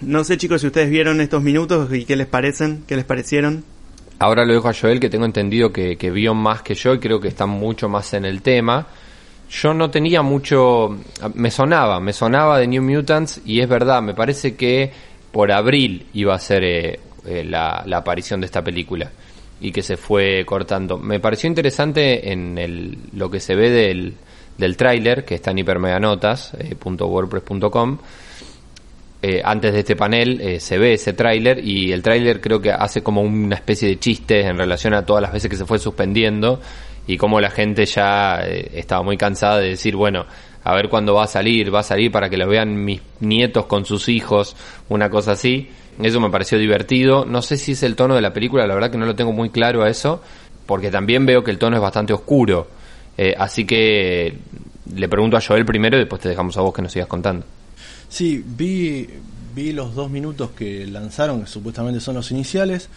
No 0.00 0.24
sé 0.24 0.36
chicos 0.38 0.60
si 0.62 0.66
ustedes 0.66 0.90
vieron 0.90 1.20
estos 1.20 1.42
minutos 1.42 1.92
y 1.92 2.04
qué 2.04 2.16
les 2.16 2.26
parecen, 2.26 2.84
qué 2.86 2.96
les 2.96 3.04
parecieron. 3.04 3.64
Ahora 4.18 4.44
lo 4.44 4.52
dejo 4.52 4.68
a 4.68 4.74
Joel, 4.74 5.00
que 5.00 5.08
tengo 5.08 5.24
entendido 5.24 5.72
que, 5.72 5.96
que 5.96 6.10
vio 6.10 6.34
más 6.34 6.62
que 6.62 6.74
yo 6.74 6.94
y 6.94 6.98
creo 6.98 7.20
que 7.20 7.28
está 7.28 7.46
mucho 7.46 7.88
más 7.88 8.12
en 8.14 8.24
el 8.24 8.42
tema. 8.42 8.86
Yo 9.50 9.74
no 9.74 9.90
tenía 9.90 10.22
mucho... 10.22 10.96
Me 11.34 11.50
sonaba, 11.50 12.00
me 12.00 12.12
sonaba 12.12 12.58
de 12.58 12.66
New 12.66 12.82
Mutants 12.82 13.40
y 13.44 13.60
es 13.60 13.68
verdad, 13.68 14.02
me 14.02 14.14
parece 14.14 14.54
que 14.56 14.92
por 15.32 15.50
abril 15.50 16.06
iba 16.12 16.34
a 16.34 16.38
ser 16.38 16.64
eh, 16.64 17.00
eh, 17.26 17.44
la, 17.44 17.82
la 17.86 17.98
aparición 17.98 18.40
de 18.40 18.46
esta 18.46 18.62
película 18.62 19.10
y 19.60 19.72
que 19.72 19.82
se 19.82 19.96
fue 19.96 20.44
cortando. 20.46 20.98
Me 20.98 21.20
pareció 21.20 21.48
interesante 21.48 22.30
en 22.32 22.58
el, 22.58 22.98
lo 23.14 23.30
que 23.30 23.40
se 23.40 23.54
ve 23.54 23.70
del, 23.70 24.14
del 24.56 24.76
tráiler, 24.76 25.24
que 25.24 25.34
está 25.36 25.50
en 25.50 25.58
hipermeganotas, 25.58 26.54
eh, 26.58 26.74
eh, 29.22 29.42
antes 29.44 29.72
de 29.72 29.80
este 29.80 29.96
panel 29.96 30.40
eh, 30.40 30.60
se 30.60 30.78
ve 30.78 30.94
ese 30.94 31.12
tráiler 31.12 31.62
y 31.62 31.92
el 31.92 32.02
tráiler 32.02 32.40
creo 32.40 32.60
que 32.60 32.72
hace 32.72 33.02
como 33.02 33.20
una 33.20 33.54
especie 33.54 33.88
de 33.88 33.98
chiste 33.98 34.40
en 34.46 34.56
relación 34.56 34.94
a 34.94 35.04
todas 35.04 35.20
las 35.20 35.32
veces 35.32 35.50
que 35.50 35.56
se 35.56 35.66
fue 35.66 35.78
suspendiendo 35.78 36.60
y 37.06 37.16
como 37.16 37.40
la 37.40 37.50
gente 37.50 37.84
ya 37.86 38.40
eh, 38.44 38.70
estaba 38.74 39.02
muy 39.02 39.16
cansada 39.16 39.58
de 39.58 39.70
decir, 39.70 39.96
bueno, 39.96 40.26
a 40.62 40.74
ver 40.74 40.88
cuándo 40.88 41.14
va 41.14 41.24
a 41.24 41.26
salir, 41.26 41.74
va 41.74 41.80
a 41.80 41.82
salir 41.82 42.12
para 42.12 42.30
que 42.30 42.36
lo 42.36 42.46
vean 42.46 42.84
mis 42.84 43.00
nietos 43.20 43.66
con 43.66 43.84
sus 43.84 44.08
hijos, 44.08 44.56
una 44.88 45.10
cosa 45.10 45.32
así. 45.32 45.68
Eso 46.00 46.20
me 46.20 46.30
pareció 46.30 46.58
divertido. 46.58 47.24
No 47.24 47.42
sé 47.42 47.56
si 47.56 47.72
es 47.72 47.82
el 47.82 47.96
tono 47.96 48.14
de 48.14 48.20
la 48.20 48.32
película, 48.32 48.66
la 48.66 48.74
verdad 48.74 48.90
que 48.90 48.98
no 48.98 49.06
lo 49.06 49.16
tengo 49.16 49.32
muy 49.32 49.50
claro 49.50 49.82
a 49.82 49.88
eso, 49.88 50.22
porque 50.66 50.90
también 50.90 51.26
veo 51.26 51.42
que 51.42 51.50
el 51.50 51.58
tono 51.58 51.76
es 51.76 51.82
bastante 51.82 52.12
oscuro. 52.12 52.68
Eh, 53.18 53.34
así 53.36 53.64
que 53.64 54.38
le 54.94 55.08
pregunto 55.08 55.36
a 55.36 55.40
Joel 55.40 55.64
primero 55.64 55.96
y 55.96 56.00
después 56.00 56.22
te 56.22 56.28
dejamos 56.28 56.56
a 56.56 56.60
vos 56.60 56.72
que 56.72 56.82
nos 56.82 56.92
sigas 56.92 57.08
contando. 57.08 57.44
Sí, 58.10 58.44
vi, 58.44 59.08
vi 59.54 59.72
los 59.72 59.94
dos 59.94 60.10
minutos 60.10 60.50
que 60.50 60.86
lanzaron, 60.86 61.42
que 61.42 61.46
supuestamente 61.46 62.00
son 62.00 62.16
los 62.16 62.30
iniciales. 62.30 62.88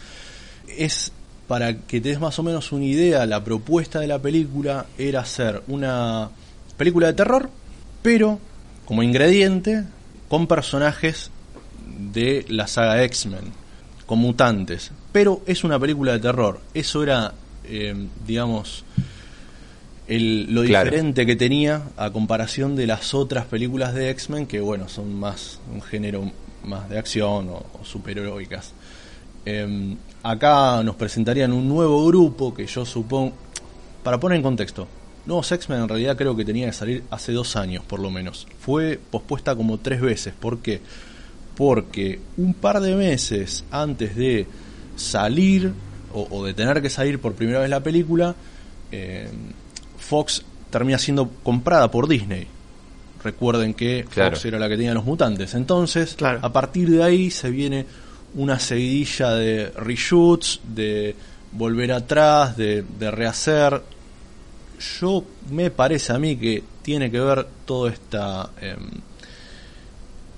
Es 0.67 1.13
para 1.47 1.77
que 1.77 2.01
te 2.01 2.09
des 2.09 2.19
más 2.19 2.39
o 2.39 2.43
menos 2.43 2.71
una 2.71 2.85
idea, 2.85 3.25
la 3.25 3.43
propuesta 3.43 3.99
de 3.99 4.07
la 4.07 4.19
película 4.19 4.87
era 4.97 5.21
hacer 5.21 5.61
una 5.67 6.29
película 6.77 7.07
de 7.07 7.13
terror, 7.13 7.49
pero 8.01 8.39
como 8.85 9.03
ingrediente 9.03 9.83
con 10.27 10.47
personajes 10.47 11.29
de 12.11 12.45
la 12.49 12.65
saga 12.65 13.03
X-Men, 13.03 13.51
con 14.05 14.19
mutantes. 14.19 14.91
Pero 15.11 15.41
es 15.45 15.63
una 15.63 15.79
película 15.79 16.13
de 16.13 16.19
terror. 16.19 16.59
Eso 16.73 17.03
era, 17.03 17.33
eh, 17.65 18.07
digamos, 18.25 18.83
el, 20.07 20.53
lo 20.53 20.63
Claro. 20.63 20.85
diferente 20.85 21.25
que 21.25 21.35
tenía 21.35 21.83
a 21.97 22.11
comparación 22.11 22.75
de 22.75 22.87
las 22.87 23.13
otras 23.13 23.45
películas 23.45 23.93
de 23.93 24.09
X-Men, 24.09 24.47
que 24.47 24.59
bueno, 24.59 24.89
son 24.89 25.13
más 25.15 25.59
un 25.73 25.81
género 25.81 26.31
más 26.63 26.89
de 26.89 26.97
acción 26.97 27.49
o, 27.49 27.65
o 27.81 27.83
superheroicas. 27.85 28.73
Eh, 29.45 29.95
acá 30.23 30.81
nos 30.83 30.95
presentarían 30.95 31.51
un 31.51 31.67
nuevo 31.67 32.05
grupo 32.05 32.53
que 32.53 32.65
yo 32.65 32.85
supongo, 32.85 33.33
para 34.03 34.19
poner 34.19 34.37
en 34.37 34.43
contexto, 34.43 34.87
Nuevos 35.25 35.49
X-Men 35.53 35.83
en 35.83 35.87
realidad 35.87 36.17
creo 36.17 36.35
que 36.35 36.43
tenía 36.43 36.65
que 36.65 36.73
salir 36.73 37.03
hace 37.09 37.31
dos 37.31 37.55
años 37.55 37.83
por 37.85 38.01
lo 38.01 38.11
menos. 38.11 38.45
Fue 38.59 38.99
pospuesta 39.09 39.55
como 39.55 39.77
tres 39.77 40.01
veces. 40.01 40.33
¿Por 40.37 40.59
qué? 40.59 40.81
Porque 41.55 42.19
un 42.35 42.53
par 42.53 42.81
de 42.81 42.93
meses 42.95 43.63
antes 43.71 44.17
de 44.17 44.45
salir 44.97 45.71
o, 46.13 46.27
o 46.29 46.43
de 46.45 46.53
tener 46.53 46.81
que 46.81 46.89
salir 46.89 47.19
por 47.19 47.35
primera 47.35 47.59
vez 47.59 47.69
la 47.69 47.81
película, 47.81 48.35
eh, 48.91 49.29
Fox 50.03 50.43
termina 50.69 50.97
siendo 50.97 51.29
comprada 51.43 51.89
por 51.89 52.07
Disney. 52.07 52.47
Recuerden 53.23 53.73
que 53.73 54.05
Claro. 54.09 54.35
Fox 54.35 54.45
era 54.45 54.59
la 54.59 54.67
que 54.67 54.75
tenía 54.77 54.93
los 54.93 55.05
mutantes. 55.05 55.53
Entonces, 55.53 56.15
Claro. 56.15 56.39
a 56.41 56.51
partir 56.51 56.89
de 56.89 57.03
ahí 57.03 57.31
se 57.31 57.49
viene 57.49 57.85
una 58.35 58.59
seguidilla 58.59 59.31
de 59.31 59.71
reshoots, 59.77 60.59
de 60.67 61.15
volver 61.51 61.91
atrás, 61.93 62.57
de, 62.57 62.83
de 62.99 63.11
rehacer. 63.11 63.81
Yo 64.99 65.23
me 65.49 65.69
parece 65.71 66.11
a 66.13 66.19
mí 66.19 66.35
que 66.35 66.63
tiene 66.81 67.09
que 67.09 67.19
ver 67.19 67.47
todo 67.65 67.87
esta 67.87 68.49
em, 68.59 68.79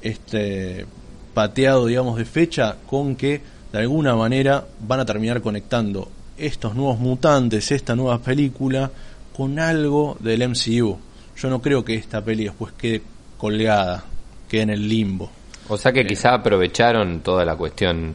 este 0.02 0.86
pateado, 1.34 1.86
digamos, 1.88 2.18
de 2.18 2.26
fecha 2.26 2.76
con 2.86 3.16
que 3.16 3.42
de 3.72 3.80
alguna 3.80 4.16
manera 4.16 4.66
van 4.88 5.00
a 5.00 5.06
terminar 5.06 5.42
conectando 5.42 6.10
estos 6.38 6.76
nuevos 6.76 7.00
mutantes, 7.00 7.72
esta 7.72 7.96
nueva 7.96 8.20
película, 8.20 8.92
con 9.36 9.60
algo 9.60 10.18
del 10.20 10.48
MCU. 10.50 10.98
Yo 11.38 11.50
no 11.50 11.62
creo 11.62 11.84
que 11.84 11.96
esta 11.96 12.24
peli 12.24 12.46
después 12.46 12.74
quede 12.78 13.02
colgada, 13.38 14.06
quede 14.48 14.62
en 14.64 14.70
el 14.70 14.88
limbo. 14.88 15.30
O 15.68 15.78
sea 15.78 15.92
que 15.92 16.06
quizá 16.06 16.34
aprovecharon 16.36 17.22
toda 17.22 17.44
la 17.44 17.56
cuestión 17.56 18.14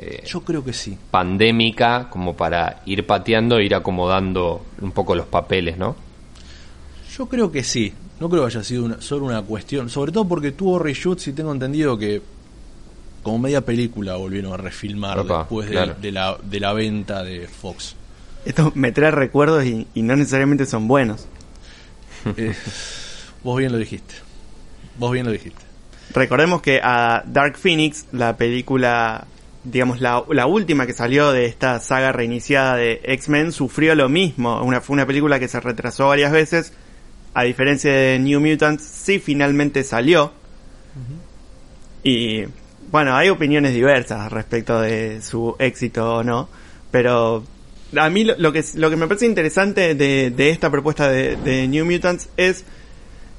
eh, 0.00 0.22
Yo 0.26 0.40
creo 0.42 0.64
que 0.64 0.72
sí. 0.72 0.96
pandémica 1.10 2.08
como 2.10 2.36
para 2.36 2.82
ir 2.86 3.06
pateando, 3.06 3.60
ir 3.60 3.74
acomodando 3.74 4.64
un 4.80 4.92
poco 4.92 5.14
los 5.14 5.26
papeles, 5.26 5.78
¿no? 5.78 5.96
Yo 7.16 7.26
creo 7.26 7.50
que 7.50 7.62
sí. 7.64 7.92
No 8.20 8.28
creo 8.28 8.42
que 8.42 8.48
haya 8.48 8.64
sido 8.64 8.84
una- 8.84 9.00
solo 9.00 9.26
una 9.26 9.42
cuestión. 9.42 9.88
Sobre 9.88 10.12
todo 10.12 10.26
porque 10.26 10.52
tuvo 10.52 10.78
reshoots 10.78 11.28
y 11.28 11.32
tengo 11.32 11.52
entendido 11.52 11.96
que 11.96 12.20
como 13.22 13.38
media 13.38 13.60
película 13.64 14.16
volvieron 14.16 14.52
a 14.52 14.56
refilmar 14.56 15.18
Opa, 15.20 15.38
después 15.38 15.66
de, 15.66 15.72
claro. 15.72 15.94
de 16.00 16.12
la, 16.12 16.36
de 16.42 16.60
la 16.60 16.72
venta 16.72 17.22
de 17.22 17.46
Fox. 17.46 17.94
Esto 18.48 18.72
me 18.74 18.92
trae 18.92 19.10
recuerdos 19.10 19.66
y, 19.66 19.86
y 19.92 20.00
no 20.00 20.16
necesariamente 20.16 20.64
son 20.64 20.88
buenos. 20.88 21.28
Eh, 22.38 22.54
vos 23.44 23.58
bien 23.58 23.72
lo 23.72 23.78
dijiste. 23.78 24.14
Vos 24.98 25.12
bien 25.12 25.26
lo 25.26 25.32
dijiste. 25.32 25.60
Recordemos 26.14 26.62
que 26.62 26.80
a 26.82 27.22
Dark 27.26 27.58
Phoenix, 27.58 28.06
la 28.10 28.38
película, 28.38 29.26
digamos, 29.64 30.00
la, 30.00 30.24
la 30.30 30.46
última 30.46 30.86
que 30.86 30.94
salió 30.94 31.30
de 31.30 31.44
esta 31.44 31.78
saga 31.78 32.10
reiniciada 32.10 32.76
de 32.76 33.02
X-Men, 33.04 33.52
sufrió 33.52 33.94
lo 33.94 34.08
mismo. 34.08 34.62
Una, 34.62 34.80
fue 34.80 34.94
una 34.94 35.06
película 35.06 35.38
que 35.38 35.46
se 35.46 35.60
retrasó 35.60 36.08
varias 36.08 36.32
veces. 36.32 36.72
A 37.34 37.42
diferencia 37.42 37.92
de 37.92 38.18
New 38.18 38.40
Mutants, 38.40 38.82
sí 38.82 39.18
finalmente 39.18 39.84
salió. 39.84 40.32
Y 42.02 42.44
bueno, 42.90 43.14
hay 43.14 43.28
opiniones 43.28 43.74
diversas 43.74 44.32
respecto 44.32 44.80
de 44.80 45.20
su 45.20 45.54
éxito 45.58 46.14
o 46.14 46.24
no. 46.24 46.48
Pero 46.90 47.44
a 47.96 48.10
mí 48.10 48.24
lo, 48.24 48.52
que, 48.52 48.64
lo 48.74 48.90
que 48.90 48.96
me 48.96 49.06
parece 49.06 49.26
interesante 49.26 49.94
de, 49.94 50.30
de 50.30 50.50
esta 50.50 50.70
propuesta 50.70 51.08
de, 51.08 51.66
New 51.68 51.86
Mutants 51.86 52.28
es 52.36 52.64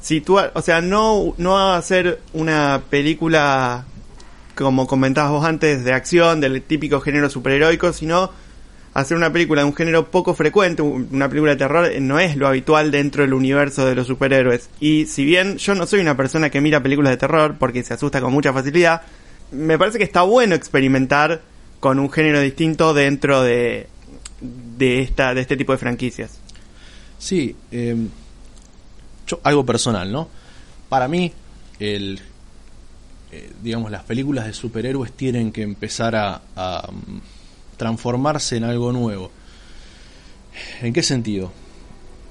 situar, 0.01 0.51
o 0.55 0.61
sea, 0.61 0.81
no, 0.81 1.33
no 1.37 1.73
hacer 1.73 2.19
una 2.33 2.81
película 2.89 3.85
como 4.55 4.87
comentabas 4.87 5.31
vos 5.31 5.45
antes 5.45 5.83
de 5.83 5.93
acción 5.93 6.41
del 6.41 6.61
típico 6.61 6.99
género 6.99 7.29
superheroico, 7.29 7.93
sino 7.93 8.31
hacer 8.93 9.15
una 9.15 9.31
película 9.31 9.61
de 9.61 9.67
un 9.67 9.75
género 9.75 10.09
poco 10.11 10.33
frecuente, 10.33 10.81
un- 10.81 11.07
una 11.11 11.29
película 11.29 11.51
de 11.51 11.57
terror 11.57 11.85
eh, 11.85 11.99
no 12.01 12.19
es 12.19 12.35
lo 12.35 12.47
habitual 12.47 12.91
dentro 12.91 13.23
del 13.23 13.33
universo 13.33 13.85
de 13.85 13.95
los 13.95 14.07
superhéroes. 14.07 14.69
Y 14.81 15.05
si 15.05 15.23
bien 15.23 15.57
yo 15.57 15.75
no 15.75 15.85
soy 15.85 16.01
una 16.01 16.17
persona 16.17 16.49
que 16.49 16.59
mira 16.59 16.81
películas 16.83 17.11
de 17.11 17.17
terror 17.17 17.55
porque 17.59 17.83
se 17.83 17.93
asusta 17.93 18.19
con 18.19 18.33
mucha 18.33 18.51
facilidad, 18.51 19.03
me 19.51 19.77
parece 19.77 19.97
que 19.97 20.03
está 20.03 20.23
bueno 20.23 20.55
experimentar 20.55 21.41
con 21.79 21.97
un 21.99 22.11
género 22.11 22.41
distinto 22.41 22.93
dentro 22.93 23.41
de 23.41 23.87
de 24.41 25.01
esta 25.01 25.33
de 25.33 25.41
este 25.41 25.57
tipo 25.57 25.71
de 25.71 25.77
franquicias. 25.77 26.39
Sí, 27.17 27.55
eh, 27.71 27.95
algo 29.43 29.65
personal, 29.65 30.11
¿no? 30.11 30.27
Para 30.87 31.07
mí, 31.07 31.31
el, 31.79 32.19
eh, 33.31 33.51
digamos, 33.61 33.91
las 33.91 34.03
películas 34.03 34.45
de 34.45 34.53
superhéroes 34.53 35.11
tienen 35.11 35.51
que 35.51 35.61
empezar 35.61 36.15
a, 36.15 36.41
mm, 36.91 37.19
transformarse 37.77 38.57
en 38.57 38.63
algo 38.63 38.91
nuevo. 38.91 39.31
¿En 40.81 40.93
qué 40.93 41.03
sentido? 41.03 41.51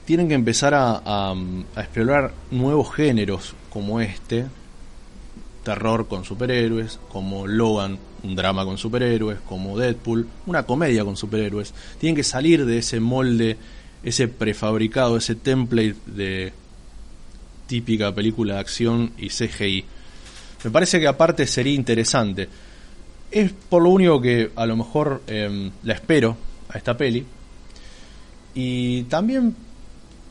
Tienen 0.05 0.29
que 0.29 0.35
empezar 0.35 0.75
a, 0.75 1.03
a, 1.05 1.35
mm, 1.35 1.65
a 1.77 1.81
explorar 1.83 2.33
nuevos 2.51 2.95
géneros 2.95 3.55
como 3.71 4.01
este, 4.01 4.47
terror 5.65 6.09
con 6.09 6.25
superhéroes, 6.25 6.99
como 7.11 7.47
Logan, 7.47 7.99
un 8.23 8.35
drama 8.35 8.65
con 8.65 8.79
superhéroes, 8.79 9.39
como 9.41 9.79
Deadpool, 9.79 10.27
una 10.47 10.65
comedia 10.65 11.05
con 11.05 11.17
superhéroes. 11.17 11.73
Tienen 11.99 12.17
que 12.17 12.25
salir 12.25 12.65
de 12.67 12.79
ese 12.79 13.01
molde, 13.01 13.57
ese 14.03 14.29
prefabricado, 14.29 15.17
ese 15.17 15.35
template 15.35 15.97
de 16.07 16.53
típica 17.67 18.15
película 18.15 18.55
de 18.55 18.61
acción 18.61 19.13
y 19.19 19.29
CGI. 19.29 19.85
Me 20.65 20.71
parece 20.71 20.99
que 20.99 21.07
aparte 21.07 21.47
sería 21.47 21.75
interesante. 21.75 22.49
Es 23.31 23.53
por 23.53 23.83
lo 23.83 23.91
único 23.91 24.21
que 24.21 24.51
a 24.57 24.67
lo 24.67 24.77
mejor 24.77 25.23
em, 25.27 25.71
la 25.85 25.95
espero 25.95 26.37
a 26.69 26.79
esta 26.79 26.97
peli. 26.97 27.25
Y 28.55 29.03
también, 29.05 29.55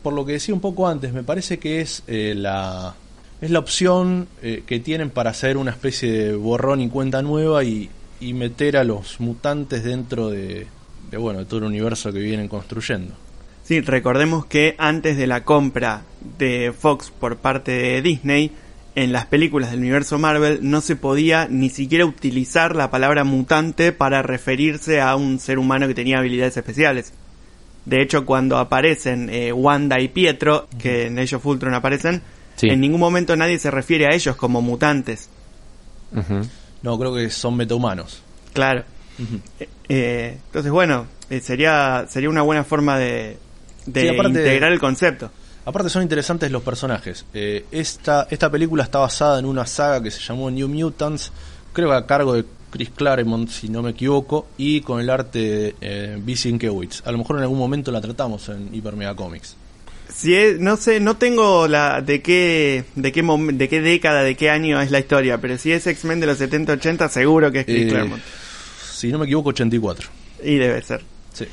por 0.02 0.12
lo 0.12 0.26
que 0.26 0.32
decía 0.32 0.54
un 0.54 0.60
poco 0.60 0.86
antes, 0.86 1.12
me 1.12 1.22
parece 1.22 1.58
que 1.58 1.80
es 1.80 2.02
eh, 2.06 2.34
la 2.36 2.94
es 3.40 3.50
la 3.50 3.58
opción 3.58 4.28
eh, 4.42 4.62
que 4.66 4.80
tienen 4.80 5.10
para 5.10 5.30
hacer 5.30 5.56
una 5.56 5.70
especie 5.70 6.10
de 6.10 6.34
borrón 6.34 6.80
y 6.80 6.88
cuenta 6.88 7.22
nueva 7.22 7.62
y, 7.64 7.88
y 8.20 8.32
meter 8.32 8.76
a 8.76 8.84
los 8.84 9.20
mutantes 9.20 9.84
dentro 9.84 10.30
de, 10.30 10.66
de, 11.10 11.16
bueno 11.16 11.40
de 11.40 11.44
todo 11.44 11.60
el 11.60 11.66
universo 11.66 12.12
que 12.12 12.18
vienen 12.18 12.48
construyendo. 12.48 13.14
Sí, 13.62 13.80
recordemos 13.80 14.46
que 14.46 14.74
antes 14.78 15.16
de 15.16 15.26
la 15.26 15.44
compra 15.44 16.02
de 16.38 16.72
Fox 16.76 17.10
por 17.10 17.36
parte 17.36 17.72
de 17.72 18.02
Disney, 18.02 18.50
en 18.94 19.12
las 19.12 19.26
películas 19.26 19.70
del 19.70 19.80
universo 19.80 20.18
Marvel 20.18 20.58
no 20.62 20.80
se 20.80 20.96
podía 20.96 21.46
ni 21.48 21.70
siquiera 21.70 22.04
utilizar 22.04 22.74
la 22.74 22.90
palabra 22.90 23.22
mutante 23.22 23.92
para 23.92 24.22
referirse 24.22 25.00
a 25.00 25.14
un 25.14 25.38
ser 25.38 25.58
humano 25.58 25.86
que 25.86 25.94
tenía 25.94 26.18
habilidades 26.18 26.56
especiales. 26.56 27.12
De 27.84 28.02
hecho, 28.02 28.26
cuando 28.26 28.58
aparecen 28.58 29.30
eh, 29.30 29.52
Wanda 29.52 30.00
y 30.00 30.08
Pietro, 30.08 30.66
que 30.78 31.06
en 31.06 31.18
Age 31.18 31.36
of 31.36 31.46
Ultron 31.46 31.74
aparecen, 31.74 32.22
Sí. 32.58 32.68
en 32.68 32.80
ningún 32.80 33.00
momento 33.00 33.34
nadie 33.36 33.58
se 33.58 33.70
refiere 33.70 34.06
a 34.06 34.14
ellos 34.14 34.36
como 34.36 34.60
mutantes. 34.60 35.28
No, 36.82 36.98
creo 36.98 37.14
que 37.14 37.30
son 37.30 37.56
metahumanos. 37.56 38.22
Claro. 38.52 38.84
Eh, 39.58 39.68
eh, 39.88 40.38
entonces, 40.46 40.70
bueno, 40.70 41.06
eh, 41.30 41.40
sería, 41.40 42.06
sería 42.08 42.30
una 42.30 42.42
buena 42.42 42.64
forma 42.64 42.98
de, 42.98 43.36
de 43.86 44.00
Sí, 44.02 44.08
aparte- 44.08 44.28
integrar 44.40 44.72
el 44.72 44.78
concepto. 44.78 45.30
Aparte 45.64 45.90
son 45.90 46.02
interesantes 46.02 46.50
los 46.50 46.62
personajes. 46.62 47.26
Eh, 47.34 47.66
esta, 47.70 48.26
esta 48.30 48.50
película 48.50 48.84
está 48.84 49.00
basada 49.00 49.38
en 49.38 49.44
una 49.44 49.66
saga 49.66 50.02
que 50.02 50.10
se 50.10 50.20
llamó 50.20 50.50
New 50.50 50.68
Mutants, 50.68 51.30
creo 51.72 51.90
que 51.90 51.96
a 51.96 52.06
cargo 52.06 52.32
de 52.34 52.44
Chris 52.70 52.90
Claremont, 52.90 53.50
si 53.50 53.68
no 53.68 53.82
me 53.82 53.90
equivoco, 53.90 54.46
y 54.56 54.80
con 54.80 55.00
el 55.00 55.10
arte 55.10 55.38
de 55.38 55.74
eh, 55.80 56.18
B. 56.22 56.36
Sienkiewicz. 56.36 57.02
A 57.06 57.12
lo 57.12 57.18
mejor 57.18 57.36
en 57.36 57.42
algún 57.42 57.58
momento 57.58 57.90
la 57.92 58.00
tratamos 58.00 58.48
en 58.48 58.72
Hyper 58.74 58.96
Mega 58.96 59.14
Comics. 59.14 59.56
Si 60.20 60.34
es- 60.34 60.58
no 60.58 60.76
sé, 60.76 60.98
no 60.98 61.16
tengo 61.16 61.68
la 61.68 62.00
de 62.02 62.20
qué 62.22 62.82
de 62.96 63.12
qué 63.12 63.22
mom- 63.22 63.56
de 63.56 63.68
qué 63.68 63.80
década, 63.80 64.24
de 64.24 64.34
qué 64.34 64.50
año 64.50 64.80
es 64.80 64.90
la 64.90 64.98
historia, 64.98 65.38
pero 65.40 65.56
si 65.58 65.70
es 65.70 65.86
X-Men 65.86 66.18
de 66.18 66.26
los 66.26 66.38
70-80 66.40 67.08
seguro 67.08 67.52
que 67.52 67.60
es 67.60 67.66
Chris 67.66 67.84
Eh, 67.84 67.88
Claremont. 67.88 68.22
Si 68.92 69.12
no 69.12 69.18
me 69.20 69.26
equivoco, 69.26 69.50
84. 69.50 70.08
Y 70.42 70.56
debe 70.56 70.82
ser. 70.82 71.02
Sí. 71.32 71.44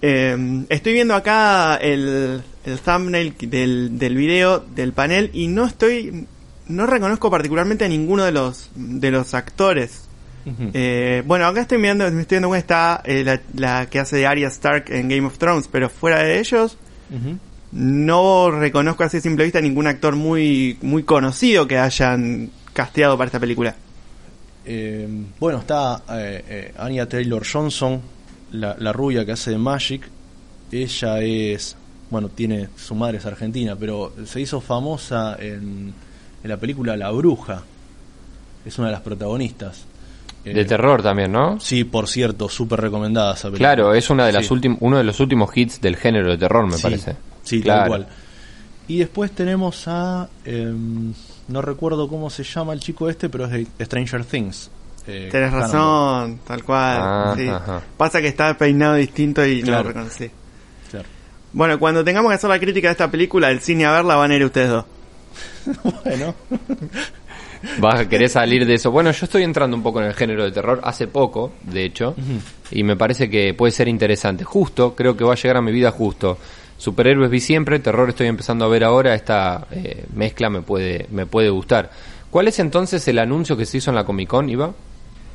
Eh, 0.00 0.64
estoy 0.70 0.94
viendo 0.94 1.14
acá 1.14 1.76
el, 1.76 2.42
el 2.64 2.78
thumbnail 2.78 3.34
del, 3.40 3.98
del 3.98 4.16
video 4.16 4.60
del 4.60 4.94
panel 4.94 5.28
y 5.34 5.48
no 5.48 5.66
estoy 5.66 6.26
no 6.66 6.86
reconozco 6.86 7.30
particularmente 7.30 7.84
a 7.84 7.88
ninguno 7.88 8.24
de 8.24 8.32
los 8.32 8.70
de 8.74 9.10
los 9.10 9.34
actores. 9.34 10.08
Eh, 10.72 11.22
bueno, 11.26 11.46
acá 11.46 11.60
estoy 11.60 11.76
mirando, 11.76 12.10
me 12.10 12.22
estoy 12.22 12.36
viendo 12.36 12.48
cómo 12.48 12.56
está 12.56 13.02
eh, 13.04 13.22
la, 13.22 13.40
la 13.54 13.86
que 13.90 13.98
hace 13.98 14.16
de 14.16 14.26
Arya 14.26 14.48
Stark 14.48 14.86
en 14.88 15.10
Game 15.10 15.26
of 15.26 15.36
Thrones, 15.36 15.68
pero 15.70 15.90
fuera 15.90 16.22
de 16.22 16.38
ellos. 16.38 16.78
No 17.74 18.50
reconozco 18.50 19.04
así 19.04 19.18
a 19.18 19.20
simple 19.20 19.44
vista 19.44 19.60
ningún 19.60 19.86
actor 19.86 20.16
muy 20.16 20.78
muy 20.82 21.02
conocido 21.02 21.66
que 21.66 21.78
hayan 21.78 22.50
casteado 22.72 23.16
para 23.18 23.26
esta 23.26 23.40
película. 23.40 23.74
Eh, 24.64 25.06
bueno, 25.38 25.58
está 25.58 26.02
eh, 26.12 26.44
eh, 26.48 26.74
Anya 26.78 27.06
Taylor 27.08 27.44
Johnson, 27.50 28.00
la, 28.52 28.76
la 28.78 28.92
rubia 28.92 29.24
que 29.26 29.32
hace 29.32 29.50
de 29.50 29.58
Magic. 29.58 30.08
Ella 30.72 31.20
es, 31.20 31.76
bueno, 32.10 32.28
tiene 32.30 32.68
su 32.76 32.94
madre 32.94 33.18
es 33.18 33.26
argentina, 33.26 33.76
pero 33.78 34.12
se 34.24 34.40
hizo 34.40 34.60
famosa 34.60 35.36
en, 35.38 35.92
en 36.42 36.48
la 36.50 36.56
película 36.56 36.96
La 36.96 37.10
Bruja. 37.10 37.62
Es 38.64 38.78
una 38.78 38.88
de 38.88 38.92
las 38.92 39.02
protagonistas. 39.02 39.84
Eh, 40.44 40.54
De 40.54 40.64
terror 40.64 41.02
también, 41.02 41.30
¿no? 41.32 41.60
Sí, 41.60 41.84
por 41.84 42.08
cierto, 42.08 42.48
súper 42.48 42.80
recomendada 42.80 43.34
esa 43.34 43.48
película. 43.48 43.74
Claro, 43.74 43.94
es 43.94 44.08
una 44.10 44.26
de 44.26 44.32
las 44.32 44.46
Sí. 44.46 44.76
uno 44.80 44.96
de 44.96 45.04
los 45.04 45.20
últimos 45.20 45.54
hits 45.56 45.80
del 45.80 45.96
género 45.96 46.30
de 46.30 46.38
terror, 46.38 46.66
me 46.66 46.76
Sí, 46.76 46.82
parece. 46.82 47.16
Sí, 47.44 47.60
claro. 47.60 47.80
tal 47.80 47.88
cual. 47.88 48.08
Y 48.86 48.98
después 48.98 49.30
tenemos 49.30 49.84
a. 49.86 50.28
em, 50.44 51.12
no 51.48 51.62
recuerdo 51.62 52.08
cómo 52.08 52.30
se 52.30 52.42
llama 52.42 52.72
el 52.72 52.80
chico 52.80 53.08
este, 53.08 53.28
pero 53.28 53.46
es 53.46 53.50
de 53.50 53.84
Stranger 53.84 54.24
Things. 54.24 54.70
Eh, 55.06 55.28
Cannonball. 55.30 55.60
razón, 55.60 56.40
tal 56.46 56.64
cual. 56.64 56.98
Ah, 57.00 57.34
sí. 57.36 57.48
Pasa 57.96 58.20
que 58.20 58.28
está 58.28 58.56
peinado 58.56 58.94
distinto 58.94 59.46
y 59.46 59.62
no 59.62 59.72
lo 59.72 59.82
reconocí. 59.82 60.30
Claro. 60.90 61.08
Bueno, 61.52 61.78
cuando 61.78 62.02
tengamos 62.02 62.30
que 62.30 62.36
hacer 62.36 62.50
la 62.50 62.58
crítica 62.58 62.88
de 62.88 62.92
esta 62.92 63.10
película, 63.10 63.50
el 63.50 63.60
cine 63.60 63.84
a 63.84 63.92
verla 63.92 64.16
van 64.16 64.30
a 64.30 64.36
ir 64.36 64.44
ustedes 64.44 64.70
dos. 64.70 64.84
bueno. 66.04 66.34
Vas 67.78 68.00
a 68.00 68.08
querer 68.08 68.28
salir 68.28 68.66
de 68.66 68.74
eso. 68.74 68.90
Bueno, 68.90 69.10
yo 69.10 69.24
estoy 69.24 69.42
entrando 69.42 69.76
un 69.76 69.82
poco 69.82 70.00
en 70.00 70.06
el 70.06 70.14
género 70.14 70.44
de 70.44 70.52
terror 70.52 70.80
hace 70.84 71.06
poco, 71.06 71.52
de 71.62 71.84
hecho, 71.84 72.14
y 72.70 72.82
me 72.82 72.94
parece 72.94 73.30
que 73.30 73.54
puede 73.54 73.72
ser 73.72 73.88
interesante. 73.88 74.44
Justo, 74.44 74.94
creo 74.94 75.16
que 75.16 75.24
va 75.24 75.32
a 75.32 75.36
llegar 75.36 75.56
a 75.56 75.62
mi 75.62 75.72
vida 75.72 75.90
justo. 75.90 76.38
Superhéroes 76.76 77.30
vi 77.30 77.40
siempre, 77.40 77.78
terror 77.78 78.08
estoy 78.08 78.26
empezando 78.26 78.64
a 78.64 78.68
ver 78.68 78.84
ahora, 78.84 79.14
esta 79.14 79.66
eh, 79.70 80.04
mezcla 80.14 80.50
me 80.50 80.62
puede, 80.62 81.06
me 81.10 81.26
puede 81.26 81.50
gustar. 81.50 81.90
¿Cuál 82.30 82.48
es 82.48 82.58
entonces 82.58 83.06
el 83.06 83.18
anuncio 83.18 83.56
que 83.56 83.64
se 83.64 83.78
hizo 83.78 83.90
en 83.90 83.96
la 83.96 84.04
Comic 84.04 84.28
Con, 84.28 84.50
Iba? 84.50 84.74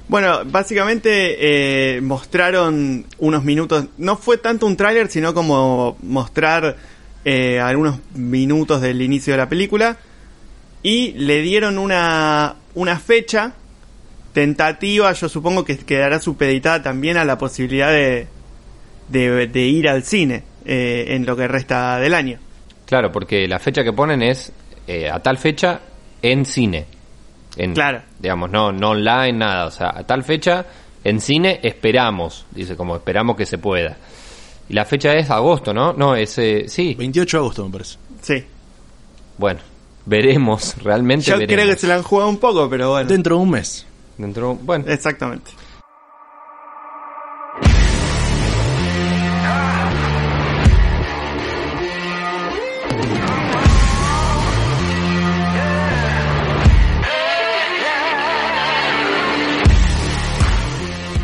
Bueno, 0.09 0.39
básicamente 0.45 1.95
eh, 1.95 2.01
mostraron 2.01 3.05
unos 3.19 3.43
minutos, 3.43 3.85
no 3.97 4.17
fue 4.17 4.37
tanto 4.37 4.65
un 4.65 4.75
tráiler, 4.75 5.07
sino 5.09 5.33
como 5.33 5.97
mostrar 6.01 6.75
eh, 7.23 7.59
algunos 7.59 7.99
minutos 8.15 8.81
del 8.81 9.01
inicio 9.01 9.33
de 9.33 9.37
la 9.37 9.47
película 9.47 9.97
y 10.83 11.11
le 11.13 11.41
dieron 11.41 11.77
una, 11.77 12.55
una 12.73 12.99
fecha 12.99 13.53
tentativa, 14.33 15.11
yo 15.13 15.29
supongo 15.29 15.63
que 15.63 15.77
quedará 15.77 16.19
supeditada 16.19 16.81
también 16.81 17.17
a 17.17 17.23
la 17.23 17.37
posibilidad 17.37 17.91
de, 17.91 18.27
de, 19.09 19.47
de 19.47 19.61
ir 19.61 19.87
al 19.87 20.03
cine 20.03 20.49
eh, 20.72 21.15
en 21.15 21.26
lo 21.26 21.36
que 21.36 21.47
resta 21.47 21.97
del 21.97 22.13
año. 22.13 22.38
Claro, 22.86 23.11
porque 23.11 23.47
la 23.47 23.57
fecha 23.59 23.84
que 23.84 23.91
ponen 23.91 24.22
es 24.22 24.51
eh, 24.88 25.09
a 25.09 25.20
tal 25.20 25.38
fecha 25.39 25.80
en 26.22 26.45
cine. 26.45 26.86
En, 27.57 27.74
Claro. 27.74 28.01
Digamos, 28.20 28.51
no, 28.51 28.72
no 28.72 28.91
online, 28.91 29.34
nada. 29.34 29.65
O 29.65 29.72
sea, 29.72 29.89
a 29.95 30.03
tal 30.05 30.24
fecha 30.24 30.65
en 31.03 31.20
cine 31.20 31.59
esperamos. 31.63 32.45
Dice, 32.51 32.76
como 32.76 32.95
esperamos 32.95 33.36
que 33.36 33.45
se 33.47 33.57
pueda. 33.57 33.97
Y 34.70 34.74
la 34.74 34.86
fecha 34.86 35.13
es 35.15 35.30
agosto, 35.32 35.74
¿no? 35.74 35.93
No, 35.93 36.15
es. 36.15 36.38
eh, 36.38 36.65
sí. 36.67 36.93
28 36.93 37.38
de 37.38 37.41
agosto, 37.41 37.65
me 37.65 37.72
parece. 37.72 37.97
Sí. 38.22 38.43
Bueno, 39.38 39.59
veremos. 40.05 40.76
Realmente 40.84 41.26
Yo 41.26 41.38
veremos. 41.39 41.63
creo 41.63 41.74
que 41.74 41.80
se 41.80 41.88
la 41.88 41.95
han 41.95 42.03
jugado 42.03 42.30
un 42.30 42.38
poco, 42.38 42.70
pero 42.70 42.91
bueno. 42.91 43.09
Dentro 43.09 43.38
de 43.38 43.41
un 43.41 43.49
mes. 43.49 43.86
Dentro, 44.17 44.55
bueno, 44.55 44.86
Exactamente. 44.88 45.51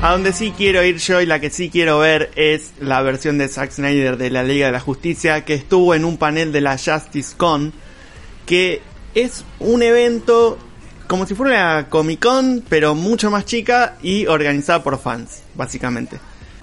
A 0.06 0.12
donde 0.12 0.34
sí 0.34 0.54
quiero 0.56 0.84
ir 0.84 0.98
yo 0.98 1.20
y 1.20 1.26
la 1.26 1.40
que 1.40 1.50
sí 1.50 1.72
quiero 1.72 1.98
ver 1.98 2.30
es 2.36 2.74
la 2.80 3.02
versión 3.02 3.40
de 3.40 3.48
Zack 3.48 3.72
Snyder 3.72 4.18
de 4.18 4.30
la 4.30 4.44
Liga 4.44 4.68
de 4.68 4.72
la 4.72 4.80
Justicia 4.80 5.44
que 5.44 5.56
estuvo 5.56 5.96
en 5.96 6.06
un 6.06 6.18
panel 6.18 6.52
de 6.52 6.62
la 6.62 6.78
Justice 6.78 7.36
Con 7.36 7.74
que 8.46 8.84
es 9.16 9.44
un 9.58 9.82
evento 9.82 10.60
como 11.08 11.26
si 11.26 11.34
fuera 11.34 11.80
una 11.80 11.90
Comic 11.90 12.22
Con 12.22 12.64
pero 12.70 12.94
mucho 12.94 13.32
más 13.32 13.46
chica 13.46 13.98
y 14.04 14.28
organizada 14.28 14.84
por 14.84 15.00
fans 15.00 15.42
básicamente. 15.56 16.20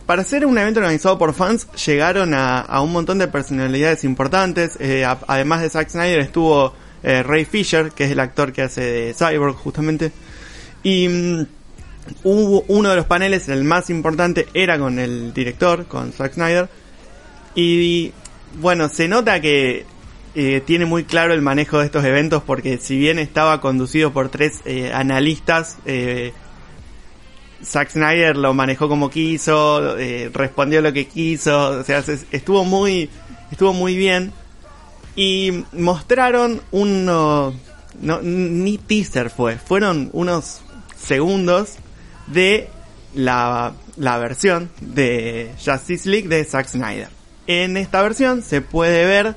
Para 0.07 0.23
ser 0.23 0.47
un 0.47 0.57
evento 0.57 0.79
organizado 0.79 1.19
por 1.19 1.35
fans 1.35 1.67
llegaron 1.85 2.35
a, 2.35 2.81
un 2.81 2.93
montón 2.93 3.19
de 3.19 3.27
personalidades 3.27 4.05
importantes. 4.05 4.77
eh, 4.79 5.05
además 5.27 5.63
de 5.63 5.71
Zack 5.71 5.89
Snyder 5.89 6.21
estuvo 6.21 6.75
eh, 7.03 7.25
Ray 7.25 7.45
Fisher, 7.45 7.91
que 7.91 8.05
es 8.05 8.13
el 8.13 8.21
actor 8.21 8.53
que 8.53 8.63
hace 8.63 8.83
de 8.83 9.15
Cyborg 9.15 9.57
justamente. 9.57 10.13
Y 10.85 11.09
mm, 11.09 11.47
hubo 12.25 12.65
uno 12.69 12.91
de 12.91 12.97
los 12.97 13.07
paneles, 13.07 13.49
el 13.49 13.65
más 13.65 13.91
importante, 13.91 14.49
era 14.55 14.79
con 14.79 14.99
el 14.99 15.33
director, 15.33 15.87
con 15.87 16.13
Zack 16.13 16.35
Snyder. 16.35 16.69
Y 17.55 18.13
bueno, 18.61 18.89
se 18.89 19.09
nota 19.09 19.41
que 19.41 19.85
eh, 20.35 20.63
tiene 20.65 20.85
muy 20.87 21.05
claro 21.05 21.35
el 21.35 21.43
manejo 21.43 21.79
de 21.79 21.87
estos 21.87 22.05
eventos 22.05 22.43
porque 22.43 22.79
si 22.79 22.97
bien 22.97 23.19
estaba 23.19 23.61
conducido 23.61 24.13
por 24.13 24.31
tres 24.31 24.61
eh, 24.65 24.91
analistas, 24.93 25.77
eh, 25.85 26.33
Zack 27.65 27.91
Snyder 27.91 28.37
lo 28.37 28.55
manejó 28.55 28.89
como 28.89 29.09
quiso, 29.11 29.97
eh, 29.99 30.31
respondió 30.33 30.81
lo 30.81 30.93
que 30.93 31.07
quiso, 31.07 31.81
o 31.81 31.85
sea, 31.85 32.03
se- 32.03 32.27
estuvo 32.33 32.65
muy, 32.65 33.09
estuvo 33.51 33.73
muy 33.73 33.97
bien. 33.97 34.33
Y 35.15 35.65
mostraron 35.73 36.63
uno, 36.73 37.55
no, 38.01 38.21
ni 38.23 38.79
teaser 38.79 39.29
fue, 39.31 39.57
fueron 39.59 40.09
unos 40.15 40.63
segundos 40.97 41.75
de 42.33 42.69
la, 43.15 43.73
la 43.97 44.19
versión 44.19 44.71
de 44.81 45.51
Justice 45.65 46.09
League 46.09 46.29
de 46.29 46.45
Zack 46.45 46.69
Snyder. 46.69 47.09
En 47.47 47.77
esta 47.77 48.03
versión 48.03 48.43
se 48.43 48.61
puede 48.61 49.05
ver, 49.05 49.35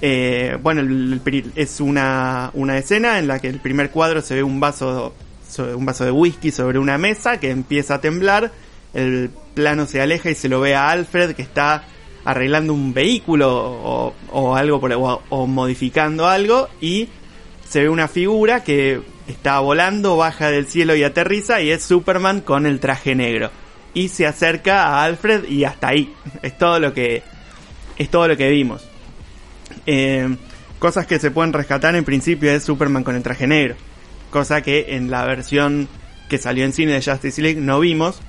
eh, 0.00 0.56
bueno, 0.62 1.20
es 1.56 1.80
una, 1.80 2.50
una 2.54 2.78
escena 2.78 3.18
en 3.18 3.26
la 3.26 3.38
que 3.40 3.48
el 3.48 3.60
primer 3.60 3.90
cuadro 3.90 4.22
se 4.22 4.34
ve 4.36 4.42
un 4.42 4.60
vaso, 4.60 5.14
so- 5.48 5.76
un 5.76 5.84
vaso 5.84 6.04
de 6.04 6.10
whisky 6.10 6.50
sobre 6.50 6.78
una 6.78 6.96
mesa 6.98 7.38
que 7.40 7.50
empieza 7.50 7.94
a 7.94 8.00
temblar, 8.00 8.52
el 8.94 9.30
plano 9.54 9.86
se 9.86 10.00
aleja 10.00 10.30
y 10.30 10.34
se 10.34 10.48
lo 10.48 10.60
ve 10.60 10.74
a 10.74 10.90
Alfred 10.90 11.34
que 11.34 11.42
está 11.42 11.84
arreglando 12.24 12.72
un 12.72 12.94
vehículo 12.94 14.12
o, 14.30 14.54
algo 14.56 14.80
por, 14.80 14.92
o 15.28 15.46
modificando 15.46 16.26
algo 16.26 16.68
y 16.80 17.08
se 17.68 17.82
ve 17.82 17.88
una 17.88 18.08
figura 18.08 18.62
que 18.62 19.02
está 19.26 19.58
volando, 19.60 20.16
baja 20.16 20.50
del 20.50 20.66
cielo 20.66 20.94
y 20.94 21.02
aterriza 21.02 21.60
y 21.60 21.70
es 21.70 21.82
Superman 21.82 22.40
con 22.40 22.66
el 22.66 22.80
traje 22.80 23.14
negro. 23.14 23.50
Y 23.94 24.08
se 24.08 24.26
acerca 24.26 24.86
a 24.86 25.04
Alfred 25.04 25.48
y 25.48 25.64
hasta 25.64 25.88
ahí. 25.88 26.12
Es 26.42 26.58
todo 26.58 26.80
lo 26.80 26.92
que 26.92 27.22
es 27.96 28.10
todo 28.10 28.26
lo 28.28 28.36
que 28.36 28.50
vimos. 28.50 28.84
Eh, 29.86 30.36
cosas 30.78 31.06
que 31.06 31.18
se 31.18 31.30
pueden 31.30 31.52
rescatar 31.52 31.94
en 31.94 32.04
principio 32.04 32.50
es 32.50 32.64
Superman 32.64 33.04
con 33.04 33.14
el 33.14 33.22
traje 33.22 33.46
negro. 33.46 33.76
Cosa 34.30 34.62
que 34.62 34.96
en 34.96 35.10
la 35.10 35.24
versión 35.24 35.88
que 36.28 36.38
salió 36.38 36.64
en 36.64 36.72
cine 36.72 36.92
de 36.92 37.02
Justice 37.02 37.40
League 37.40 37.60
no 37.60 37.80
vimos. 37.80 38.20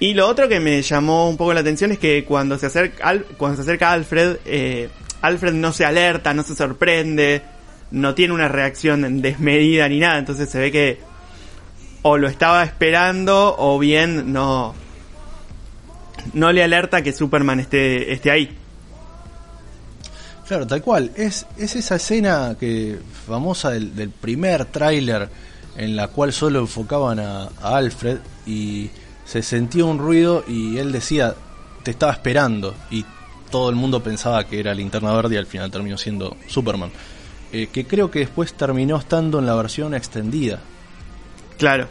Y 0.00 0.14
lo 0.14 0.26
otro 0.26 0.48
que 0.48 0.58
me 0.58 0.82
llamó 0.82 1.30
un 1.30 1.36
poco 1.36 1.54
la 1.54 1.60
atención 1.60 1.92
es 1.92 1.98
que 1.98 2.24
cuando 2.24 2.58
se 2.58 2.66
acerca, 2.66 3.14
cuando 3.36 3.56
se 3.56 3.62
acerca 3.62 3.92
Alfred, 3.92 4.38
eh, 4.44 4.88
Alfred 5.22 5.52
no 5.52 5.72
se 5.72 5.84
alerta, 5.84 6.34
no 6.34 6.42
se 6.42 6.56
sorprende, 6.56 7.42
no 7.94 8.14
tiene 8.14 8.34
una 8.34 8.48
reacción 8.48 9.22
desmedida 9.22 9.88
ni 9.88 10.00
nada. 10.00 10.18
Entonces 10.18 10.50
se 10.50 10.58
ve 10.58 10.72
que 10.72 10.98
o 12.02 12.18
lo 12.18 12.28
estaba 12.28 12.62
esperando 12.64 13.54
o 13.56 13.78
bien 13.78 14.32
no, 14.32 14.74
no 16.34 16.52
le 16.52 16.62
alerta 16.62 17.02
que 17.02 17.12
Superman 17.12 17.60
esté, 17.60 18.12
esté 18.12 18.30
ahí. 18.30 18.58
Claro, 20.46 20.66
tal 20.66 20.82
cual. 20.82 21.12
Es, 21.16 21.46
es 21.56 21.76
esa 21.76 21.96
escena 21.96 22.56
que 22.58 22.98
famosa 23.26 23.70
del, 23.70 23.94
del 23.94 24.10
primer 24.10 24.66
tráiler 24.66 25.28
en 25.76 25.96
la 25.96 26.08
cual 26.08 26.32
solo 26.32 26.58
enfocaban 26.60 27.18
a, 27.20 27.44
a 27.62 27.76
Alfred 27.76 28.18
y 28.44 28.90
se 29.24 29.42
sentía 29.42 29.84
un 29.84 29.98
ruido 29.98 30.44
y 30.46 30.76
él 30.78 30.92
decía, 30.92 31.34
te 31.82 31.92
estaba 31.92 32.12
esperando 32.12 32.74
y 32.90 33.06
todo 33.50 33.70
el 33.70 33.76
mundo 33.76 34.02
pensaba 34.02 34.44
que 34.44 34.58
era 34.58 34.74
Linterna 34.74 35.14
Verde 35.14 35.36
y 35.36 35.38
al 35.38 35.46
final 35.46 35.70
terminó 35.70 35.96
siendo 35.96 36.36
Superman. 36.48 36.90
Eh, 37.54 37.68
que 37.72 37.86
creo 37.86 38.10
que 38.10 38.18
después 38.18 38.52
terminó 38.54 38.96
estando 38.96 39.38
en 39.38 39.46
la 39.46 39.54
versión 39.54 39.94
extendida. 39.94 40.58
Claro. 41.56 41.86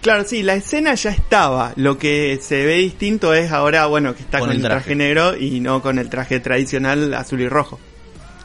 Claro, 0.00 0.22
sí, 0.24 0.44
la 0.44 0.54
escena 0.54 0.94
ya 0.94 1.10
estaba. 1.10 1.72
Lo 1.74 1.98
que 1.98 2.38
se 2.40 2.64
ve 2.64 2.74
distinto 2.74 3.34
es 3.34 3.50
ahora, 3.50 3.86
bueno, 3.86 4.14
que 4.14 4.22
está 4.22 4.38
con, 4.38 4.52
el 4.52 4.62
traje. 4.62 4.94
negro 4.94 5.36
y 5.36 5.58
no 5.58 5.82
con 5.82 5.98
el 5.98 6.08
traje 6.08 6.38
tradicional 6.38 7.12
azul 7.12 7.40
y 7.40 7.48
rojo. 7.48 7.80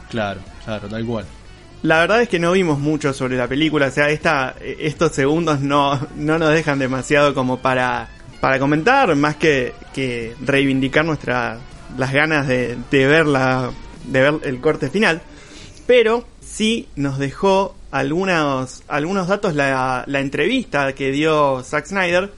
Claro, 0.08 0.40
claro, 0.64 0.88
tal 0.88 1.06
cual. 1.06 1.24
La 1.82 2.00
verdad 2.00 2.20
es 2.20 2.28
que 2.28 2.40
no 2.40 2.50
vimos 2.50 2.80
mucho 2.80 3.12
sobre 3.12 3.36
la 3.36 3.46
película, 3.46 3.86
o 3.86 3.90
sea, 3.92 4.10
esta, 4.10 4.56
estos 4.60 5.12
segundos 5.12 5.60
no, 5.60 6.00
no 6.16 6.36
nos 6.36 6.52
dejan 6.52 6.80
demasiado 6.80 7.32
como 7.32 7.58
para, 7.58 8.08
para 8.40 8.58
comentar, 8.58 9.14
más 9.14 9.36
que, 9.36 9.72
que 9.94 10.34
reivindicar 10.40 11.04
nuestra, 11.04 11.60
las 11.96 12.12
ganas 12.12 12.48
de, 12.48 12.76
de, 12.90 13.06
verla, 13.06 13.70
de 14.04 14.20
ver 14.20 14.34
el 14.42 14.60
corte 14.60 14.90
final. 14.90 15.22
Pero 15.86 16.24
sí 16.52 16.88
nos 16.96 17.18
dejó 17.18 17.74
algunos, 17.90 18.82
algunos 18.88 19.28
datos 19.28 19.54
la, 19.54 20.04
la 20.06 20.20
entrevista 20.20 20.92
que 20.94 21.10
dio 21.12 21.62
Zack 21.62 21.86
Snyder, 21.86 22.32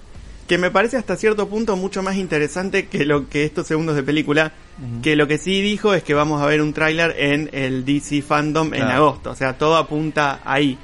que 0.46 0.58
me 0.58 0.70
parece 0.70 0.96
hasta 0.96 1.16
cierto 1.16 1.48
punto 1.48 1.76
mucho 1.76 2.02
más 2.02 2.16
interesante 2.16 2.86
que 2.86 3.04
lo 3.04 3.28
que 3.28 3.44
estos 3.44 3.66
segundos 3.66 3.96
de 3.96 4.02
película, 4.02 4.52
uh 4.78 4.98
-huh. 4.98 5.00
que 5.02 5.16
lo 5.16 5.26
que 5.26 5.38
sí 5.38 5.62
dijo 5.62 5.94
es 5.94 6.02
que 6.02 6.14
vamos 6.14 6.42
a 6.42 6.46
ver 6.46 6.60
un 6.60 6.72
tráiler 6.72 7.14
en 7.18 7.50
el 7.52 7.84
DC 7.84 8.22
Fandom 8.22 8.70
claro. 8.70 8.84
en 8.84 8.90
agosto, 8.90 9.30
o 9.30 9.34
sea, 9.34 9.56
todo 9.56 9.76
apunta 9.76 10.40
ahí. 10.44 10.76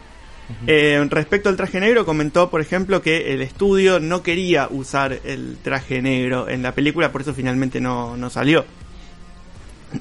Uh 0.48 0.52
-huh. 0.52 0.68
eh, 0.68 1.06
respecto 1.10 1.50
al 1.50 1.56
traje 1.56 1.80
negro, 1.80 2.06
comentó, 2.06 2.48
por 2.48 2.60
ejemplo, 2.62 3.02
que 3.02 3.34
el 3.34 3.42
estudio 3.42 4.00
no 4.00 4.22
quería 4.22 4.68
usar 4.70 5.20
el 5.24 5.58
traje 5.62 6.00
negro 6.00 6.48
en 6.48 6.62
la 6.62 6.72
película, 6.72 7.12
por 7.12 7.20
eso 7.20 7.34
finalmente 7.34 7.80
no, 7.80 8.16
no 8.16 8.30
salió. 8.30 8.64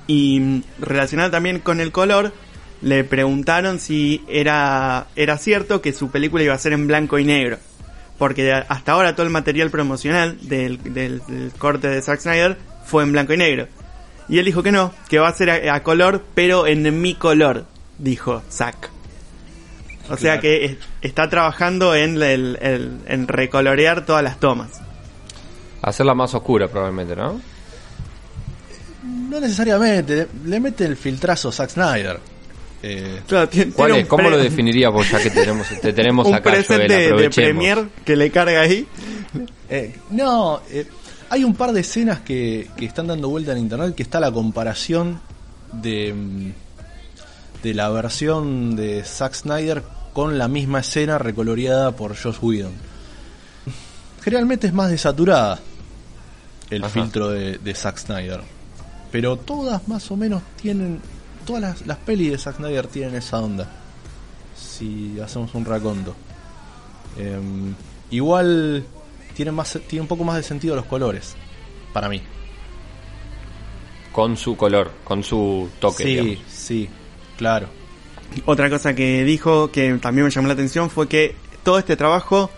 Y 0.05 0.63
relacionado 0.79 1.31
también 1.31 1.59
con 1.59 1.79
el 1.79 1.91
color, 1.91 2.33
le 2.81 3.03
preguntaron 3.03 3.79
si 3.79 4.23
era, 4.27 5.07
era 5.15 5.37
cierto 5.37 5.81
que 5.81 5.93
su 5.93 6.09
película 6.09 6.43
iba 6.43 6.53
a 6.53 6.59
ser 6.59 6.73
en 6.73 6.87
blanco 6.87 7.19
y 7.19 7.25
negro. 7.25 7.57
Porque 8.17 8.51
hasta 8.51 8.93
ahora 8.93 9.13
todo 9.15 9.25
el 9.25 9.31
material 9.31 9.69
promocional 9.69 10.37
del, 10.47 10.81
del, 10.81 11.21
del 11.27 11.51
corte 11.57 11.87
de 11.87 12.01
Zack 12.01 12.19
Snyder 12.19 12.57
fue 12.85 13.03
en 13.03 13.11
blanco 13.11 13.33
y 13.33 13.37
negro. 13.37 13.67
Y 14.27 14.39
él 14.39 14.45
dijo 14.45 14.63
que 14.63 14.71
no, 14.71 14.93
que 15.07 15.19
va 15.19 15.27
a 15.27 15.33
ser 15.33 15.49
a, 15.49 15.75
a 15.75 15.83
color, 15.83 16.23
pero 16.33 16.67
en 16.67 16.99
mi 16.99 17.15
color, 17.15 17.65
dijo 17.97 18.41
Zack. 18.51 18.89
O 20.03 20.07
claro. 20.07 20.21
sea 20.21 20.39
que 20.39 20.65
es, 20.65 20.77
está 21.01 21.29
trabajando 21.29 21.93
en, 21.93 22.21
el, 22.21 22.57
el, 22.61 22.99
en 23.07 23.27
recolorear 23.27 24.05
todas 24.05 24.23
las 24.23 24.39
tomas. 24.39 24.81
Hacerla 25.81 26.13
más 26.15 26.33
oscura 26.33 26.67
probablemente, 26.67 27.15
¿no? 27.15 27.39
No 29.03 29.39
necesariamente, 29.39 30.27
le 30.45 30.59
mete 30.59 30.85
el 30.85 30.97
filtrazo 30.97 31.51
Zack 31.51 31.69
Snyder. 31.69 32.19
Eh, 32.83 33.21
claro, 33.27 33.49
tiene, 33.49 33.71
¿Cuál 33.71 33.91
tiene 33.91 34.01
es? 34.03 34.07
¿Cómo 34.07 34.29
lo 34.29 34.37
definirías 34.37 34.91
vos 34.91 35.09
ya 35.09 35.21
que 35.21 35.29
tenemos, 35.31 35.67
te 35.81 35.93
tenemos 35.93 36.27
un 36.27 36.35
acá? 36.35 36.63
Joel, 36.65 36.87
de, 36.87 37.11
de 37.11 37.29
Premiere 37.29 37.87
que 38.05 38.15
le 38.15 38.29
carga 38.29 38.61
ahí. 38.61 38.87
Eh, 39.69 39.95
no, 40.11 40.61
eh, 40.69 40.87
hay 41.29 41.43
un 41.43 41.55
par 41.55 41.73
de 41.73 41.81
escenas 41.81 42.21
que, 42.21 42.69
que, 42.77 42.85
están 42.85 43.07
dando 43.07 43.29
vuelta 43.29 43.51
en 43.51 43.57
internet 43.57 43.95
que 43.95 44.03
está 44.03 44.19
la 44.19 44.31
comparación 44.31 45.19
de, 45.71 46.13
mm, 46.13 46.51
de 47.63 47.73
la 47.73 47.89
versión 47.89 48.75
de 48.75 49.03
Zack 49.03 49.33
Snyder 49.33 49.83
con 50.13 50.37
la 50.37 50.47
misma 50.47 50.79
escena 50.79 51.17
recoloreada 51.17 51.91
por 51.91 52.15
Josh 52.15 52.37
Whedon. 52.41 52.73
Generalmente 54.23 54.67
es 54.67 54.73
más 54.73 54.89
desaturada 54.89 55.59
el 56.69 56.83
Ajá. 56.83 56.93
filtro 56.93 57.29
de, 57.29 57.57
de 57.57 57.73
Zack 57.73 57.97
Snyder. 57.97 58.41
Pero 59.11 59.37
todas 59.37 59.87
más 59.87 60.09
o 60.11 60.17
menos 60.17 60.41
tienen. 60.61 60.99
Todas 61.47 61.61
las, 61.61 61.87
las 61.87 61.97
pelis 61.99 62.31
de 62.31 62.37
Zack 62.37 62.57
Snyder 62.57 62.87
tienen 62.87 63.15
esa 63.15 63.39
onda. 63.39 63.71
Si 64.53 65.17
hacemos 65.21 65.55
un 65.55 65.63
raconto. 65.63 66.13
Em, 67.17 67.73
igual 68.11 68.85
tiene, 69.33 69.53
más, 69.53 69.79
tiene 69.87 70.01
un 70.01 70.09
poco 70.09 70.25
más 70.25 70.35
de 70.35 70.43
sentido 70.43 70.75
los 70.75 70.85
colores. 70.85 71.37
Para 71.93 72.09
mí. 72.09 72.21
Con 74.11 74.35
su 74.35 74.57
color, 74.57 74.91
con 75.05 75.23
su 75.23 75.69
toque. 75.79 76.03
sí, 76.03 76.09
digamos. 76.09 76.43
sí, 76.49 76.89
claro. 77.37 77.69
Otra 78.45 78.69
cosa 78.69 78.93
que 78.93 79.23
dijo 79.23 79.71
que 79.71 79.93
también 80.01 80.25
me 80.25 80.31
llamó 80.31 80.47
la 80.47 80.53
atención 80.53 80.89
fue 80.89 81.07
que 81.07 81.33
todo 81.63 81.79
este 81.79 81.95
trabajo 81.95 82.49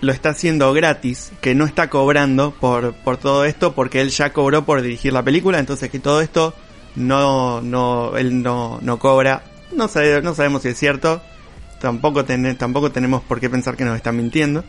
lo 0.00 0.12
está 0.12 0.30
haciendo 0.30 0.72
gratis, 0.72 1.30
que 1.42 1.54
no 1.54 1.66
está 1.66 1.90
cobrando 1.90 2.52
por, 2.52 2.94
por 2.94 3.18
todo 3.18 3.44
esto 3.44 3.74
porque 3.74 4.00
él 4.00 4.08
ya 4.08 4.32
cobró 4.32 4.64
por 4.64 4.80
dirigir 4.80 5.12
la 5.12 5.22
película, 5.22 5.58
entonces 5.58 5.90
que 5.90 5.98
todo 5.98 6.22
esto 6.22 6.54
no, 6.96 7.60
no, 7.60 8.16
él 8.16 8.42
no, 8.42 8.78
no 8.82 8.98
cobra. 8.98 9.42
No, 9.72 9.88
sabe- 9.88 10.22
no 10.22 10.34
sabemos 10.34 10.62
si 10.62 10.68
es 10.68 10.78
cierto, 10.78 11.20
tampoco, 11.80 12.24
ten- 12.24 12.56
tampoco 12.56 12.90
tenemos 12.92 13.22
por 13.22 13.40
qué 13.40 13.50
pensar 13.50 13.76
que 13.76 13.84
nos 13.84 13.96
están 13.96 14.16
mintiendo. 14.16 14.64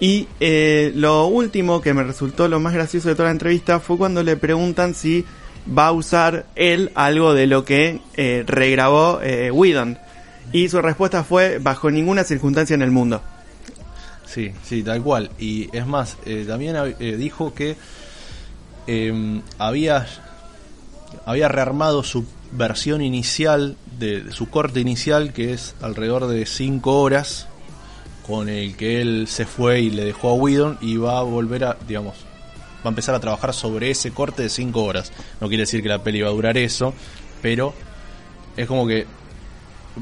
Y 0.00 0.28
eh, 0.38 0.92
lo 0.94 1.26
último 1.26 1.80
que 1.80 1.92
me 1.94 2.04
resultó 2.04 2.46
lo 2.48 2.60
más 2.60 2.72
gracioso 2.74 3.08
de 3.08 3.14
toda 3.16 3.26
la 3.28 3.32
entrevista 3.32 3.80
fue 3.80 3.96
cuando 3.98 4.22
le 4.22 4.36
preguntan 4.36 4.94
si 4.94 5.24
va 5.76 5.88
a 5.88 5.92
usar 5.92 6.46
él 6.54 6.92
algo 6.94 7.34
de 7.34 7.46
lo 7.48 7.64
que 7.64 8.00
eh, 8.16 8.44
regrabó 8.46 9.20
eh, 9.22 9.50
Whedon. 9.50 9.98
Y 10.52 10.68
su 10.68 10.80
respuesta 10.80 11.24
fue 11.24 11.58
bajo 11.58 11.90
ninguna 11.90 12.22
circunstancia 12.24 12.74
en 12.74 12.82
el 12.82 12.90
mundo. 12.92 13.20
Sí, 14.24 14.52
sí, 14.62 14.82
tal 14.82 15.02
cual. 15.02 15.30
Y 15.38 15.68
es 15.76 15.84
más, 15.86 16.16
eh, 16.26 16.44
también 16.46 16.76
eh, 17.00 17.16
dijo 17.18 17.52
que 17.54 17.76
eh, 18.86 19.40
había, 19.58 20.06
había 21.28 21.48
rearmado 21.48 22.02
su 22.04 22.24
versión 22.52 23.02
inicial, 23.02 23.76
de, 23.98 24.32
su 24.32 24.48
corte 24.48 24.80
inicial, 24.80 25.34
que 25.34 25.52
es 25.52 25.74
alrededor 25.82 26.26
de 26.26 26.46
5 26.46 27.02
horas, 27.02 27.48
con 28.26 28.48
el 28.48 28.76
que 28.76 29.02
él 29.02 29.26
se 29.28 29.44
fue 29.44 29.82
y 29.82 29.90
le 29.90 30.06
dejó 30.06 30.30
a 30.30 30.34
Whedon 30.34 30.78
y 30.80 30.96
va 30.96 31.18
a 31.18 31.22
volver 31.22 31.64
a, 31.64 31.76
digamos, 31.86 32.14
va 32.78 32.86
a 32.86 32.88
empezar 32.88 33.14
a 33.14 33.20
trabajar 33.20 33.52
sobre 33.52 33.90
ese 33.90 34.10
corte 34.10 34.44
de 34.44 34.48
5 34.48 34.82
horas. 34.82 35.12
No 35.38 35.48
quiere 35.48 35.64
decir 35.64 35.82
que 35.82 35.90
la 35.90 36.02
peli 36.02 36.22
va 36.22 36.30
a 36.30 36.32
durar 36.32 36.56
eso, 36.56 36.94
pero 37.42 37.74
es 38.56 38.66
como 38.66 38.86
que 38.86 39.04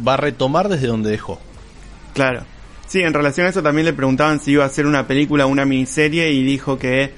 va 0.07 0.14
a 0.14 0.18
retomar 0.18 0.68
desde 0.68 0.87
donde 0.87 1.11
dejó. 1.11 1.41
Claro. 2.14 2.45
Sí, 2.87 3.01
en 3.01 3.12
relación 3.12 3.49
a 3.49 3.51
eso 3.51 3.64
también 3.64 3.87
le 3.87 3.93
preguntaban 3.93 4.39
si 4.39 4.53
iba 4.53 4.62
a 4.62 4.68
hacer 4.68 4.87
una 4.87 5.09
película 5.09 5.47
o 5.47 5.49
una 5.49 5.64
miniserie 5.64 6.31
y 6.31 6.45
dijo 6.45 6.79
que 6.79 7.12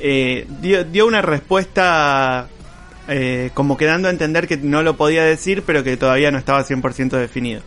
eh, 0.00 0.46
dio, 0.60 0.84
dio 0.84 1.06
una 1.06 1.22
respuesta 1.22 2.50
eh, 3.08 3.50
como 3.54 3.76
quedando 3.76 4.08
a 4.08 4.10
entender 4.10 4.46
que 4.46 4.56
no 4.56 4.82
lo 4.82 4.96
podía 4.96 5.24
decir, 5.24 5.62
pero 5.66 5.82
que 5.82 5.96
todavía 5.96 6.30
no 6.30 6.38
estaba 6.38 6.64
100% 6.64 7.10
definido. 7.10 7.62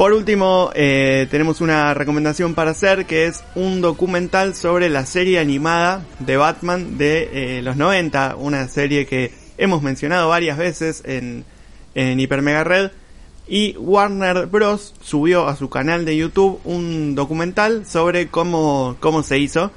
Por 0.00 0.14
último, 0.14 0.70
eh, 0.74 1.26
tenemos 1.30 1.60
una 1.60 1.92
recomendación 1.92 2.54
para 2.54 2.70
hacer 2.70 3.04
que 3.04 3.26
es 3.26 3.44
un 3.54 3.82
documental 3.82 4.54
sobre 4.54 4.88
la 4.88 5.04
serie 5.04 5.38
animada 5.38 6.06
de 6.20 6.38
Batman 6.38 6.96
de 6.96 7.58
eh, 7.58 7.62
los 7.62 7.76
90, 7.76 8.36
una 8.36 8.66
serie 8.68 9.04
que 9.04 9.30
hemos 9.58 9.82
mencionado 9.82 10.30
varias 10.30 10.56
veces 10.56 11.02
en, 11.04 11.44
en 11.94 12.18
Hiper 12.18 12.40
Mega 12.40 12.64
Red. 12.64 12.92
Y 13.46 13.76
Warner 13.76 14.46
Bros. 14.46 14.94
subió 15.02 15.48
a 15.48 15.56
su 15.56 15.68
canal 15.68 16.06
de 16.06 16.16
YouTube 16.16 16.60
un 16.64 17.14
documental 17.14 17.84
sobre 17.84 18.28
cómo, 18.28 18.96
cómo 19.00 19.22
se 19.22 19.38
hizo. 19.38 19.70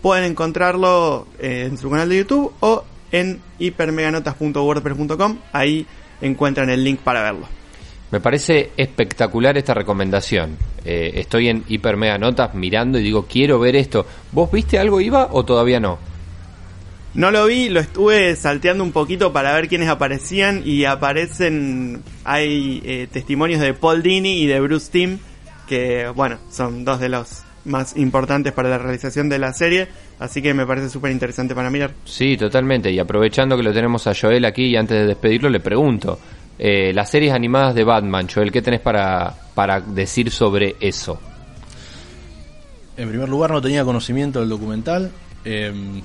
Pueden 0.00 0.24
encontrarlo 0.24 1.28
eh, 1.38 1.68
en 1.70 1.78
su 1.78 1.88
canal 1.88 2.08
de 2.08 2.16
YouTube 2.16 2.52
o 2.58 2.84
en 3.12 3.40
hipermeganotas.wordpress.com. 3.58 5.38
Ahí 5.52 5.86
encuentran 6.20 6.70
el 6.70 6.82
link 6.82 7.00
para 7.00 7.22
verlo. 7.22 7.46
Me 8.10 8.20
parece 8.20 8.72
espectacular 8.76 9.56
esta 9.56 9.72
recomendación. 9.72 10.58
Eh, 10.84 11.12
estoy 11.14 11.48
en 11.48 11.64
Hiper 11.66 11.96
Mega 11.96 12.18
Notas 12.18 12.54
mirando 12.54 12.98
y 12.98 13.02
digo, 13.02 13.26
quiero 13.26 13.58
ver 13.58 13.76
esto. 13.76 14.06
¿Vos 14.32 14.50
viste 14.50 14.78
algo, 14.78 15.00
Iva, 15.00 15.28
o 15.30 15.44
todavía 15.44 15.80
no? 15.80 15.98
No 17.14 17.30
lo 17.30 17.46
vi, 17.46 17.68
lo 17.68 17.80
estuve 17.80 18.34
salteando 18.36 18.82
un 18.84 18.92
poquito 18.92 19.32
para 19.32 19.54
ver 19.54 19.68
quiénes 19.68 19.88
aparecían 19.88 20.62
y 20.64 20.84
aparecen, 20.84 22.02
hay 22.24 22.82
eh, 22.84 23.06
testimonios 23.10 23.60
de 23.60 23.74
Paul 23.74 24.02
Dini 24.02 24.40
y 24.42 24.46
de 24.46 24.60
Bruce 24.60 24.90
Timm, 24.90 25.18
que 25.66 26.08
bueno, 26.14 26.38
son 26.50 26.86
dos 26.86 27.00
de 27.00 27.10
los 27.10 27.42
más 27.64 27.96
importantes 27.96 28.52
para 28.52 28.68
la 28.68 28.78
realización 28.78 29.28
de 29.28 29.38
la 29.38 29.52
serie, 29.52 29.88
así 30.18 30.42
que 30.42 30.52
me 30.54 30.66
parece 30.66 30.88
súper 30.88 31.12
interesante 31.12 31.54
para 31.54 31.70
mirar. 31.70 31.92
Sí, 32.04 32.36
totalmente. 32.36 32.90
Y 32.90 32.98
aprovechando 32.98 33.56
que 33.56 33.62
lo 33.62 33.72
tenemos 33.72 34.06
a 34.06 34.14
Joel 34.14 34.44
aquí 34.44 34.66
y 34.66 34.76
antes 34.76 34.98
de 34.98 35.06
despedirlo, 35.06 35.48
le 35.48 35.60
pregunto. 35.60 36.18
eh, 36.58 36.92
las 36.92 37.10
series 37.10 37.32
animadas 37.32 37.74
de 37.74 37.82
Batman, 37.84 38.28
Joel, 38.32 38.52
¿qué 38.52 38.62
tenés 38.62 38.80
para, 38.80 39.34
para 39.54 39.80
decir 39.80 40.30
sobre 40.30 40.76
eso? 40.80 41.18
En 42.96 43.08
primer 43.08 43.28
lugar, 43.28 43.50
no 43.50 43.60
tenía 43.62 43.84
conocimiento 43.84 44.40
del 44.40 44.48
documental. 44.48 45.10
em, 45.44 46.02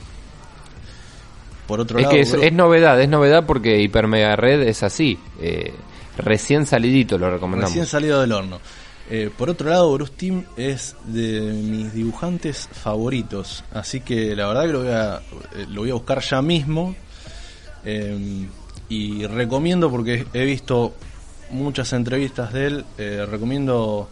por 1.67 1.81
otro 1.81 1.99
Es 1.99 2.03
lado, 2.03 2.15
que 2.15 2.21
es, 2.21 2.33
es 2.33 2.53
novedad, 2.53 2.99
es 3.01 3.09
novedad 3.09 3.45
porque 3.45 3.81
Hiper 3.81 4.07
Mega 4.07 4.35
Red 4.37 4.61
es 4.63 4.83
así. 4.83 5.19
eh, 5.41 5.73
recién 6.17 6.65
salidito 6.65 7.17
lo 7.17 7.29
recomendamos. 7.29 7.71
recién 7.71 7.85
salido 7.85 8.21
del 8.21 8.31
horno. 8.31 8.59
Eh, 9.09 9.29
por 9.37 9.49
otro 9.49 9.69
lado, 9.69 9.93
Bruce 9.93 10.43
es 10.57 10.95
de 11.05 11.39
mis 11.41 11.93
dibujantes 11.93 12.67
favoritos. 12.71 13.63
Así 13.73 14.01
que 14.01 14.35
la 14.35 14.47
verdad 14.47 14.63
que 14.63 14.73
lo 14.73 14.79
voy 14.79 14.89
a, 14.89 15.15
eh, 15.55 15.65
lo 15.69 15.81
voy 15.81 15.89
a 15.91 15.93
buscar 15.93 16.21
ya 16.21 16.41
mismo. 16.41 16.95
em, 17.85 18.49
y 18.89 19.25
recomiendo, 19.25 19.89
porque 19.89 20.25
he 20.33 20.45
visto 20.45 20.93
muchas 21.51 21.93
entrevistas 21.93 22.53
de 22.53 22.67
él, 22.67 22.85
eh, 22.97 23.25
recomiendo 23.29 24.09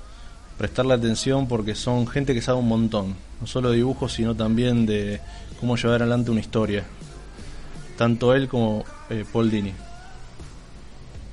prestarle 0.57 0.93
atención 0.93 1.47
porque 1.47 1.75
son 1.75 2.07
gente 2.07 2.33
que 2.33 2.41
sabe 2.41 2.59
un 2.59 2.67
montón. 2.67 3.15
No 3.41 3.47
solo 3.47 3.71
de 3.71 3.77
dibujos, 3.77 4.13
sino 4.13 4.35
también 4.35 4.85
de 4.85 5.19
cómo 5.59 5.75
llevar 5.75 6.01
adelante 6.01 6.31
una 6.31 6.39
historia. 6.39 6.85
Tanto 7.97 8.33
él 8.33 8.47
como 8.47 8.83
eh, 9.09 9.25
Paul 9.31 9.51
Dini. 9.51 9.73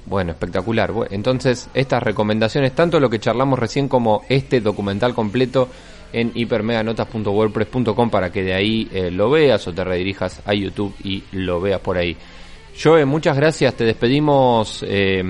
Bueno, 0.07 0.33
espectacular. 0.33 0.93
Entonces, 1.11 1.69
estas 1.75 2.03
recomendaciones, 2.03 2.75
tanto 2.75 2.99
lo 2.99 3.09
que 3.09 3.21
charlamos 3.21 3.59
recién 3.59 3.89
como 3.89 4.23
este 4.29 4.61
documental 4.61 5.15
completo 5.15 5.69
en 6.13 6.33
hipermeganotas.wordpress.com 6.35 8.11
para 8.11 8.31
que 8.31 8.43
de 8.43 8.55
ahí 8.55 8.89
eh, 8.93 9.11
lo 9.11 9.31
veas 9.31 9.67
o 9.67 9.73
te 9.73 9.85
redirijas 9.85 10.43
a 10.45 10.55
YouTube 10.55 10.95
y 11.05 11.23
lo 11.33 11.61
veas 11.61 11.81
por 11.81 11.97
ahí. 11.97 12.17
Joe, 12.81 13.05
muchas 13.05 13.37
gracias. 13.37 13.75
Te 13.75 13.85
despedimos 13.85 14.85
eh, 14.87 15.23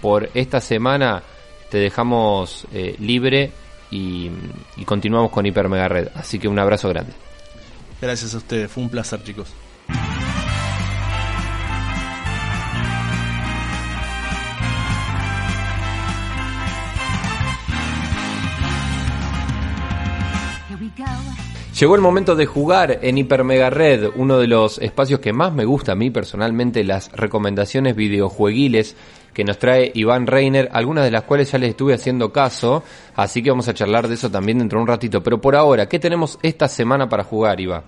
por 0.00 0.30
esta 0.34 0.60
semana. 0.60 1.22
Te 1.70 1.78
dejamos 1.78 2.66
eh, 2.72 2.96
libre 2.98 3.50
y, 3.90 4.30
y 4.76 4.84
continuamos 4.84 5.30
con 5.30 5.46
Hiper 5.46 5.68
Mega 5.68 5.88
Red. 5.88 6.08
Así 6.14 6.38
que 6.38 6.48
un 6.48 6.58
abrazo 6.58 6.88
grande. 6.88 7.12
Gracias 8.00 8.34
a 8.34 8.38
ustedes, 8.38 8.70
fue 8.70 8.82
un 8.82 8.90
placer 8.90 9.22
chicos. 9.22 9.54
Llegó 21.78 21.94
el 21.94 22.02
momento 22.02 22.36
de 22.36 22.44
jugar 22.44 22.98
en 23.00 23.16
Hiper 23.16 23.44
Mega 23.44 23.70
Red, 23.70 24.10
uno 24.16 24.38
de 24.38 24.46
los 24.46 24.78
espacios 24.78 25.20
que 25.20 25.32
más 25.32 25.54
me 25.54 25.64
gusta 25.64 25.92
a 25.92 25.94
mí 25.94 26.10
personalmente, 26.10 26.84
las 26.84 27.10
recomendaciones 27.12 27.96
videojueguiles 27.96 28.94
que 29.32 29.42
nos 29.42 29.58
trae 29.58 29.90
Iván 29.94 30.26
Reiner, 30.26 30.68
algunas 30.72 31.04
de 31.04 31.10
las 31.10 31.22
cuales 31.22 31.50
ya 31.50 31.58
les 31.58 31.70
estuve 31.70 31.94
haciendo 31.94 32.30
caso, 32.30 32.84
así 33.16 33.42
que 33.42 33.48
vamos 33.48 33.68
a 33.68 33.74
charlar 33.74 34.06
de 34.06 34.14
eso 34.14 34.30
también 34.30 34.58
dentro 34.58 34.78
de 34.78 34.82
un 34.82 34.88
ratito. 34.88 35.22
Pero 35.22 35.40
por 35.40 35.56
ahora, 35.56 35.88
¿qué 35.88 35.98
tenemos 35.98 36.38
esta 36.42 36.68
semana 36.68 37.08
para 37.08 37.24
jugar, 37.24 37.58
Iván? 37.58 37.84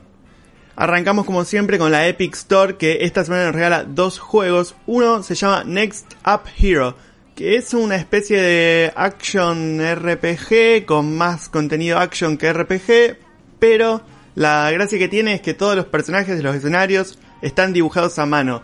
Arrancamos 0.77 1.27
como 1.27 1.45
siempre 1.45 1.79
con 1.79 1.93
la 1.93 2.09
Epic 2.09 2.35
Store 2.35 2.77
que 2.77 3.01
esta 3.03 3.23
semana 3.25 3.45
nos 3.45 3.55
regala 3.55 3.85
dos 3.85 4.19
juegos. 4.19 4.75
Uno 4.87 5.23
se 5.23 5.35
llama 5.35 5.63
Next 5.65 6.15
Up 6.27 6.49
Hero, 6.59 6.97
que 7.37 7.57
es 7.57 7.75
una 7.75 7.97
especie 7.97 8.41
de 8.41 8.93
action 8.97 9.79
RPG 9.79 10.87
con 10.87 11.17
más 11.17 11.49
contenido 11.49 11.99
action 11.99 12.39
que 12.39 12.53
RPG, 12.53 13.24
pero 13.59 14.03
la 14.35 14.71
gracia 14.71 14.99
que 14.99 15.09
tiene 15.09 15.35
es 15.35 15.41
que 15.41 15.55
todos 15.55 15.77
los 15.77 15.87
personajes 15.87 16.37
de 16.37 16.43
los 16.43 16.55
escenarios 16.57 17.19
están 17.43 17.73
dibujados 17.73 18.19
a 18.19 18.27
mano. 18.27 18.63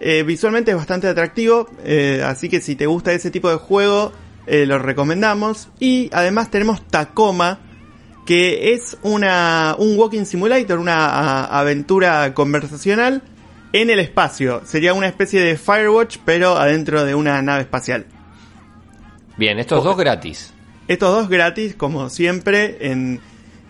Eh, 0.00 0.24
visualmente 0.24 0.72
es 0.72 0.76
bastante 0.76 1.06
atractivo, 1.06 1.68
eh, 1.84 2.22
así 2.26 2.48
que 2.48 2.60
si 2.60 2.74
te 2.74 2.86
gusta 2.86 3.12
ese 3.12 3.30
tipo 3.30 3.48
de 3.50 3.56
juego, 3.56 4.12
eh, 4.46 4.66
lo 4.66 4.78
recomendamos. 4.78 5.68
Y 5.78 6.10
además 6.12 6.50
tenemos 6.50 6.86
Tacoma, 6.88 7.60
que 8.26 8.72
es 8.72 8.96
una, 9.02 9.76
un 9.78 9.96
walking 9.96 10.24
simulator, 10.24 10.78
una 10.78 11.06
a- 11.06 11.58
aventura 11.60 12.34
conversacional 12.34 13.22
en 13.72 13.90
el 13.90 14.00
espacio. 14.00 14.62
Sería 14.64 14.92
una 14.94 15.06
especie 15.06 15.40
de 15.40 15.56
Firewatch, 15.56 16.18
pero 16.24 16.56
adentro 16.56 17.04
de 17.04 17.14
una 17.14 17.40
nave 17.42 17.62
espacial. 17.62 18.06
Bien, 19.36 19.58
estos 19.58 19.82
dos 19.84 19.96
gratis. 19.96 20.52
Estos 20.88 21.14
dos 21.14 21.28
gratis, 21.28 21.74
como 21.74 22.10
siempre, 22.10 22.76
en, 22.90 23.20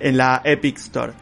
en 0.03 0.17
la 0.17 0.43
Epic 0.45 0.79
Store. 0.79 1.13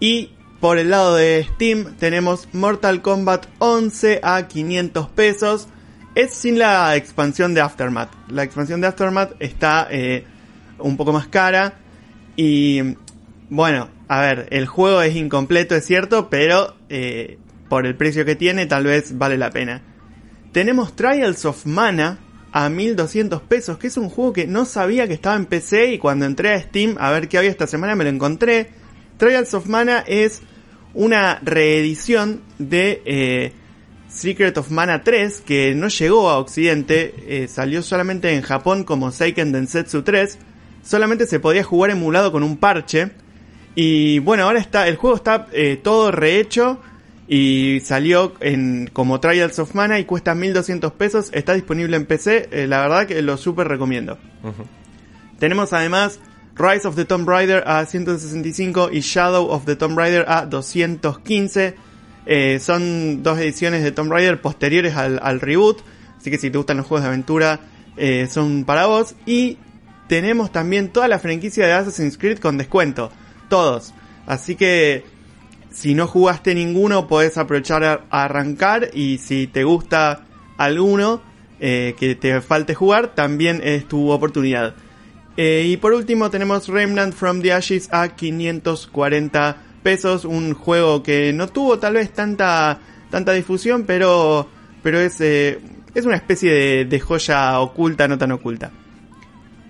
Y 0.00 0.30
por 0.60 0.78
el 0.78 0.90
lado 0.90 1.16
de 1.16 1.46
Steam 1.54 1.96
tenemos 1.98 2.48
Mortal 2.52 3.02
Kombat 3.02 3.46
11 3.58 4.20
a 4.22 4.46
500 4.46 5.08
pesos. 5.10 5.68
Es 6.14 6.34
sin 6.34 6.58
la 6.58 6.96
expansión 6.96 7.54
de 7.54 7.60
Aftermath. 7.60 8.10
La 8.28 8.42
expansión 8.42 8.80
de 8.80 8.88
Aftermath 8.88 9.32
está 9.40 9.88
eh, 9.90 10.24
un 10.78 10.96
poco 10.96 11.12
más 11.12 11.28
cara. 11.28 11.78
Y 12.36 12.96
bueno, 13.50 13.88
a 14.08 14.20
ver, 14.20 14.48
el 14.50 14.66
juego 14.66 15.02
es 15.02 15.14
incompleto, 15.16 15.74
es 15.74 15.84
cierto, 15.84 16.28
pero 16.28 16.76
eh, 16.88 17.38
por 17.68 17.86
el 17.86 17.96
precio 17.96 18.24
que 18.24 18.36
tiene 18.36 18.66
tal 18.66 18.84
vez 18.84 19.16
vale 19.16 19.38
la 19.38 19.50
pena. 19.50 19.82
Tenemos 20.52 20.96
Trials 20.96 21.44
of 21.44 21.66
Mana 21.66 22.18
a 22.52 22.68
1200 22.68 23.42
pesos, 23.42 23.78
que 23.78 23.88
es 23.88 23.96
un 23.96 24.08
juego 24.08 24.32
que 24.32 24.46
no 24.46 24.64
sabía 24.64 25.06
que 25.06 25.14
estaba 25.14 25.36
en 25.36 25.46
PC 25.46 25.92
y 25.92 25.98
cuando 25.98 26.24
entré 26.24 26.54
a 26.54 26.60
Steam 26.60 26.96
a 26.98 27.10
ver 27.10 27.28
qué 27.28 27.38
había 27.38 27.50
esta 27.50 27.66
semana 27.66 27.94
me 27.94 28.04
lo 28.04 28.10
encontré. 28.10 28.70
Trials 29.18 29.54
of 29.54 29.66
Mana 29.66 30.04
es 30.06 30.42
una 30.94 31.38
reedición 31.42 32.40
de 32.58 33.02
eh, 33.04 33.52
Secret 34.08 34.56
of 34.56 34.70
Mana 34.70 35.04
3 35.04 35.42
que 35.42 35.74
no 35.74 35.88
llegó 35.88 36.30
a 36.30 36.38
Occidente, 36.38 37.14
eh, 37.26 37.48
salió 37.48 37.82
solamente 37.82 38.34
en 38.34 38.42
Japón 38.42 38.84
como 38.84 39.12
Seiken 39.12 39.52
Densetsu 39.52 40.02
3, 40.02 40.38
solamente 40.82 41.26
se 41.26 41.40
podía 41.40 41.64
jugar 41.64 41.90
emulado 41.90 42.32
con 42.32 42.42
un 42.42 42.56
parche. 42.56 43.10
Y 43.74 44.18
bueno, 44.20 44.44
ahora 44.44 44.58
está 44.58 44.88
el 44.88 44.96
juego 44.96 45.16
está 45.16 45.46
eh, 45.52 45.78
todo 45.80 46.10
rehecho 46.10 46.80
y 47.28 47.80
salió 47.84 48.32
en 48.40 48.88
como 48.92 49.20
Trials 49.20 49.58
of 49.58 49.74
Mana 49.74 49.98
y 49.98 50.04
cuesta 50.04 50.34
1200 50.34 50.92
pesos, 50.92 51.28
está 51.32 51.52
disponible 51.52 51.96
en 51.96 52.06
PC, 52.06 52.48
eh, 52.50 52.66
la 52.66 52.80
verdad 52.80 53.06
que 53.06 53.20
lo 53.20 53.36
súper 53.36 53.68
recomiendo. 53.68 54.18
Tenemos 55.38 55.72
además 55.74 56.20
Rise 56.56 56.88
of 56.88 56.96
the 56.96 57.04
Tomb 57.04 57.28
Raider 57.28 57.62
a 57.66 57.84
165 57.84 58.90
y 58.92 59.00
Shadow 59.00 59.46
of 59.46 59.66
the 59.66 59.76
Tomb 59.76 59.96
Raider 59.96 60.24
a 60.26 60.46
215. 60.46 61.76
Eh, 62.26 62.58
son 62.60 63.22
dos 63.22 63.38
ediciones 63.38 63.84
de 63.84 63.92
Tomb 63.92 64.10
Raider 64.10 64.40
posteriores 64.40 64.96
al, 64.96 65.20
al 65.22 65.40
reboot, 65.40 65.80
así 66.18 66.30
que 66.30 66.38
si 66.38 66.50
te 66.50 66.58
gustan 66.58 66.78
los 66.78 66.86
juegos 66.86 67.02
de 67.02 67.08
aventura 67.08 67.60
eh, 67.98 68.26
son 68.30 68.64
para 68.64 68.86
vos. 68.86 69.14
Y 69.26 69.58
tenemos 70.08 70.50
también 70.50 70.88
toda 70.88 71.08
la 71.08 71.18
franquicia 71.18 71.66
de 71.66 71.72
Assassin's 71.72 72.16
Creed 72.16 72.38
con 72.38 72.56
descuento, 72.56 73.10
todos. 73.50 73.92
Así 74.26 74.56
que 74.56 75.04
si 75.78 75.94
no 75.94 76.08
jugaste 76.08 76.56
ninguno 76.56 77.06
podés 77.06 77.38
aprovechar 77.38 77.84
a, 77.84 78.00
arrancar 78.10 78.90
y 78.94 79.18
si 79.18 79.46
te 79.46 79.62
gusta 79.62 80.26
alguno 80.56 81.22
eh, 81.60 81.94
que 81.96 82.16
te 82.16 82.40
falte 82.40 82.74
jugar, 82.74 83.14
también 83.14 83.60
es 83.62 83.86
tu 83.86 84.10
oportunidad. 84.10 84.74
Eh, 85.36 85.66
y 85.68 85.76
por 85.76 85.92
último 85.92 86.30
tenemos 86.30 86.66
Remnant 86.66 87.14
from 87.14 87.42
the 87.42 87.52
Ashes 87.52 87.88
a 87.92 88.08
540 88.08 89.56
pesos, 89.84 90.24
un 90.24 90.52
juego 90.54 91.04
que 91.04 91.32
no 91.32 91.46
tuvo 91.46 91.78
tal 91.78 91.94
vez 91.94 92.12
tanta 92.12 92.80
tanta 93.08 93.32
difusión, 93.32 93.84
pero 93.86 94.48
pero 94.82 94.98
es 94.98 95.20
eh, 95.20 95.60
es 95.94 96.04
una 96.04 96.16
especie 96.16 96.86
de 96.86 97.00
joya 97.00 97.60
oculta, 97.60 98.08
no 98.08 98.18
tan 98.18 98.32
oculta. 98.32 98.72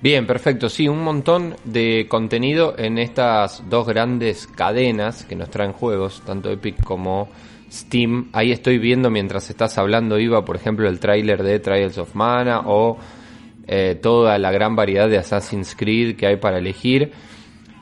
Bien, 0.01 0.29
perfecto. 0.29 0.69
Sí, 0.69 0.87
un 0.87 1.03
montón 1.03 1.57
de 1.65 2.07
contenido 2.09 2.75
en 2.79 2.99
estas 2.99 3.69
dos 3.69 3.85
grandes 3.85 4.47
cadenas 4.47 5.25
que 5.25 5.35
nos 5.35 5.51
traen 5.51 5.73
juegos, 5.73 6.23
tanto 6.25 6.51
Epic 6.51 6.85
como 6.85 7.29
Steam. 7.69 8.29
Ahí 8.33 8.53
estoy 8.53 8.79
viendo 8.79 9.11
mientras 9.11 9.51
estás 9.51 9.77
hablando, 9.77 10.21
Iba, 10.21 10.45
por 10.45 10.55
ejemplo, 10.55 10.89
el 10.89 11.01
tráiler 11.01 11.43
de 11.43 11.59
Trials 11.59 11.99
of 11.99 12.15
Mana 12.15 12.63
o 12.67 12.97
eh, 13.67 13.99
toda 14.01 14.39
la 14.39 14.53
gran 14.53 14.77
variedad 14.77 15.09
de 15.09 15.19
Assassin's 15.19 15.75
Creed 15.75 16.15
que 16.15 16.29
hay 16.29 16.37
para 16.37 16.59
elegir. 16.59 17.11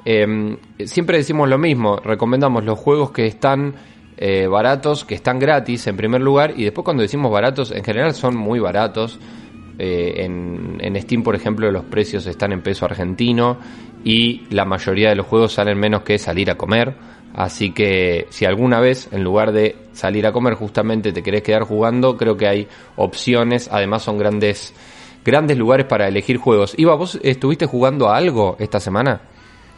Eh, 0.06 0.56
siempre 0.86 1.18
decimos 1.18 1.50
lo 1.50 1.58
mismo, 1.58 1.96
recomendamos 1.98 2.64
los 2.64 2.78
juegos 2.78 3.10
que 3.10 3.26
están 3.26 3.74
eh, 4.16 4.46
baratos, 4.46 5.04
que 5.04 5.14
están 5.14 5.38
gratis 5.38 5.86
en 5.86 5.98
primer 5.98 6.22
lugar, 6.22 6.54
y 6.56 6.64
después 6.64 6.82
cuando 6.82 7.02
decimos 7.02 7.30
baratos, 7.30 7.72
en 7.72 7.84
general 7.84 8.14
son 8.14 8.38
muy 8.38 8.58
baratos. 8.58 9.18
Eh, 9.78 10.24
en, 10.24 10.96
Steam, 11.02 11.22
por 11.22 11.34
ejemplo, 11.34 11.70
los 11.70 11.84
precios 11.84 12.26
están 12.26 12.52
en 12.52 12.62
peso 12.62 12.84
argentino 12.84 13.58
y 14.04 14.42
la 14.50 14.64
mayoría 14.64 15.10
de 15.10 15.16
los 15.16 15.26
juegos 15.26 15.52
salen 15.52 15.78
menos 15.78 16.02
que 16.02 16.18
salir 16.18 16.50
a 16.50 16.56
comer. 16.56 16.94
Así 17.34 17.72
que 17.72 18.26
si 18.30 18.46
alguna 18.46 18.80
vez, 18.80 19.08
en 19.12 19.22
lugar 19.22 19.52
de 19.52 19.76
salir 19.92 20.26
a 20.26 20.32
comer, 20.32 20.54
justamente 20.54 21.12
te 21.12 21.22
querés 21.22 21.42
quedar 21.42 21.64
jugando, 21.64 22.16
creo 22.16 22.36
que 22.36 22.48
hay 22.48 22.68
opciones. 22.96 23.68
Además 23.70 24.02
son 24.02 24.16
grandes, 24.16 24.72
grandes 25.24 25.58
lugares 25.58 25.86
para 25.86 26.08
elegir 26.08 26.38
juegos. 26.38 26.74
Iba, 26.78 26.94
¿vos 26.94 27.18
estuviste 27.22 27.66
jugando 27.66 28.08
a 28.08 28.16
algo 28.16 28.56
esta 28.58 28.80
semana? 28.80 29.20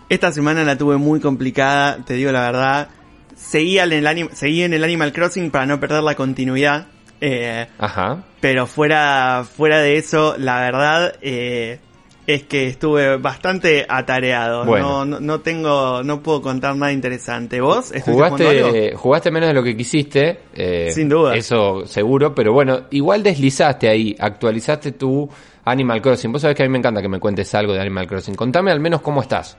Esta 0.08 0.30
semana 0.30 0.62
la 0.62 0.78
tuve 0.78 0.96
muy 0.96 1.20
complicada, 1.20 2.04
te 2.04 2.14
digo 2.14 2.30
la 2.30 2.42
verdad. 2.42 2.88
Seguí 3.34 3.78
en 3.78 4.72
el 4.72 4.84
Animal 4.84 5.12
Crossing 5.12 5.50
para 5.50 5.66
no 5.66 5.80
perder 5.80 6.02
la 6.02 6.14
continuidad. 6.14 6.86
Eh, 7.20 7.66
Ajá. 7.78 8.24
pero 8.40 8.66
fuera, 8.66 9.44
fuera 9.44 9.78
de 9.80 9.96
eso, 9.96 10.34
la 10.38 10.60
verdad 10.60 11.14
eh, 11.20 11.78
es 12.26 12.42
que 12.44 12.66
estuve 12.68 13.16
bastante 13.16 13.86
atareado. 13.88 14.64
Bueno. 14.66 15.04
No, 15.04 15.04
no, 15.04 15.20
no 15.20 15.40
tengo, 15.40 16.02
no 16.02 16.22
puedo 16.22 16.42
contar 16.42 16.76
nada 16.76 16.92
interesante. 16.92 17.60
¿Vos? 17.60 17.92
Jugaste, 18.04 18.94
jugaste 18.94 19.30
menos 19.30 19.48
de 19.48 19.54
lo 19.54 19.62
que 19.62 19.76
quisiste. 19.76 20.38
eh, 20.54 20.90
Sin 20.92 21.08
duda. 21.08 21.34
Eso 21.34 21.86
seguro, 21.86 22.34
pero 22.34 22.52
bueno, 22.52 22.82
igual 22.90 23.22
deslizaste 23.22 23.88
ahí, 23.88 24.14
actualizaste 24.18 24.92
tu 24.92 25.28
Animal 25.64 26.02
Crossing. 26.02 26.30
Vos 26.30 26.42
sabés 26.42 26.54
que 26.56 26.62
a 26.62 26.66
mí 26.66 26.72
me 26.72 26.78
encanta 26.78 27.00
que 27.00 27.08
me 27.08 27.18
cuentes 27.18 27.54
algo 27.54 27.72
de 27.72 27.80
Animal 27.80 28.06
Crossing. 28.06 28.34
Contame 28.34 28.70
al 28.72 28.80
menos 28.80 29.00
cómo 29.00 29.22
estás. 29.22 29.56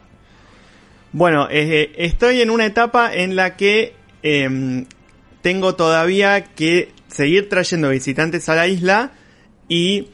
Bueno, 1.12 1.48
estoy 1.50 2.42
en 2.42 2.52
una 2.52 2.68
etapa 2.68 3.12
en 3.14 3.36
la 3.36 3.56
que 3.58 3.96
em, 4.22 4.86
tengo 5.42 5.74
todavía 5.74 6.44
que 6.54 6.92
seguir 7.10 7.50
trayendo 7.50 7.90
visitantes 7.90 8.48
a 8.50 8.56
la 8.56 8.68
isla 8.68 9.12
y 9.68 10.08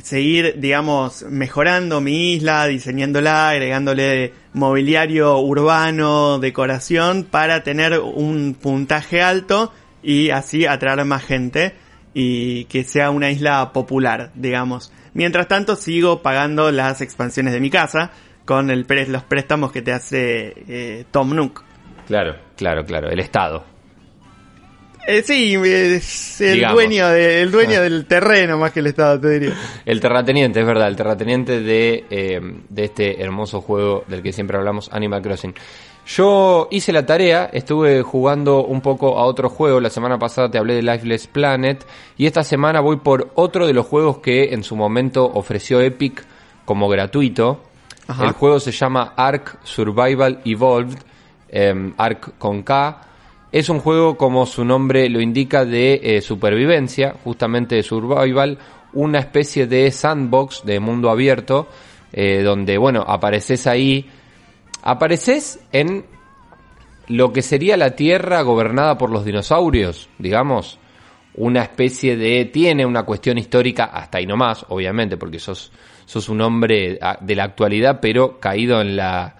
seguir, 0.00 0.54
digamos, 0.58 1.24
mejorando 1.28 2.00
mi 2.00 2.34
isla, 2.34 2.66
diseñándola, 2.66 3.50
agregándole 3.50 4.32
mobiliario 4.54 5.38
urbano, 5.38 6.38
decoración, 6.38 7.24
para 7.24 7.62
tener 7.62 7.98
un 7.98 8.54
puntaje 8.54 9.20
alto 9.20 9.72
y 10.02 10.30
así 10.30 10.66
atraer 10.66 11.04
más 11.04 11.24
gente 11.24 11.74
y 12.14 12.64
que 12.66 12.84
sea 12.84 13.10
una 13.10 13.30
isla 13.30 13.72
popular, 13.72 14.30
digamos. 14.34 14.92
Mientras 15.14 15.48
tanto 15.48 15.76
sigo 15.76 16.22
pagando 16.22 16.70
las 16.70 17.00
expansiones 17.00 17.52
de 17.52 17.60
mi 17.60 17.70
casa 17.70 18.12
con 18.44 18.70
el 18.70 18.86
los 19.08 19.22
préstamos 19.24 19.72
que 19.72 19.82
te 19.82 19.92
hace 19.92 20.54
eh, 20.68 21.04
Tom 21.10 21.34
Nook. 21.34 21.62
Claro, 22.06 22.36
claro, 22.56 22.84
claro. 22.84 23.10
El 23.10 23.20
Estado. 23.20 23.71
Eh, 25.06 25.22
sí, 25.22 25.54
es 25.56 26.40
el 26.40 26.54
Digamos. 26.54 26.74
dueño, 26.76 27.08
de- 27.08 27.42
el 27.42 27.50
dueño 27.50 27.80
del 27.82 28.06
terreno 28.06 28.56
más 28.58 28.70
que 28.72 28.80
el 28.80 28.86
Estado, 28.86 29.18
te 29.20 29.28
diría. 29.30 29.54
El 29.84 30.00
terrateniente, 30.00 30.60
es 30.60 30.66
verdad, 30.66 30.86
el 30.88 30.94
terrateniente 30.96 31.60
de, 31.60 32.04
eh, 32.08 32.40
de 32.68 32.84
este 32.84 33.20
hermoso 33.22 33.60
juego 33.60 34.04
del 34.06 34.22
que 34.22 34.32
siempre 34.32 34.56
hablamos, 34.56 34.88
Animal 34.92 35.20
Crossing. 35.22 35.54
Yo 36.06 36.68
hice 36.70 36.92
la 36.92 37.06
tarea, 37.06 37.48
estuve 37.52 38.02
jugando 38.02 38.64
un 38.64 38.80
poco 38.80 39.18
a 39.18 39.24
otro 39.24 39.48
juego, 39.48 39.80
la 39.80 39.90
semana 39.90 40.18
pasada 40.18 40.50
te 40.50 40.58
hablé 40.58 40.74
de 40.74 40.82
Lifeless 40.82 41.26
Planet, 41.28 41.84
y 42.16 42.26
esta 42.26 42.42
semana 42.42 42.80
voy 42.80 42.96
por 42.96 43.30
otro 43.34 43.66
de 43.66 43.72
los 43.72 43.86
juegos 43.86 44.18
que 44.18 44.52
en 44.52 44.62
su 44.64 44.74
momento 44.76 45.24
ofreció 45.24 45.80
Epic 45.80 46.24
como 46.64 46.88
gratuito. 46.88 47.60
Ajá. 48.08 48.24
El 48.26 48.32
juego 48.32 48.58
se 48.60 48.72
llama 48.72 49.14
Ark 49.16 49.58
Survival 49.62 50.40
Evolved, 50.44 50.98
em, 51.48 51.92
Ark 51.96 52.32
con 52.38 52.62
K. 52.64 53.00
Es 53.52 53.68
un 53.68 53.80
juego, 53.80 54.16
como 54.16 54.46
su 54.46 54.64
nombre 54.64 55.10
lo 55.10 55.20
indica, 55.20 55.66
de 55.66 56.00
eh, 56.02 56.22
supervivencia, 56.22 57.14
justamente 57.22 57.76
de 57.76 57.82
survival, 57.82 58.58
una 58.94 59.18
especie 59.18 59.66
de 59.66 59.90
sandbox 59.90 60.64
de 60.64 60.80
mundo 60.80 61.10
abierto, 61.10 61.68
eh, 62.14 62.42
donde, 62.42 62.78
bueno, 62.78 63.04
apareces 63.06 63.66
ahí, 63.66 64.08
apareces 64.82 65.60
en 65.70 66.06
lo 67.08 67.30
que 67.34 67.42
sería 67.42 67.76
la 67.76 67.90
Tierra 67.90 68.40
gobernada 68.40 68.96
por 68.96 69.10
los 69.10 69.22
dinosaurios, 69.22 70.08
digamos, 70.18 70.78
una 71.34 71.62
especie 71.62 72.16
de, 72.16 72.46
tiene 72.46 72.86
una 72.86 73.02
cuestión 73.02 73.36
histórica, 73.36 73.84
hasta 73.84 74.16
ahí 74.16 74.26
nomás, 74.26 74.64
obviamente, 74.70 75.18
porque 75.18 75.38
sos, 75.38 75.72
sos 76.06 76.30
un 76.30 76.40
hombre 76.40 76.98
ah, 77.02 77.18
de 77.20 77.34
la 77.34 77.44
actualidad, 77.44 78.00
pero 78.00 78.40
caído 78.40 78.80
en 78.80 78.96
la, 78.96 79.36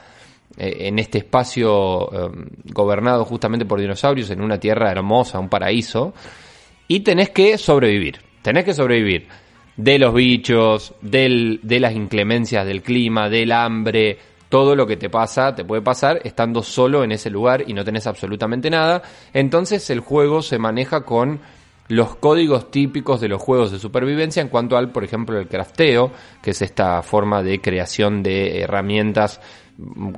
en 0.56 0.98
este 0.98 1.18
espacio 1.18 2.12
eh, 2.12 2.30
gobernado 2.72 3.24
justamente 3.24 3.64
por 3.64 3.80
dinosaurios, 3.80 4.30
en 4.30 4.42
una 4.42 4.58
tierra 4.58 4.90
hermosa, 4.90 5.38
un 5.38 5.48
paraíso, 5.48 6.14
y 6.88 7.00
tenés 7.00 7.30
que 7.30 7.56
sobrevivir, 7.58 8.20
tenés 8.42 8.64
que 8.64 8.74
sobrevivir 8.74 9.28
de 9.76 9.98
los 9.98 10.14
bichos, 10.14 10.94
del, 11.00 11.60
de 11.62 11.80
las 11.80 11.94
inclemencias 11.94 12.66
del 12.66 12.82
clima, 12.82 13.28
del 13.28 13.52
hambre, 13.52 14.18
todo 14.48 14.76
lo 14.76 14.86
que 14.86 14.98
te 14.98 15.08
pasa, 15.08 15.54
te 15.54 15.64
puede 15.64 15.80
pasar 15.80 16.20
estando 16.24 16.62
solo 16.62 17.04
en 17.04 17.12
ese 17.12 17.30
lugar 17.30 17.64
y 17.66 17.72
no 17.72 17.84
tenés 17.84 18.06
absolutamente 18.06 18.68
nada. 18.68 19.02
Entonces 19.32 19.88
el 19.88 20.00
juego 20.00 20.42
se 20.42 20.58
maneja 20.58 21.04
con 21.06 21.40
los 21.88 22.16
códigos 22.16 22.70
típicos 22.70 23.20
de 23.20 23.28
los 23.28 23.40
juegos 23.40 23.72
de 23.72 23.78
supervivencia 23.78 24.42
en 24.42 24.48
cuanto 24.48 24.76
al, 24.76 24.90
por 24.90 25.04
ejemplo, 25.04 25.38
el 25.38 25.48
crafteo, 25.48 26.12
que 26.42 26.50
es 26.50 26.62
esta 26.62 27.02
forma 27.02 27.42
de 27.42 27.60
creación 27.60 28.22
de 28.22 28.60
herramientas 28.60 29.40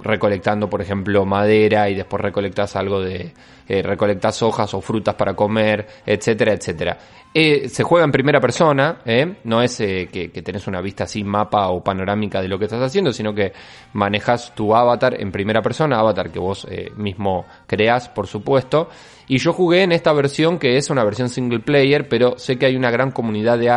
recolectando, 0.02 0.68
por 0.68 0.82
ejemplo, 0.82 1.24
madera 1.24 1.88
y 1.88 1.94
después 1.94 2.20
recolectas 2.20 2.76
algo 2.76 3.00
de, 3.00 3.32
eh, 3.68 3.82
recolectas 3.82 4.42
hojas 4.42 4.74
o 4.74 4.80
frutas 4.80 5.14
para 5.14 5.34
comer, 5.34 5.86
etcétera, 6.04 6.52
etcétera. 6.52 6.98
Eh, 7.32 7.68
se 7.68 7.82
juega 7.82 8.04
en 8.04 8.12
primera 8.12 8.40
persona, 8.40 8.98
¿eh? 9.04 9.36
no 9.44 9.62
es 9.62 9.78
que, 9.78 10.08
que 10.08 10.42
tenés 10.42 10.66
una 10.66 10.80
vista 10.80 11.04
así 11.04 11.24
mapa 11.24 11.68
o 11.68 11.82
panorámica 11.82 12.40
de 12.40 12.48
lo 12.48 12.58
que 12.58 12.66
estás 12.66 12.82
haciendo, 12.82 13.12
sino 13.12 13.34
que 13.34 13.52
manejas 13.92 14.54
tu 14.54 14.74
avatar 14.74 15.20
en 15.20 15.32
primera 15.32 15.60
persona, 15.60 15.98
avatar 15.98 16.30
que 16.30 16.38
vos 16.38 16.66
mismo 16.96 17.44
creás, 17.66 18.08
por 18.08 18.26
supuesto. 18.28 18.88
Y 19.26 19.38
yo 19.38 19.52
jugué 19.52 19.82
en 19.82 19.92
esta 19.92 20.12
versión 20.12 20.58
que 20.58 20.76
es 20.76 20.90
una 20.90 21.02
versión 21.02 21.28
single 21.28 21.60
player, 21.60 22.08
pero 22.08 22.38
sé 22.38 22.56
que 22.56 22.66
hay 22.66 22.76
una 22.76 22.90
gran 22.90 23.10
comunidad 23.10 23.58
de 23.58 23.70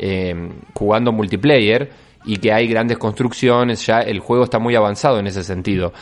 eh, 0.00 0.34
jugando 0.74 1.12
multiplayer 1.12 1.90
y 2.24 2.36
que 2.36 2.52
hay 2.52 2.66
grandes 2.68 2.98
construcciones, 2.98 3.86
ya 3.86 4.00
el 4.00 4.20
juego 4.20 4.44
está 4.44 4.58
muy 4.58 4.74
avanzado 4.74 5.18
en 5.18 5.26
ese 5.26 5.44
sentido. 5.44 5.92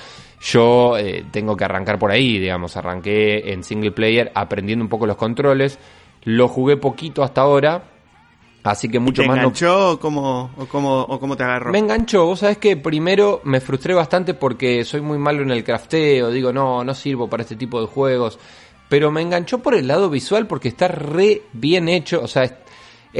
Yo 0.41 0.97
eh, 0.99 1.25
tengo 1.31 1.57
que 1.57 1.65
arrancar 1.65 1.99
por 1.99 2.11
ahí, 2.11 2.39
digamos, 2.39 2.77
arranqué 2.77 3.53
en 3.53 3.63
single 3.63 3.93
player 3.93 4.31
aprendiendo 4.35 4.85
un 4.85 4.89
poco 4.89 5.07
los 5.07 5.17
controles, 5.17 5.79
lo 6.25 6.49
jugué 6.49 6.77
poquito 6.77 7.23
hasta 7.23 7.41
ahora, 7.41 7.85
así 8.63 8.89
que 8.89 8.99
mucho 8.99 9.23
¿Te 9.23 9.29
más 9.29 9.37
no 9.37 9.43
enganchó 9.45 9.93
o 9.93 10.01
cómo, 10.01 10.51
o 10.57 10.67
cómo, 10.67 11.01
o 11.03 11.19
cómo 11.19 11.37
te 11.37 11.45
agarró? 11.45 11.73
me 11.73 11.79
enganchó, 11.79 12.27
vos 12.27 12.41
sabés 12.41 12.59
que 12.59 12.77
primero 12.77 13.41
me 13.45 13.61
frustré 13.61 13.95
bastante 13.95 14.35
porque 14.35 14.85
soy 14.85 15.01
muy 15.01 15.19
malo 15.19 15.43
en 15.43 15.51
el 15.51 15.65
crafteo, 15.65 16.31
digo, 16.31 16.53
no, 16.53 16.85
no 16.85 16.95
sirvo 16.95 17.29
para 17.29 17.43
este 17.43 17.57
tipo 17.57 17.81
de 17.81 17.87
juegos, 17.87 18.39
pero 18.89 19.11
me 19.11 19.23
enganchó 19.23 19.61
por 19.61 19.75
el 19.75 19.89
lado 19.89 20.11
visual 20.11 20.47
porque 20.47 20.69
está 20.69 20.89
re 20.89 21.43
bien 21.53 21.89
hecho, 21.89 22.21
o 22.23 22.29
sea, 22.29 22.59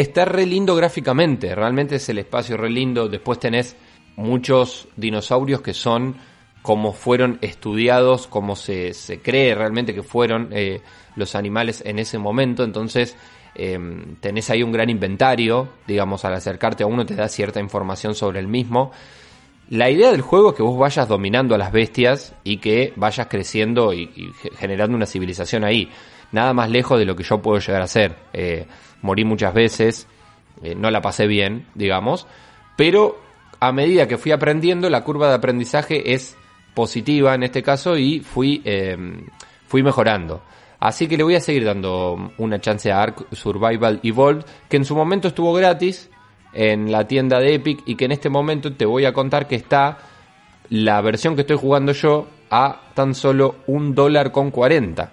está 0.01 0.25
re 0.25 0.47
lindo 0.47 0.75
gráficamente, 0.77 1.55
realmente 1.55 1.97
es 1.97 2.09
el 2.09 2.19
espacio 2.19 2.57
re 2.57 2.71
lindo, 2.71 3.09
después 3.09 3.39
tenés 3.41 3.77
muchos 4.17 4.89
dinosaurios 4.97 5.61
que 5.61 5.75
son 5.75 6.17
como 6.63 6.93
fueron 6.93 7.39
estudiados, 7.43 8.27
como 8.27 8.57
se, 8.57 8.93
se 8.93 9.21
cree 9.21 9.55
realmente 9.55 9.95
que 9.95 10.03
fueron 10.03 10.49
eh, 10.53 10.81
los 11.15 11.35
animales 11.35 11.83
en 11.87 11.99
ese 11.99 12.19
momento, 12.19 12.65
entonces 12.65 13.17
eh, 13.55 13.79
tenés 14.21 14.51
ahí 14.51 14.63
un 14.63 14.73
gran 14.73 14.91
inventario, 14.91 15.69
digamos, 15.87 16.25
al 16.25 16.35
acercarte 16.35 16.83
a 16.83 16.87
uno 16.87 17.07
te 17.07 17.15
da 17.15 17.29
cierta 17.29 17.61
información 17.61 18.15
sobre 18.15 18.41
el 18.41 18.49
mismo. 18.49 18.91
La 19.71 19.91
idea 19.91 20.11
del 20.13 20.21
juego 20.21 20.51
es 20.51 20.57
que 20.57 20.63
vos 20.63 20.79
vayas 20.79 21.09
dominando 21.09 21.55
a 21.55 21.59
las 21.59 21.73
bestias 21.73 22.35
y 22.45 22.59
que 22.59 22.93
vayas 22.97 23.27
creciendo 23.29 23.93
y, 23.93 24.03
y 24.15 24.33
ge- 24.41 24.51
generando 24.57 24.97
una 24.97 25.07
civilización 25.07 25.65
ahí. 25.65 25.89
Nada 26.33 26.53
más 26.53 26.71
lejos 26.71 26.99
de 26.99 27.05
lo 27.05 27.17
que 27.17 27.23
yo 27.23 27.41
puedo 27.41 27.59
llegar 27.59 27.83
a 27.83 27.87
ser. 27.87 28.17
Eh, 28.33 28.67
morí 29.03 29.25
muchas 29.25 29.55
veces, 29.55 30.07
eh, 30.63 30.75
no 30.75 30.91
la 30.91 31.01
pasé 31.01 31.27
bien, 31.27 31.67
digamos, 31.75 32.27
pero 32.77 33.21
a 33.61 33.73
medida 33.73 34.07
que 34.07 34.19
fui 34.19 34.33
aprendiendo, 34.33 34.91
la 34.91 35.05
curva 35.05 35.29
de 35.29 35.35
aprendizaje 35.35 36.15
es 36.15 36.37
positiva 36.75 37.35
en 37.35 37.43
este 37.43 37.63
caso 37.63 37.97
y 37.97 38.21
fui, 38.21 38.63
eh, 38.65 38.97
fui 39.67 39.83
mejorando. 39.83 40.43
Así 40.79 41.09
que 41.09 41.17
le 41.17 41.25
voy 41.25 41.35
a 41.35 41.41
seguir 41.41 41.65
dando 41.65 42.33
una 42.37 42.61
chance 42.61 42.93
a 42.93 43.03
Ark 43.03 43.27
Survival 43.33 44.01
Evolved, 44.03 44.45
que 44.69 44.77
en 44.77 44.85
su 44.85 44.95
momento 44.95 45.29
estuvo 45.29 45.53
gratis 45.55 46.11
en 46.53 46.93
la 46.93 47.07
tienda 47.07 47.39
de 47.41 47.55
Epic 47.55 47.83
y 47.87 47.97
que 47.97 48.05
en 48.05 48.13
este 48.13 48.29
momento 48.29 48.73
te 48.75 48.85
voy 48.85 49.05
a 49.05 49.13
contar 49.13 49.49
que 49.49 49.57
está 49.57 49.99
la 50.69 51.01
versión 51.01 51.35
que 51.35 51.43
estoy 51.43 51.57
jugando 51.57 51.93
yo 51.93 52.27
a 52.51 52.91
tan 52.95 53.15
solo 53.15 53.57
un 53.67 53.95
dólar 53.95 54.33
con 54.33 54.51
40. 54.51 55.13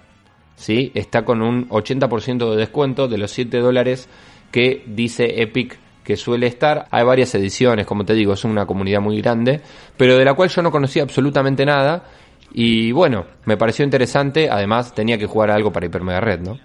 ¿Sí? 0.56 0.92
Está 0.94 1.24
con 1.24 1.42
un 1.42 1.68
80% 1.68 2.50
de 2.50 2.56
descuento 2.56 3.08
de 3.08 3.18
los 3.18 3.30
7 3.32 3.58
dólares 3.58 4.08
que 4.50 4.84
dice 4.86 5.42
Epic 5.42 5.78
que 6.04 6.16
suele 6.16 6.46
estar. 6.46 6.86
Hay 6.90 7.04
varias 7.04 7.34
ediciones, 7.34 7.86
como 7.86 8.04
te 8.04 8.14
digo, 8.14 8.34
es 8.34 8.44
una 8.44 8.66
comunidad 8.66 9.00
muy 9.00 9.20
grande, 9.20 9.60
pero 9.96 10.16
de 10.16 10.24
la 10.24 10.34
cual 10.34 10.50
yo 10.50 10.62
no 10.62 10.70
conocía 10.70 11.02
absolutamente 11.02 11.64
nada. 11.64 12.04
Y 12.52 12.92
bueno, 12.92 13.26
me 13.46 13.56
pareció 13.56 13.84
interesante. 13.84 14.48
Además, 14.48 14.94
tenía 14.94 15.18
que 15.18 15.26
jugar 15.26 15.50
algo 15.50 15.72
para 15.72 15.86
Hyper 15.86 16.02
Mega 16.02 16.20
Red, 16.20 16.40
¿no? 16.40 16.58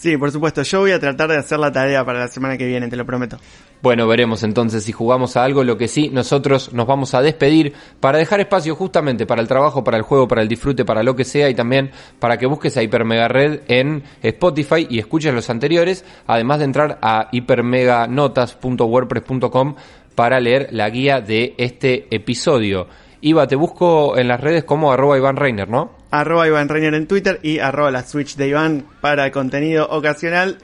Sí, 0.00 0.16
por 0.16 0.32
supuesto. 0.32 0.62
Yo 0.62 0.80
voy 0.80 0.92
a 0.92 0.98
tratar 0.98 1.28
de 1.28 1.36
hacer 1.36 1.58
la 1.58 1.70
tarea 1.70 2.02
para 2.06 2.20
la 2.20 2.28
semana 2.28 2.56
que 2.56 2.66
viene, 2.66 2.88
te 2.88 2.96
lo 2.96 3.04
prometo. 3.04 3.36
Bueno, 3.82 4.08
veremos 4.08 4.42
entonces 4.42 4.82
si 4.82 4.92
jugamos 4.92 5.36
a 5.36 5.44
algo. 5.44 5.62
Lo 5.62 5.76
que 5.76 5.88
sí, 5.88 6.08
nosotros 6.08 6.72
nos 6.72 6.86
vamos 6.86 7.12
a 7.12 7.20
despedir 7.20 7.74
para 8.00 8.16
dejar 8.16 8.40
espacio 8.40 8.74
justamente 8.74 9.26
para 9.26 9.42
el 9.42 9.48
trabajo, 9.48 9.84
para 9.84 9.98
el 9.98 10.02
juego, 10.02 10.26
para 10.26 10.40
el 10.40 10.48
disfrute, 10.48 10.86
para 10.86 11.02
lo 11.02 11.14
que 11.14 11.24
sea 11.24 11.50
y 11.50 11.54
también 11.54 11.90
para 12.18 12.38
que 12.38 12.46
busques 12.46 12.78
a 12.78 12.82
Hyper 12.82 13.04
Mega 13.04 13.28
Red 13.28 13.60
en 13.68 14.02
Spotify 14.22 14.86
y 14.88 15.00
escuches 15.00 15.34
los 15.34 15.50
anteriores, 15.50 16.02
además 16.26 16.60
de 16.60 16.64
entrar 16.64 16.98
a 17.02 17.28
hipermeganotas.wordpress.com 17.30 19.74
para 20.14 20.40
leer 20.40 20.68
la 20.70 20.88
guía 20.88 21.20
de 21.20 21.54
este 21.58 22.06
episodio. 22.10 22.86
Iba, 23.20 23.46
te 23.46 23.54
busco 23.54 24.16
en 24.16 24.28
las 24.28 24.40
redes 24.40 24.64
como 24.64 24.92
arroba 24.92 25.18
Iván 25.18 25.36
Reiner, 25.36 25.68
¿no? 25.68 25.99
Arroba 26.10 26.46
Iván 26.46 26.68
Reiner 26.68 26.94
en 26.94 27.06
Twitter 27.06 27.38
y 27.42 27.58
arroba 27.58 27.90
la 27.90 28.02
Switch 28.02 28.36
de 28.36 28.48
Iván 28.48 28.84
para 29.00 29.30
contenido 29.30 29.88
ocasional, 29.90 30.58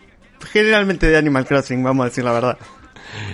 generalmente 0.53 1.07
de 1.07 1.17
Animal 1.17 1.47
Crossing, 1.47 1.83
vamos 1.83 2.05
a 2.05 2.09
decir 2.09 2.25
la 2.25 2.33
verdad. 2.33 2.59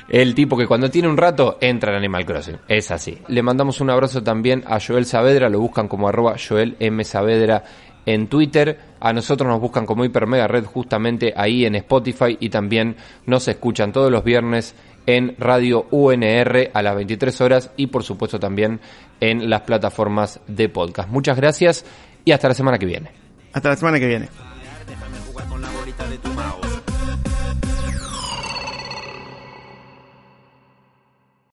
El 0.08 0.34
tipo 0.34 0.56
que 0.56 0.66
cuando 0.66 0.90
tiene 0.90 1.08
un 1.08 1.16
rato 1.16 1.58
entra 1.60 1.90
en 1.92 1.98
Animal 1.98 2.26
Crossing. 2.26 2.58
Es 2.68 2.90
así. 2.90 3.18
Le 3.28 3.42
mandamos 3.42 3.80
un 3.80 3.90
abrazo 3.90 4.22
también 4.22 4.62
a 4.66 4.78
Joel 4.80 5.06
Saavedra. 5.06 5.48
Lo 5.48 5.60
buscan 5.60 5.88
como 5.88 6.08
arroba 6.08 6.36
Joel 6.36 6.76
M. 6.78 7.02
Saavedra 7.04 7.64
en 8.04 8.28
Twitter. 8.28 8.78
A 9.00 9.12
nosotros 9.12 9.48
nos 9.48 9.60
buscan 9.60 9.86
como 9.86 10.04
Hiper 10.04 10.26
Mega 10.26 10.46
Red 10.46 10.66
justamente 10.66 11.32
ahí 11.36 11.64
en 11.64 11.74
Spotify. 11.76 12.36
Y 12.38 12.50
también 12.50 12.96
nos 13.26 13.48
escuchan 13.48 13.92
todos 13.92 14.10
los 14.10 14.22
viernes 14.22 14.74
en 15.06 15.34
Radio 15.38 15.86
UNR 15.90 16.70
a 16.72 16.82
las 16.82 16.94
23 16.94 17.40
horas. 17.40 17.70
Y 17.76 17.88
por 17.88 18.02
supuesto 18.04 18.38
también 18.38 18.80
en 19.20 19.48
las 19.50 19.62
plataformas 19.62 20.40
de 20.46 20.68
podcast. 20.68 21.08
Muchas 21.08 21.36
gracias 21.36 21.84
y 22.24 22.32
hasta 22.32 22.48
la 22.48 22.54
semana 22.54 22.78
que 22.78 22.86
viene. 22.86 23.10
Hasta 23.52 23.68
la 23.68 23.76
semana 23.76 23.98
que 23.98 24.06
viene. 24.06 24.28